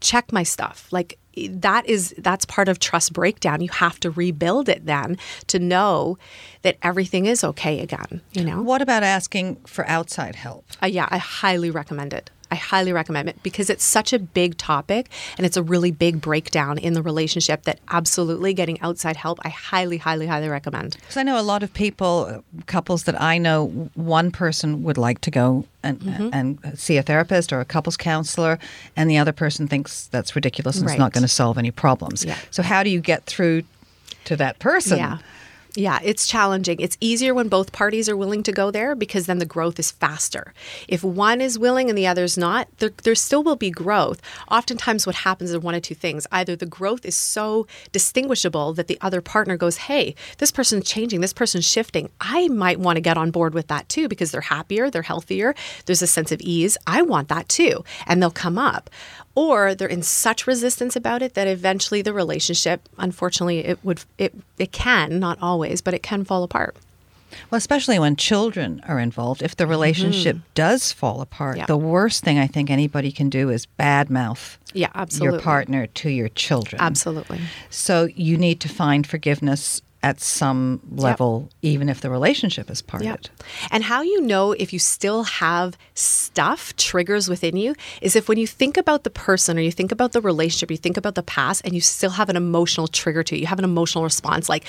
Check 0.00 0.32
my 0.32 0.42
stuff. 0.42 0.88
Like 0.90 1.18
that 1.48 1.86
is 1.86 2.14
that's 2.18 2.44
part 2.44 2.68
of 2.68 2.78
trust 2.78 3.12
breakdown. 3.12 3.60
You 3.62 3.70
have 3.70 3.98
to 4.00 4.10
rebuild 4.10 4.68
it 4.68 4.84
then 4.84 5.16
to 5.46 5.58
know 5.58 6.18
that 6.62 6.76
everything 6.82 7.26
is 7.26 7.42
okay 7.44 7.80
again 7.80 8.20
you 8.32 8.44
know? 8.44 8.62
What 8.62 8.82
about 8.82 9.02
asking 9.02 9.56
for 9.66 9.88
outside 9.88 10.34
help? 10.34 10.64
Uh, 10.82 10.86
yeah 10.86 11.08
i 11.10 11.18
highly 11.18 11.70
recommend 11.70 12.12
it 12.12 12.30
I 12.52 12.56
highly 12.56 12.92
recommend 12.92 13.28
it 13.30 13.42
because 13.42 13.70
it's 13.70 13.82
such 13.82 14.12
a 14.12 14.18
big 14.18 14.58
topic 14.58 15.08
and 15.38 15.46
it's 15.46 15.56
a 15.56 15.62
really 15.62 15.90
big 15.90 16.20
breakdown 16.20 16.76
in 16.76 16.92
the 16.92 17.02
relationship 17.02 17.62
that 17.62 17.78
absolutely 17.88 18.52
getting 18.52 18.78
outside 18.82 19.16
help, 19.16 19.38
I 19.42 19.48
highly, 19.48 19.96
highly, 19.96 20.26
highly 20.26 20.48
recommend. 20.48 20.96
Because 21.00 21.16
I 21.16 21.22
know 21.22 21.40
a 21.40 21.48
lot 21.52 21.62
of 21.62 21.72
people, 21.72 22.14
uh, 22.28 22.62
couples 22.66 23.04
that 23.04 23.18
I 23.20 23.38
know, 23.38 23.88
one 23.94 24.30
person 24.30 24.82
would 24.82 24.98
like 24.98 25.20
to 25.22 25.30
go 25.30 25.64
and, 25.82 25.98
Mm-hmm. 26.00 26.28
and 26.32 26.78
see 26.78 26.96
a 26.98 27.02
therapist 27.02 27.52
or 27.52 27.60
a 27.60 27.64
couples 27.64 27.96
counselor, 27.96 28.58
and 28.96 29.08
the 29.10 29.18
other 29.18 29.32
person 29.32 29.66
thinks 29.66 30.06
that's 30.08 30.36
ridiculous 30.36 30.76
and 30.78 30.88
it's 30.88 30.98
not 30.98 31.12
going 31.12 31.22
to 31.22 31.28
solve 31.28 31.56
any 31.58 31.70
problems. 31.70 32.24
Yeah. 32.24 32.36
So, 32.50 32.62
how 32.62 32.82
do 32.82 32.90
you 32.90 33.00
get 33.00 33.24
through 33.24 33.62
to 34.26 34.36
that 34.36 34.58
person? 34.58 34.98
Yeah. 34.98 35.18
Yeah, 35.74 36.00
it's 36.02 36.26
challenging. 36.26 36.80
It's 36.80 36.98
easier 37.00 37.32
when 37.32 37.48
both 37.48 37.72
parties 37.72 38.06
are 38.06 38.16
willing 38.16 38.42
to 38.42 38.52
go 38.52 38.70
there 38.70 38.94
because 38.94 39.24
then 39.24 39.38
the 39.38 39.46
growth 39.46 39.78
is 39.78 39.90
faster. 39.90 40.52
If 40.86 41.02
one 41.02 41.40
is 41.40 41.58
willing 41.58 41.88
and 41.88 41.96
the 41.96 42.06
other's 42.06 42.36
not, 42.36 42.68
there, 42.76 42.90
there 43.04 43.14
still 43.14 43.42
will 43.42 43.56
be 43.56 43.70
growth. 43.70 44.20
Oftentimes, 44.50 45.06
what 45.06 45.16
happens 45.16 45.50
is 45.50 45.58
one 45.58 45.74
of 45.74 45.80
two 45.80 45.94
things. 45.94 46.26
Either 46.30 46.56
the 46.56 46.66
growth 46.66 47.06
is 47.06 47.14
so 47.14 47.66
distinguishable 47.90 48.74
that 48.74 48.86
the 48.86 48.98
other 49.00 49.22
partner 49.22 49.56
goes, 49.56 49.78
Hey, 49.78 50.14
this 50.36 50.50
person's 50.50 50.86
changing, 50.86 51.22
this 51.22 51.32
person's 51.32 51.64
shifting. 51.64 52.10
I 52.20 52.48
might 52.48 52.78
want 52.78 52.96
to 52.96 53.00
get 53.00 53.16
on 53.16 53.30
board 53.30 53.54
with 53.54 53.68
that 53.68 53.88
too 53.88 54.08
because 54.08 54.30
they're 54.30 54.42
happier, 54.42 54.90
they're 54.90 55.00
healthier, 55.00 55.54
there's 55.86 56.02
a 56.02 56.06
sense 56.06 56.32
of 56.32 56.42
ease. 56.42 56.76
I 56.86 57.00
want 57.00 57.28
that 57.28 57.48
too. 57.48 57.82
And 58.06 58.20
they'll 58.20 58.30
come 58.30 58.58
up 58.58 58.90
or 59.34 59.74
they're 59.74 59.88
in 59.88 60.02
such 60.02 60.46
resistance 60.46 60.94
about 60.96 61.22
it 61.22 61.34
that 61.34 61.48
eventually 61.48 62.02
the 62.02 62.12
relationship 62.12 62.88
unfortunately 62.98 63.58
it 63.64 63.78
would 63.82 64.02
it 64.18 64.34
it 64.58 64.72
can 64.72 65.18
not 65.18 65.38
always 65.40 65.80
but 65.80 65.94
it 65.94 66.02
can 66.02 66.24
fall 66.24 66.42
apart 66.42 66.76
Well, 67.50 67.56
especially 67.56 67.98
when 67.98 68.16
children 68.16 68.82
are 68.86 69.00
involved, 69.00 69.40
if 69.42 69.56
the 69.56 69.66
relationship 69.66 70.36
does 70.54 70.92
fall 70.92 71.20
apart, 71.22 71.52
Mm-hmm. 71.54 71.60
Yeah. 71.60 71.66
the 71.66 71.78
worst 71.78 72.22
thing 72.24 72.38
I 72.38 72.46
think 72.46 72.68
anybody 72.70 73.10
can 73.10 73.30
do 73.30 73.48
is 73.50 73.66
badmouth 73.78 74.58
yeah 74.74 74.90
absolutely 74.94 75.36
your 75.38 75.42
partner 75.42 75.86
to 75.86 76.08
your 76.10 76.28
children. 76.30 76.80
absolutely 76.82 77.40
So 77.70 78.08
you 78.14 78.36
need 78.36 78.58
to 78.60 78.68
find 78.68 79.06
forgiveness 79.06 79.80
at 80.02 80.20
some 80.20 80.80
level, 80.90 81.48
even 81.62 81.88
if 81.88 82.00
the 82.00 82.10
relationship 82.10 82.70
is 82.70 82.82
parted. 82.82 83.06
Yep. 83.06 83.26
And 83.70 83.84
how 83.84 84.02
you 84.02 84.20
know 84.20 84.52
if 84.52 84.72
you 84.72 84.78
still 84.78 85.22
have 85.22 85.76
stuff, 85.94 86.74
triggers 86.76 87.28
within 87.28 87.56
you, 87.56 87.74
is 88.00 88.16
if 88.16 88.28
when 88.28 88.38
you 88.38 88.46
think 88.46 88.76
about 88.76 89.04
the 89.04 89.10
person 89.10 89.56
or 89.56 89.60
you 89.60 89.70
think 89.70 89.92
about 89.92 90.12
the 90.12 90.20
relationship, 90.20 90.70
you 90.70 90.76
think 90.76 90.96
about 90.96 91.14
the 91.14 91.22
past, 91.22 91.62
and 91.64 91.74
you 91.74 91.80
still 91.80 92.10
have 92.10 92.28
an 92.28 92.36
emotional 92.36 92.88
trigger 92.88 93.22
to 93.22 93.36
it. 93.36 93.38
You 93.38 93.46
have 93.46 93.60
an 93.60 93.64
emotional 93.64 94.02
response 94.02 94.48
like, 94.48 94.64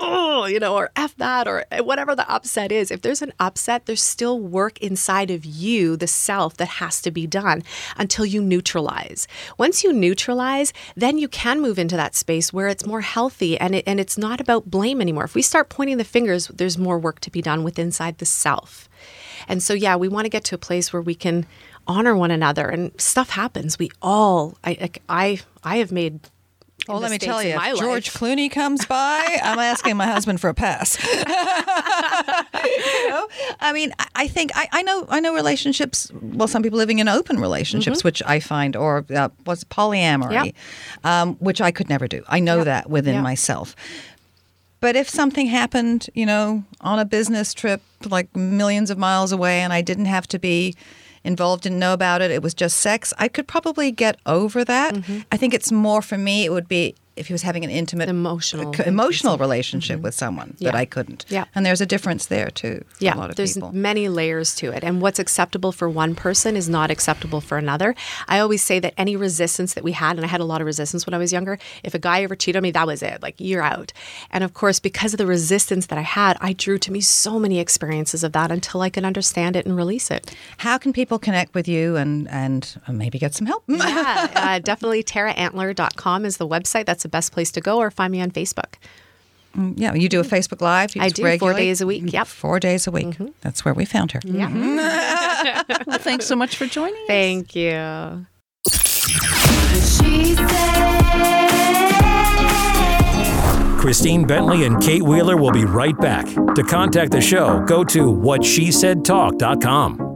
oh, 0.00 0.46
you 0.46 0.58
know, 0.58 0.74
or 0.74 0.90
F 0.96 1.14
that, 1.16 1.46
or 1.46 1.64
eh, 1.70 1.80
whatever 1.80 2.16
the 2.16 2.28
upset 2.28 2.72
is. 2.72 2.90
If 2.90 3.02
there's 3.02 3.22
an 3.22 3.32
upset, 3.38 3.86
there's 3.86 4.02
still 4.02 4.40
work 4.40 4.78
inside 4.78 5.30
of 5.30 5.44
you, 5.44 5.96
the 5.96 6.08
self, 6.08 6.56
that 6.56 6.66
has 6.66 7.00
to 7.02 7.12
be 7.12 7.26
done 7.28 7.62
until 7.96 8.26
you 8.26 8.42
neutralize. 8.42 9.28
Once 9.58 9.84
you 9.84 9.92
neutralize, 9.92 10.72
then 10.96 11.18
you 11.18 11.28
can 11.28 11.60
move 11.60 11.78
into 11.78 11.96
that 11.96 12.16
space 12.16 12.52
where 12.52 12.66
it's 12.66 12.84
more 12.84 13.00
healthy 13.00 13.56
and, 13.58 13.76
it, 13.76 13.84
and 13.86 14.00
it's 14.00 14.18
not 14.18 14.40
about 14.40 14.71
blame 14.72 15.00
anymore. 15.00 15.22
If 15.24 15.36
we 15.36 15.42
start 15.42 15.68
pointing 15.68 15.98
the 15.98 16.04
fingers, 16.04 16.48
there's 16.48 16.76
more 16.76 16.98
work 16.98 17.20
to 17.20 17.30
be 17.30 17.40
done 17.40 17.62
with 17.62 17.78
inside 17.78 18.18
the 18.18 18.26
self. 18.26 18.88
And 19.46 19.62
so, 19.62 19.72
yeah, 19.74 19.94
we 19.94 20.08
want 20.08 20.24
to 20.24 20.28
get 20.28 20.42
to 20.44 20.56
a 20.56 20.58
place 20.58 20.92
where 20.92 21.02
we 21.02 21.14
can 21.14 21.46
honor 21.86 22.16
one 22.16 22.30
another 22.32 22.68
and 22.68 22.90
stuff 23.00 23.30
happens. 23.30 23.78
We 23.78 23.90
all, 24.00 24.56
I, 24.64 24.90
I, 25.08 25.40
I 25.62 25.76
have 25.76 25.92
made. 25.92 26.18
Well, 26.88 26.98
let 26.98 27.12
me 27.12 27.18
tell 27.18 27.40
you, 27.40 27.50
if 27.54 27.78
George 27.78 28.08
life. 28.08 28.14
Clooney 28.14 28.50
comes 28.50 28.84
by, 28.86 29.38
I'm 29.44 29.60
asking 29.60 29.96
my 29.96 30.06
husband 30.06 30.40
for 30.40 30.48
a 30.50 30.54
pass. 30.54 30.98
you 32.64 33.08
know? 33.08 33.28
I 33.60 33.72
mean, 33.72 33.92
I- 34.16 34.26
think 34.28 34.50
I, 34.54 34.68
I 34.72 34.82
know 34.82 35.06
I 35.08 35.20
know 35.20 35.34
relationships. 35.34 36.10
Well, 36.20 36.48
some 36.48 36.62
people 36.62 36.78
living 36.78 36.98
in 36.98 37.08
open 37.08 37.38
relationships, 37.38 37.98
Mm-hmm. 37.98 38.08
which 38.08 38.22
I 38.24 38.40
find, 38.40 38.74
or 38.76 39.04
uh, 39.14 39.28
was 39.46 39.62
polyamory, 39.64 40.54
um, 41.04 41.34
which 41.36 41.60
I 41.60 41.70
could 41.70 41.88
never 41.88 42.08
do. 42.08 42.22
I 42.28 42.40
know 42.40 42.64
that 42.64 42.88
within 42.90 43.14
Yeah. 43.16 43.22
myself. 43.22 43.76
But 44.82 44.96
if 44.96 45.08
something 45.08 45.46
happened, 45.46 46.10
you 46.12 46.26
know, 46.26 46.64
on 46.80 46.98
a 46.98 47.04
business 47.04 47.54
trip 47.54 47.80
like 48.04 48.34
millions 48.34 48.90
of 48.90 48.98
miles 48.98 49.30
away, 49.30 49.60
and 49.60 49.72
I 49.72 49.80
didn't 49.80 50.06
have 50.06 50.26
to 50.26 50.40
be 50.40 50.74
involved, 51.22 51.62
didn't 51.62 51.78
know 51.78 51.92
about 51.92 52.20
it, 52.20 52.32
it 52.32 52.42
was 52.42 52.52
just 52.52 52.80
sex, 52.80 53.14
I 53.16 53.28
could 53.28 53.46
probably 53.46 53.92
get 53.92 54.18
over 54.26 54.64
that. 54.64 54.94
Mm-hmm. 54.94 55.20
I 55.30 55.36
think 55.36 55.54
it's 55.54 55.70
more 55.70 56.02
for 56.02 56.18
me. 56.18 56.44
It 56.44 56.50
would 56.50 56.66
be 56.66 56.96
if 57.16 57.26
he 57.26 57.34
was 57.34 57.42
having 57.42 57.64
an 57.64 57.70
intimate, 57.70 58.08
emotional, 58.08 58.72
emotional 58.86 59.38
relationship 59.38 60.00
with 60.00 60.14
someone 60.14 60.56
that 60.60 60.74
I 60.74 60.84
couldn't. 60.84 61.24
Yeah. 61.28 61.44
and 61.54 61.64
there's 61.66 61.80
a 61.80 61.86
difference 61.86 62.26
there 62.26 62.50
too. 62.50 62.84
Yeah, 62.98 63.14
a 63.14 63.18
lot 63.18 63.30
of 63.30 63.36
there's 63.36 63.54
people. 63.54 63.72
many 63.72 64.08
layers 64.08 64.54
to 64.56 64.70
it. 64.72 64.82
And 64.84 65.00
what's 65.00 65.18
acceptable 65.18 65.72
for 65.72 65.88
one 65.88 66.14
person 66.14 66.56
is 66.56 66.68
not 66.68 66.90
acceptable 66.90 67.40
for 67.40 67.58
another. 67.58 67.94
I 68.28 68.38
always 68.38 68.62
say 68.62 68.80
that 68.80 68.94
any 68.96 69.16
resistance 69.16 69.74
that 69.74 69.84
we 69.84 69.92
had, 69.92 70.16
and 70.16 70.24
I 70.24 70.28
had 70.28 70.40
a 70.40 70.44
lot 70.44 70.60
of 70.60 70.66
resistance 70.66 71.06
when 71.06 71.14
I 71.14 71.18
was 71.18 71.32
younger, 71.32 71.58
if 71.82 71.94
a 71.94 71.98
guy 71.98 72.22
ever 72.22 72.34
cheated 72.34 72.56
on 72.56 72.62
me, 72.62 72.70
that 72.72 72.86
was 72.86 73.02
it. 73.02 73.22
Like, 73.22 73.34
you're 73.38 73.62
out. 73.62 73.92
And 74.30 74.42
of 74.44 74.54
course, 74.54 74.80
because 74.80 75.12
of 75.14 75.18
the 75.18 75.26
resistance 75.26 75.86
that 75.86 75.98
I 75.98 76.02
had, 76.02 76.36
I 76.40 76.52
drew 76.52 76.78
to 76.78 76.92
me 76.92 77.00
so 77.00 77.38
many 77.38 77.58
experiences 77.58 78.24
of 78.24 78.32
that 78.32 78.50
until 78.50 78.80
I 78.80 78.90
could 78.90 79.04
understand 79.04 79.56
it 79.56 79.66
and 79.66 79.76
release 79.76 80.10
it. 80.10 80.34
How 80.58 80.78
can 80.78 80.92
people 80.92 81.18
connect 81.18 81.54
with 81.54 81.68
you 81.68 81.96
and 81.96 82.28
and 82.30 82.80
maybe 82.88 83.18
get 83.18 83.34
some 83.34 83.46
help? 83.46 83.64
yeah, 83.68 84.28
uh, 84.34 84.58
definitely 84.58 85.02
taraantler.com 85.02 86.24
is 86.24 86.36
the 86.36 86.48
website. 86.48 86.86
That's 86.86 87.01
the 87.02 87.08
best 87.08 87.32
place 87.32 87.50
to 87.52 87.60
go, 87.60 87.78
or 87.78 87.90
find 87.90 88.12
me 88.12 88.20
on 88.20 88.30
Facebook. 88.30 88.74
Mm, 89.56 89.74
Yeah, 89.76 89.94
you 89.94 90.08
do 90.08 90.20
a 90.20 90.24
Facebook 90.24 90.60
Live. 90.60 90.92
I 90.98 91.08
do, 91.10 91.38
four 91.38 91.54
days 91.54 91.80
a 91.80 91.86
week. 91.86 92.04
Mm, 92.04 92.12
yep. 92.12 92.26
Four 92.26 92.58
days 92.60 92.86
a 92.86 92.90
week. 92.90 93.06
Mm-hmm. 93.08 93.28
That's 93.42 93.64
where 93.64 93.74
we 93.74 93.84
found 93.84 94.12
her. 94.12 94.20
Yeah. 94.24 94.48
Mm-hmm. 94.48 95.82
well, 95.86 95.98
thanks 95.98 96.26
so 96.26 96.36
much 96.36 96.56
for 96.56 96.66
joining 96.66 96.94
us. 96.94 97.06
Thank 97.06 97.54
you. 97.54 98.26
Christine 103.78 104.24
Bentley 104.24 104.64
and 104.64 104.80
Kate 104.80 105.02
Wheeler 105.02 105.36
will 105.36 105.50
be 105.50 105.64
right 105.64 105.98
back. 105.98 106.26
To 106.54 106.62
contact 106.62 107.10
the 107.10 107.20
show, 107.20 107.60
go 107.66 107.82
to 107.82 108.12
whatshesaidtalk.com. 108.12 110.11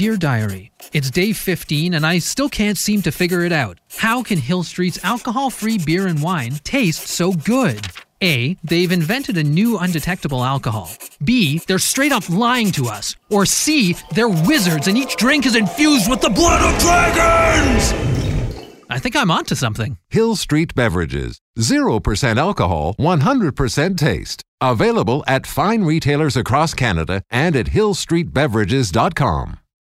Dear 0.00 0.16
Diary, 0.16 0.72
it's 0.94 1.10
day 1.10 1.34
15 1.34 1.92
and 1.92 2.06
I 2.06 2.20
still 2.20 2.48
can't 2.48 2.78
seem 2.78 3.02
to 3.02 3.12
figure 3.12 3.44
it 3.44 3.52
out. 3.52 3.78
How 3.98 4.22
can 4.22 4.38
Hill 4.38 4.62
Street's 4.62 5.04
alcohol 5.04 5.50
free 5.50 5.76
beer 5.76 6.06
and 6.06 6.22
wine 6.22 6.52
taste 6.64 7.02
so 7.06 7.34
good? 7.34 7.86
A. 8.22 8.56
They've 8.64 8.90
invented 8.90 9.36
a 9.36 9.44
new 9.44 9.76
undetectable 9.76 10.42
alcohol. 10.42 10.90
B. 11.22 11.60
They're 11.66 11.78
straight 11.78 12.12
up 12.12 12.30
lying 12.30 12.72
to 12.72 12.86
us. 12.86 13.14
Or 13.28 13.44
C. 13.44 13.94
They're 14.14 14.30
wizards 14.30 14.88
and 14.88 14.96
each 14.96 15.16
drink 15.16 15.44
is 15.44 15.54
infused 15.54 16.08
with 16.08 16.22
the 16.22 16.30
blood 16.30 16.62
of 16.62 16.80
dragons! 16.80 17.92
I 18.88 18.98
think 18.98 19.14
I'm 19.14 19.30
onto 19.30 19.54
something. 19.54 19.98
Hill 20.08 20.34
Street 20.36 20.74
Beverages. 20.74 21.42
0% 21.58 22.38
alcohol, 22.38 22.94
100% 22.98 23.98
taste. 23.98 24.44
Available 24.62 25.22
at 25.26 25.46
fine 25.46 25.84
retailers 25.84 26.38
across 26.38 26.72
Canada 26.72 27.22
and 27.30 27.54
at 27.54 27.66
hillstreetbeverages.com. 27.66 29.60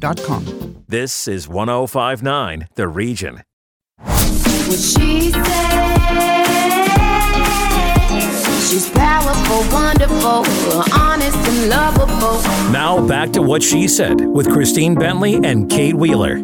kearnsandco.com. 0.00 0.84
This 0.88 1.28
is 1.28 1.48
1059 1.48 2.68
The 2.74 2.88
Region. 2.88 3.42
What 3.98 4.78
she 4.78 5.30
said. 5.30 5.42
She's 8.68 8.90
powerful, 8.90 9.72
wonderful, 9.72 10.44
honest 10.92 11.36
and 11.36 11.68
lovable. 11.70 12.42
Now 12.72 13.06
back 13.06 13.32
to 13.32 13.42
what 13.42 13.62
she 13.62 13.88
said 13.88 14.20
with 14.20 14.50
Christine 14.50 14.94
Bentley 14.94 15.36
and 15.36 15.70
Kate 15.70 15.94
Wheeler. 15.94 16.42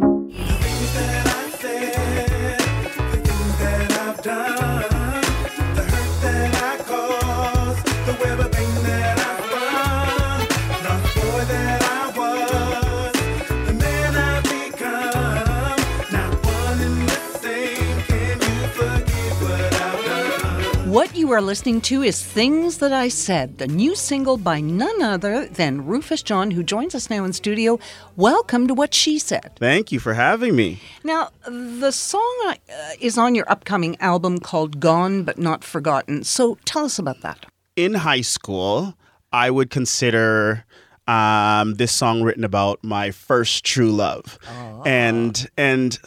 Are 21.32 21.40
listening 21.40 21.80
to 21.80 22.02
is 22.02 22.22
Things 22.22 22.76
That 22.78 22.92
I 22.92 23.08
Said, 23.08 23.56
the 23.56 23.66
new 23.66 23.96
single 23.96 24.36
by 24.36 24.60
none 24.60 25.00
other 25.00 25.46
than 25.46 25.86
Rufus 25.86 26.22
John, 26.22 26.50
who 26.50 26.62
joins 26.62 26.94
us 26.94 27.08
now 27.08 27.24
in 27.24 27.32
studio. 27.32 27.78
Welcome 28.16 28.68
to 28.68 28.74
What 28.74 28.92
She 28.92 29.18
Said. 29.18 29.52
Thank 29.56 29.90
you 29.90 29.98
for 29.98 30.12
having 30.12 30.54
me. 30.54 30.80
Now, 31.04 31.30
the 31.46 31.90
song 31.90 32.36
uh, 32.48 32.54
is 33.00 33.16
on 33.16 33.34
your 33.34 33.50
upcoming 33.50 33.98
album 33.98 34.40
called 34.40 34.78
Gone 34.78 35.22
But 35.22 35.38
Not 35.38 35.64
Forgotten. 35.64 36.24
So 36.24 36.58
tell 36.66 36.84
us 36.84 36.98
about 36.98 37.22
that. 37.22 37.46
In 37.76 37.94
high 37.94 38.20
school, 38.20 38.94
I 39.32 39.50
would 39.50 39.70
consider 39.70 40.66
um, 41.08 41.76
this 41.76 41.92
song 41.92 42.22
written 42.22 42.44
about 42.44 42.84
my 42.84 43.10
first 43.10 43.64
true 43.64 43.90
love, 43.90 44.38
and 44.84 45.48
and 45.56 45.98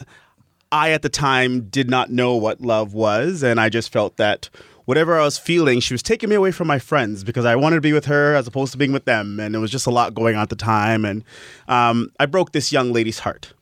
I 0.70 0.92
at 0.92 1.02
the 1.02 1.08
time 1.08 1.62
did 1.62 1.90
not 1.90 2.10
know 2.10 2.36
what 2.36 2.60
love 2.60 2.94
was, 2.94 3.42
and 3.42 3.60
I 3.60 3.68
just 3.68 3.92
felt 3.92 4.18
that 4.18 4.48
whatever 4.86 5.20
I 5.20 5.24
was 5.24 5.36
feeling, 5.36 5.80
she 5.80 5.94
was 5.94 6.02
taking 6.02 6.30
me 6.30 6.36
away 6.36 6.50
from 6.50 6.66
my 6.66 6.78
friends 6.78 7.22
because 7.22 7.44
I 7.44 7.54
wanted 7.54 7.76
to 7.76 7.82
be 7.82 7.92
with 7.92 8.06
her 8.06 8.34
as 8.34 8.46
opposed 8.46 8.72
to 8.72 8.78
being 8.78 8.92
with 8.92 9.04
them, 9.04 9.38
and 9.38 9.54
it 9.54 9.58
was 9.58 9.70
just 9.70 9.86
a 9.86 9.90
lot 9.90 10.14
going 10.14 10.34
on 10.34 10.42
at 10.42 10.48
the 10.48 10.56
time, 10.56 11.04
and 11.04 11.22
um, 11.68 12.10
I 12.18 12.26
broke 12.26 12.52
this 12.52 12.72
young 12.72 12.92
lady's 12.92 13.18
heart. 13.20 13.52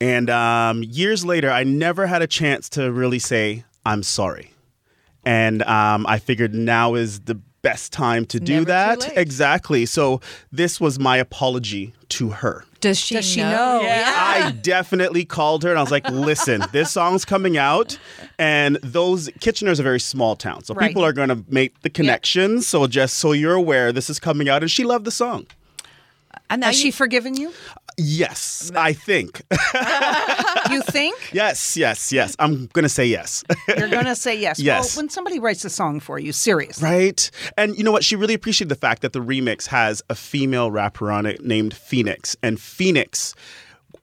And 0.00 0.28
um, 0.28 0.82
years 0.82 1.24
later, 1.24 1.50
I 1.50 1.64
never 1.64 2.06
had 2.06 2.20
a 2.20 2.26
chance 2.26 2.68
to 2.70 2.92
really 2.92 3.18
say, 3.18 3.64
I'm 3.84 4.02
sorry. 4.02 4.52
And 5.24 5.62
um, 5.62 6.06
I 6.06 6.18
figured 6.18 6.54
now 6.54 6.94
is 6.94 7.20
the 7.20 7.36
best 7.62 7.92
time 7.92 8.26
to 8.26 8.38
do 8.38 8.52
Never 8.52 8.66
that. 8.66 9.16
Exactly. 9.16 9.86
So 9.86 10.20
this 10.52 10.80
was 10.80 10.98
my 10.98 11.16
apology 11.16 11.94
to 12.10 12.28
her. 12.28 12.65
Does 12.80 12.98
she, 12.98 13.14
Does 13.14 13.24
she 13.24 13.40
know? 13.40 13.50
know? 13.50 13.80
I 13.82 14.52
definitely 14.62 15.24
called 15.24 15.62
her 15.62 15.70
and 15.70 15.78
I 15.78 15.82
was 15.82 15.90
like, 15.90 16.08
listen, 16.10 16.62
this 16.72 16.90
song's 16.92 17.24
coming 17.24 17.56
out. 17.56 17.98
And 18.38 18.76
those 18.82 19.30
Kitchener's 19.40 19.80
a 19.80 19.82
very 19.82 20.00
small 20.00 20.36
town. 20.36 20.62
So 20.64 20.74
Right. 20.74 20.88
people 20.88 21.04
are 21.04 21.12
going 21.12 21.30
to 21.30 21.42
make 21.48 21.80
the 21.82 21.90
connections. 21.90 22.68
So 22.68 22.86
just 22.86 23.16
so 23.16 23.32
you're 23.32 23.54
aware, 23.54 23.92
this 23.92 24.10
is 24.10 24.18
coming 24.18 24.48
out. 24.48 24.62
And 24.62 24.70
she 24.70 24.84
loved 24.84 25.04
the 25.06 25.10
song. 25.10 25.46
And 26.50 26.60
now 26.60 26.68
Has 26.68 26.76
you- 26.76 26.90
she 26.92 26.96
forgiven 26.96 27.34
you? 27.36 27.52
Yes, 27.96 28.70
I 28.74 28.92
think. 28.92 29.42
you 30.70 30.82
think? 30.82 31.32
yes, 31.32 31.76
yes, 31.76 32.12
yes. 32.12 32.36
I'm 32.38 32.66
gonna 32.72 32.88
say 32.88 33.06
yes. 33.06 33.44
You're 33.68 33.88
going 33.88 34.04
to 34.06 34.14
say 34.14 34.38
yes. 34.38 34.58
Yes. 34.58 34.96
Well, 34.96 35.02
when 35.02 35.10
somebody 35.10 35.38
writes 35.38 35.64
a 35.64 35.70
song 35.70 36.00
for 36.00 36.18
you, 36.18 36.32
serious. 36.32 36.80
Right. 36.82 37.30
And 37.56 37.76
you 37.76 37.84
know 37.84 37.92
what? 37.92 38.04
She 38.04 38.16
really 38.16 38.34
appreciated 38.34 38.68
the 38.68 38.76
fact 38.76 39.02
that 39.02 39.12
the 39.12 39.20
remix 39.20 39.66
has 39.66 40.02
a 40.08 40.14
female 40.14 40.70
rapper 40.70 41.10
on 41.10 41.26
it 41.26 41.44
named 41.44 41.74
Phoenix. 41.74 42.36
And 42.42 42.60
Phoenix, 42.60 43.34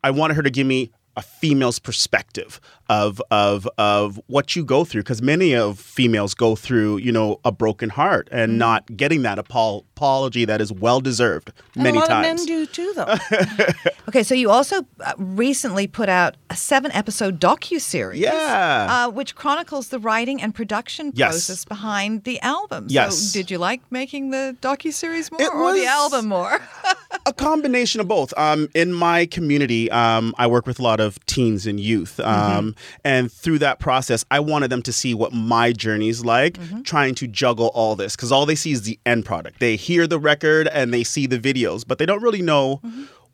I 0.03 0.11
wanted 0.11 0.35
her 0.35 0.43
to 0.43 0.49
give 0.49 0.67
me 0.67 0.91
a 1.15 1.21
female's 1.21 1.79
perspective 1.79 2.59
of 3.01 3.21
of 3.31 3.67
of 3.77 4.19
what 4.27 4.45
you 4.55 4.63
go 4.75 4.79
through 4.85 5.03
because 5.03 5.21
many 5.21 5.49
of 5.55 5.79
females 5.79 6.33
go 6.45 6.55
through 6.55 6.97
you 7.05 7.11
know 7.17 7.39
a 7.43 7.51
broken 7.51 7.89
heart 7.89 8.27
and 8.31 8.49
Mm-hmm. 8.53 8.57
not 8.69 8.81
getting 9.01 9.21
that 9.23 9.37
apol- 9.39 9.85
apology 9.95 10.43
that 10.45 10.59
is 10.61 10.71
well 10.85 10.99
deserved 11.01 11.47
And 11.75 11.83
many 11.83 11.97
a 11.97 12.01
lot 12.01 12.09
times 12.09 12.41
of 12.41 12.47
men 12.49 12.55
do 12.55 12.65
too, 12.77 12.91
though. 12.95 13.15
Okay, 14.09 14.23
so 14.23 14.35
you 14.35 14.49
also 14.51 14.77
uh, 14.99 15.13
recently 15.17 15.87
put 15.87 16.09
out 16.09 16.35
a 16.49 16.55
seven-episode 16.55 17.39
docu-series, 17.39 18.19
Yeah. 18.19 18.87
uh, 19.07 19.09
which 19.11 19.33
chronicles 19.33 19.87
the 19.87 19.97
writing 19.97 20.41
and 20.43 20.53
production 20.53 21.11
Yes. 21.15 21.31
process 21.31 21.65
behind 21.65 22.23
the 22.25 22.37
album. 22.41 22.87
Yes. 22.89 23.17
So, 23.17 23.39
did 23.39 23.49
you 23.49 23.57
like 23.69 23.81
making 23.89 24.31
the 24.31 24.55
docu-series 24.61 25.31
more, 25.31 25.41
It 25.41 25.51
or 25.53 25.73
the 25.73 25.87
album 25.87 26.27
more? 26.27 26.59
a 27.25 27.33
combination 27.33 28.01
of 28.01 28.07
both. 28.07 28.33
Um, 28.37 28.69
in 28.73 28.93
my 28.93 29.25
community, 29.25 29.89
um, 29.91 30.33
I 30.37 30.47
work 30.47 30.65
with 30.65 30.79
a 30.79 30.83
lot 30.83 30.99
of 30.99 31.23
teens 31.25 31.65
and 31.67 31.79
youth, 31.79 32.19
um, 32.19 32.75
and 33.03 33.31
through 33.31 33.59
that 33.59 33.79
process, 33.79 34.25
I 34.31 34.39
wanted 34.39 34.69
them 34.69 34.81
to 34.83 34.93
see 34.93 35.13
what 35.13 35.31
my 35.33 35.71
journey's 35.73 36.23
like, 36.25 36.57
trying 36.83 37.15
to 37.15 37.27
juggle 37.27 37.67
all 37.73 37.95
this, 37.95 38.15
because 38.15 38.31
all 38.31 38.45
they 38.45 38.55
see 38.55 38.71
is 38.71 38.83
the 38.83 38.99
end 39.05 39.25
product. 39.25 39.59
They 39.59 39.75
hear 39.75 40.07
the 40.07 40.19
record 40.19 40.67
and 40.67 40.93
they 40.93 41.03
see 41.03 41.27
the 41.27 41.39
videos, 41.39 41.83
but 41.87 41.97
they 41.97 42.05
don't 42.05 42.21
really 42.21 42.41
know 42.41 42.81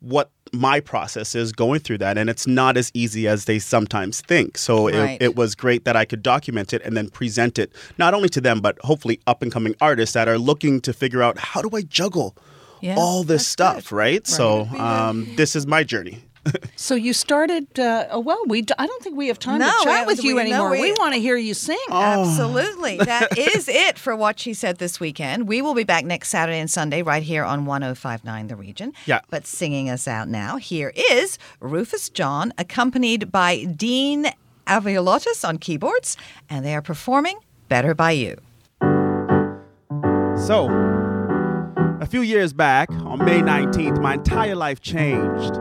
what 0.02 0.32
my 0.54 0.80
process 0.80 1.36
is 1.36 1.52
going 1.52 1.80
through 1.80 1.98
that 2.00 2.18
and 2.18 2.28
it's 2.30 2.48
not 2.48 2.76
as 2.78 2.90
easy 2.96 3.28
as 3.28 3.46
they 3.46 3.60
sometimes 3.60 4.22
think 4.22 4.58
so 4.58 4.86
Right. 4.90 5.12
it, 5.22 5.22
it 5.22 5.36
was 5.36 5.54
great 5.54 5.84
that 5.86 5.96
i 5.96 6.06
could 6.06 6.24
document 6.24 6.74
it 6.74 6.82
and 6.84 6.98
then 6.98 7.10
present 7.10 7.60
it 7.60 7.72
not 8.00 8.16
only 8.16 8.30
to 8.30 8.42
them 8.42 8.60
but 8.62 8.80
hopefully 8.82 9.20
up 9.28 9.44
and 9.44 9.52
coming 9.52 9.76
artists 9.80 10.14
that 10.14 10.28
are 10.28 10.40
looking 10.40 10.82
to 10.82 10.94
figure 10.94 11.22
out 11.22 11.38
how 11.38 11.62
do 11.62 11.70
i 11.78 11.82
juggle 11.84 12.36
Yeah, 12.82 12.96
all 12.98 13.24
this 13.24 13.48
stuff, 13.48 13.92
right? 13.92 14.26
So 14.28 14.62
um, 14.78 15.28
this 15.36 15.56
is 15.56 15.66
my 15.68 15.84
journey. 15.84 16.24
So 16.78 16.96
you 16.96 17.12
started. 17.14 17.78
Uh, 17.78 18.08
oh, 18.10 18.20
well, 18.22 18.42
we. 18.48 18.62
d- 18.62 18.74
I 18.80 18.88
don't 18.88 19.04
think 19.04 19.18
we 19.18 19.28
have 19.28 19.38
time 19.38 19.60
No, 19.60 19.70
to 19.70 19.84
chat 19.84 20.08
with 20.08 20.24
you 20.24 20.36
we- 20.38 20.44
no, 20.50 20.50
anymore. 20.50 20.72
we 20.72 20.82
we- 20.82 20.92
want 20.94 21.14
to 21.14 21.20
hear 21.20 21.36
you 21.36 21.54
sing. 21.54 21.78
Absolutely. 21.92 22.98
That 23.14 23.38
is 23.38 23.68
it 23.68 24.00
for 24.00 24.16
what 24.16 24.40
she 24.40 24.54
said 24.54 24.78
this 24.78 25.00
weekend. 25.02 25.48
We 25.48 25.62
will 25.62 25.74
be 25.76 25.84
back 25.84 26.06
next 26.06 26.30
Saturday 26.30 26.58
and 26.60 26.72
Sunday 26.72 27.02
right 27.04 27.22
here 27.22 27.44
on 27.44 27.66
1059 27.66 28.48
The 28.48 28.56
Region. 28.56 28.94
Yeah. 29.06 29.20
But 29.30 29.46
singing 29.46 29.90
us 29.90 30.08
out 30.08 30.28
now, 30.30 30.56
here 30.56 30.92
is 30.96 31.38
Rufus 31.60 32.10
John, 32.10 32.54
accompanied 32.58 33.32
by 33.32 33.66
Dean 33.66 34.28
Aviolotis 34.66 35.48
on 35.48 35.58
keyboards, 35.58 36.16
and 36.50 36.66
they 36.66 36.74
are 36.74 36.82
performing 36.82 37.38
Better 37.68 37.94
by 37.94 38.12
You. 38.12 38.38
So, 40.48 40.68
a 40.70 40.99
few 42.10 42.22
years 42.22 42.54
back, 42.54 42.90
on 42.92 43.24
May 43.24 43.42
19th, 43.42 44.02
my 44.02 44.16
entire 44.16 44.56
life 44.56 44.82
changed. 44.82 45.54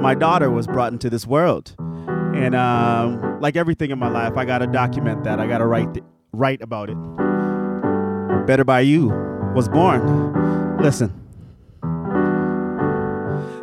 My 0.00 0.14
daughter 0.14 0.50
was 0.50 0.66
brought 0.66 0.92
into 0.92 1.10
this 1.10 1.26
world. 1.26 1.76
And 2.34 2.54
um, 2.54 3.40
like 3.40 3.56
everything 3.56 3.90
in 3.90 3.98
my 3.98 4.08
life, 4.08 4.36
I 4.36 4.44
got 4.44 4.58
to 4.58 4.66
document 4.66 5.24
that. 5.24 5.38
I 5.38 5.46
got 5.46 5.58
to 5.58 5.66
write, 5.66 5.92
th- 5.92 6.04
write 6.32 6.62
about 6.62 6.88
it. 6.88 6.96
Better 8.46 8.64
by 8.64 8.80
You 8.80 9.08
was 9.54 9.68
born. 9.68 10.78
Listen. 10.78 11.21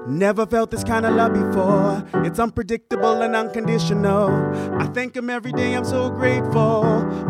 Never 0.09 0.47
felt 0.47 0.71
this 0.71 0.83
kind 0.83 1.05
of 1.05 1.13
love 1.13 1.33
before. 1.33 2.25
It's 2.25 2.39
unpredictable 2.39 3.21
and 3.21 3.35
unconditional. 3.35 4.29
I 4.79 4.87
thank 4.87 5.15
him 5.15 5.29
every 5.29 5.51
day, 5.51 5.75
I'm 5.75 5.85
so 5.85 6.09
grateful. 6.09 6.81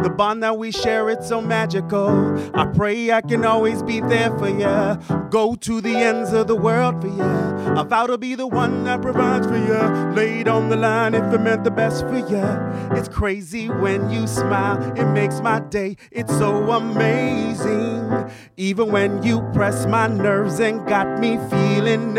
The 0.01 0.09
bond 0.09 0.43
that 0.43 0.57
we 0.57 0.71
share, 0.71 1.09
it's 1.09 1.27
so 1.27 1.41
magical. 1.41 2.09
I 2.57 2.65
pray 2.67 3.11
I 3.11 3.19
can 3.19 3.43
always 3.43 3.84
be 3.84 3.99
there 3.99 4.36
for 4.38 4.47
ya. 4.47 4.95
Go 5.30 5.55
to 5.55 5.82
the 5.82 5.93
ends 5.93 6.32
of 6.32 6.47
the 6.47 6.55
world 6.55 7.01
for 7.01 7.09
ya. 7.09 7.80
I 7.80 7.84
vow 7.84 8.07
to 8.07 8.17
be 8.17 8.36
the 8.36 8.47
one 8.47 8.86
that 8.86 9.01
provides 9.01 9.45
for 9.45 9.57
ya. 9.57 10.13
Laid 10.13 10.47
on 10.47 10.69
the 10.69 10.77
line 10.77 11.15
if 11.15 11.34
it 11.34 11.41
meant 11.41 11.65
the 11.65 11.71
best 11.71 12.07
for 12.07 12.17
ya. 12.17 12.95
It's 12.95 13.09
crazy 13.09 13.67
when 13.67 14.09
you 14.09 14.25
smile, 14.25 14.82
it 14.97 15.11
makes 15.11 15.41
my 15.41 15.59
day. 15.59 15.97
It's 16.11 16.36
so 16.38 16.71
amazing. 16.71 18.32
Even 18.55 18.91
when 18.91 19.21
you 19.21 19.41
press 19.53 19.86
my 19.86 20.07
nerves 20.07 20.59
and 20.61 20.88
got 20.88 21.19
me 21.19 21.38
feeling 21.49 22.13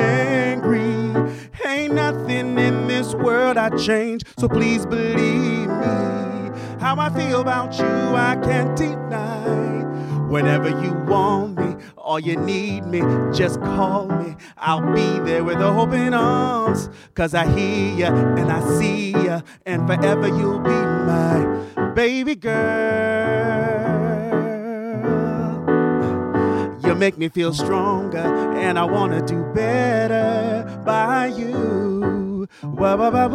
angry. 0.51 1.33
Ain't 1.65 1.95
nothing 1.95 2.59
in 2.59 2.89
this 2.89 3.15
world 3.15 3.57
I 3.57 3.69
change, 3.77 4.23
so 4.39 4.49
please 4.49 4.85
believe 4.87 5.69
me. 5.69 6.51
How 6.81 6.97
I 6.99 7.11
feel 7.11 7.41
about 7.41 7.79
you, 7.79 7.85
I 7.85 8.37
can't 8.43 8.77
deny. 8.77 9.85
Whenever 10.29 10.69
you 10.69 10.93
want 11.13 11.59
me, 11.59 11.77
or 11.97 12.21
you 12.21 12.37
need 12.37 12.85
me, 12.87 13.01
just 13.33 13.61
call 13.61 14.07
me. 14.07 14.37
I'll 14.57 14.93
be 14.95 15.09
there 15.29 15.45
with 15.45 15.59
open 15.59 16.15
arms. 16.15 16.89
Cause 17.15 17.35
I 17.35 17.47
hear 17.47 17.95
ya 17.97 18.09
and 18.37 18.51
I 18.51 18.61
see 18.79 19.11
ya, 19.11 19.43
and 19.67 19.87
forever 19.87 20.29
you'll 20.29 20.61
be 20.61 20.81
my 21.11 21.93
baby 21.95 22.37
girl. 22.37 23.20
Make 27.01 27.17
me 27.17 27.31
feel 27.31 27.55
stronger, 27.55 28.19
and 28.19 28.79
I 28.79 28.85
wanna 28.85 29.23
do 29.23 29.43
better 29.55 30.83
by 30.85 31.29
you. 31.29 32.47
Wah, 32.63 32.95
wah, 32.95 33.11
wah, 33.11 33.29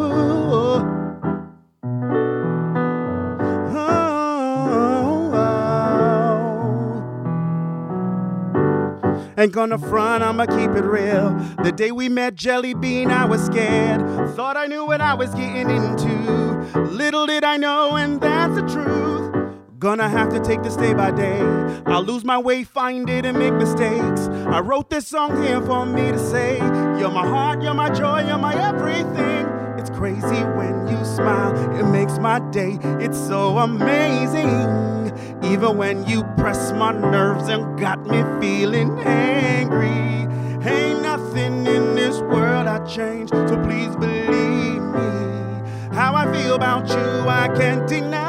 Ain't 9.37 9.51
gonna 9.51 9.79
front, 9.79 10.23
I'ma 10.23 10.45
keep 10.45 10.69
it 10.71 10.85
real. 10.85 11.35
The 11.63 11.71
day 11.71 11.91
we 11.91 12.07
met 12.07 12.35
Jelly 12.35 12.75
Bean, 12.75 13.09
I 13.09 13.25
was 13.25 13.43
scared. 13.43 14.01
Thought 14.35 14.57
I 14.57 14.67
knew 14.67 14.85
what 14.85 15.01
I 15.01 15.15
was 15.15 15.33
getting 15.33 15.71
into. 15.71 16.79
Little 16.91 17.25
did 17.25 17.43
I 17.43 17.57
know, 17.57 17.95
and 17.95 18.21
that's 18.21 18.53
the 18.53 18.61
truth. 18.61 19.04
Gonna 19.79 20.07
have 20.07 20.29
to 20.29 20.39
take 20.39 20.63
this 20.63 20.77
day 20.77 20.93
by 20.93 21.11
day. 21.11 21.41
I'll 21.85 22.01
lose 22.01 22.23
my 22.23 22.37
way, 22.37 22.63
find 22.63 23.09
it, 23.09 23.25
and 23.25 23.37
make 23.37 23.53
mistakes. 23.53 24.29
I 24.47 24.61
wrote 24.61 24.89
this 24.89 25.05
song 25.05 25.43
here 25.43 25.61
for 25.61 25.85
me 25.85 26.11
to 26.11 26.17
say, 26.17 26.57
You're 26.97 27.11
my 27.11 27.27
heart, 27.27 27.61
you're 27.61 27.73
my 27.73 27.89
joy, 27.89 28.25
you're 28.25 28.37
my 28.37 28.55
everything. 28.55 29.45
It's 29.77 29.89
crazy 29.89 30.43
when 30.55 30.87
you 30.87 31.03
smile, 31.03 31.53
it 31.77 31.83
makes 31.91 32.17
my 32.19 32.39
day. 32.51 32.79
It's 33.01 33.17
so 33.17 33.57
amazing. 33.57 35.11
Even 35.43 35.77
when 35.77 36.07
you 36.07 36.23
press 36.37 36.71
my 36.71 36.93
nerves 36.93 37.49
and 37.49 37.77
got 37.77 37.99
me 38.05 38.23
feeling 38.39 38.97
angry. 38.99 39.89
Ain't 40.65 41.01
nothing 41.01 41.67
in 41.67 41.95
this 41.95 42.21
world 42.21 42.67
I 42.67 42.79
change, 42.85 43.29
so 43.29 43.61
please 43.63 43.93
believe 43.97 44.81
me. 44.81 45.95
How 45.95 46.15
I 46.15 46.31
feel 46.31 46.55
about 46.55 46.87
you, 46.87 47.27
I 47.27 47.49
can't 47.57 47.85
deny. 47.89 48.24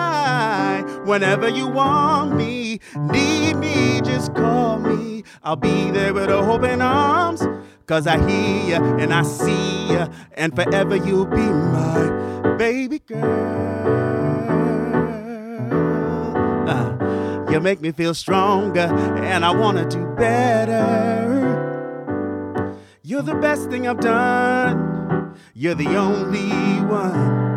Whenever 1.06 1.48
you 1.48 1.68
want 1.68 2.34
me, 2.34 2.80
need 2.96 3.54
me, 3.54 4.00
just 4.00 4.34
call 4.34 4.80
me. 4.80 5.22
I'll 5.44 5.54
be 5.54 5.92
there 5.92 6.12
with 6.12 6.28
open 6.28 6.82
arms. 6.82 7.46
Cause 7.86 8.08
I 8.08 8.18
hear 8.28 8.80
you 8.80 8.84
and 8.98 9.14
I 9.14 9.22
see 9.22 9.86
you, 9.86 10.08
and 10.32 10.52
forever 10.56 10.96
you'll 10.96 11.26
be 11.26 11.36
my 11.36 12.56
baby 12.58 12.98
girl. 12.98 13.22
Uh, 16.66 17.46
you 17.52 17.60
make 17.60 17.80
me 17.80 17.92
feel 17.92 18.12
stronger, 18.12 18.92
and 19.22 19.44
I 19.44 19.52
wanna 19.52 19.88
do 19.88 20.04
better. 20.16 20.74
You're 23.04 23.22
the 23.22 23.36
best 23.36 23.70
thing 23.70 23.86
I've 23.86 24.00
done. 24.00 25.36
You're 25.54 25.76
the 25.76 25.96
only 25.96 26.50
one 26.84 27.55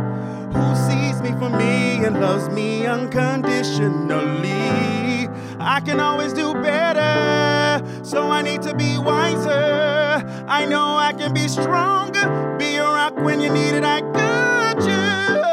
for 1.39 1.49
me 1.49 2.03
and 2.05 2.19
loves 2.19 2.49
me 2.49 2.85
unconditionally. 2.85 5.29
I 5.59 5.79
can 5.79 5.99
always 6.01 6.33
do 6.33 6.53
better, 6.53 7.81
so 8.03 8.29
I 8.29 8.41
need 8.41 8.61
to 8.63 8.75
be 8.75 8.97
wiser. 8.97 10.25
I 10.47 10.65
know 10.65 10.97
I 10.97 11.13
can 11.13 11.33
be 11.33 11.47
stronger, 11.47 12.55
be 12.59 12.75
a 12.75 12.83
rock 12.83 13.15
when 13.15 13.39
you 13.39 13.49
need 13.49 13.73
it. 13.73 13.85
I 13.85 14.01
got 14.01 14.81
you. 14.81 15.43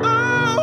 Oh, 0.00 0.62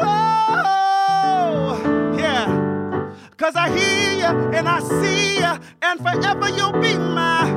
oh, 1.73 2.17
yeah. 2.17 3.11
Cause 3.35 3.55
I 3.55 3.69
hear 3.69 4.13
you 4.17 4.51
and 4.53 4.69
I 4.69 4.79
see 4.79 5.39
you, 5.39 5.59
and 5.81 5.99
forever 5.99 6.47
you'll 6.49 6.71
be 6.79 6.97
my 6.97 7.51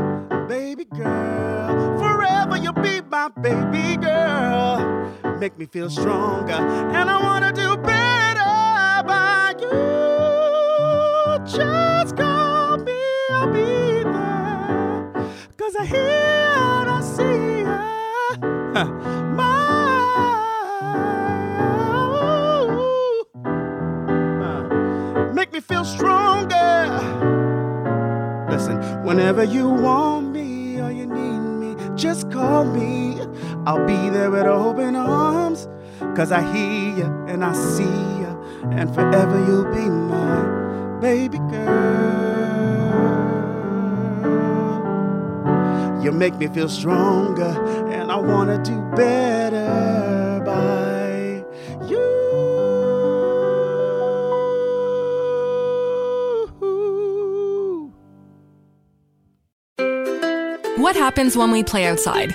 baby 0.49 0.87
girl. 0.87 1.99
Forever 1.99 2.57
you'll 2.57 2.73
be 2.73 3.01
my 3.03 3.29
baby 3.29 3.97
girl. 3.97 5.13
Make 5.39 5.57
me 5.57 5.67
feel 5.67 5.89
stronger, 5.89 6.53
and 6.53 7.09
I 7.09 7.23
wanna 7.23 7.53
do 7.53 7.77
better 7.77 9.05
by 9.07 9.55
you. 9.61 9.69
Just 11.47 12.17
call 12.17 12.79
me, 12.79 13.01
I'll 13.31 13.47
be 13.53 14.03
there. 14.03 15.13
Cause 15.57 15.77
I 15.77 15.85
hear 15.87 16.01
and 16.01 16.91
I 16.91 17.01
see 17.01 17.63
my 19.39 19.55
uh, 24.43 25.33
Make 25.33 25.53
me 25.53 25.61
feel 25.61 25.85
stronger. 25.85 26.99
Listen, 28.51 28.77
whenever 29.05 29.45
you 29.45 29.69
want 29.69 30.33
me 30.33 30.81
or 30.81 30.91
you 30.91 31.07
need 31.07 31.39
me, 31.39 31.77
just 31.95 32.29
call 32.33 32.65
me. 32.65 33.08
I'll 33.69 33.87
be 33.87 34.09
there 34.09 34.31
with 34.31 34.47
open 34.47 34.97
arms. 34.97 35.69
Cause 36.17 36.33
I 36.33 36.41
hear 36.55 36.97
you 36.97 37.05
and 37.29 37.45
I 37.45 37.53
see 37.53 37.83
you, 37.83 38.33
and 38.71 38.95
forever 38.95 39.39
you'll 39.47 39.71
be 39.71 39.91
my 39.91 40.99
baby 41.03 41.37
girl. 41.37 41.99
You 46.03 46.13
make 46.13 46.35
me 46.37 46.47
feel 46.47 46.71
stronger, 46.71 47.53
and 47.93 48.11
I 48.11 48.17
wanna 48.17 48.57
do 48.65 48.81
better 48.97 50.41
by 50.47 51.45
you. 51.87 52.09
What 60.79 60.97
happens 60.97 61.37
when 61.37 61.51
we 61.51 61.63
play 61.63 61.85
outside? 61.85 62.35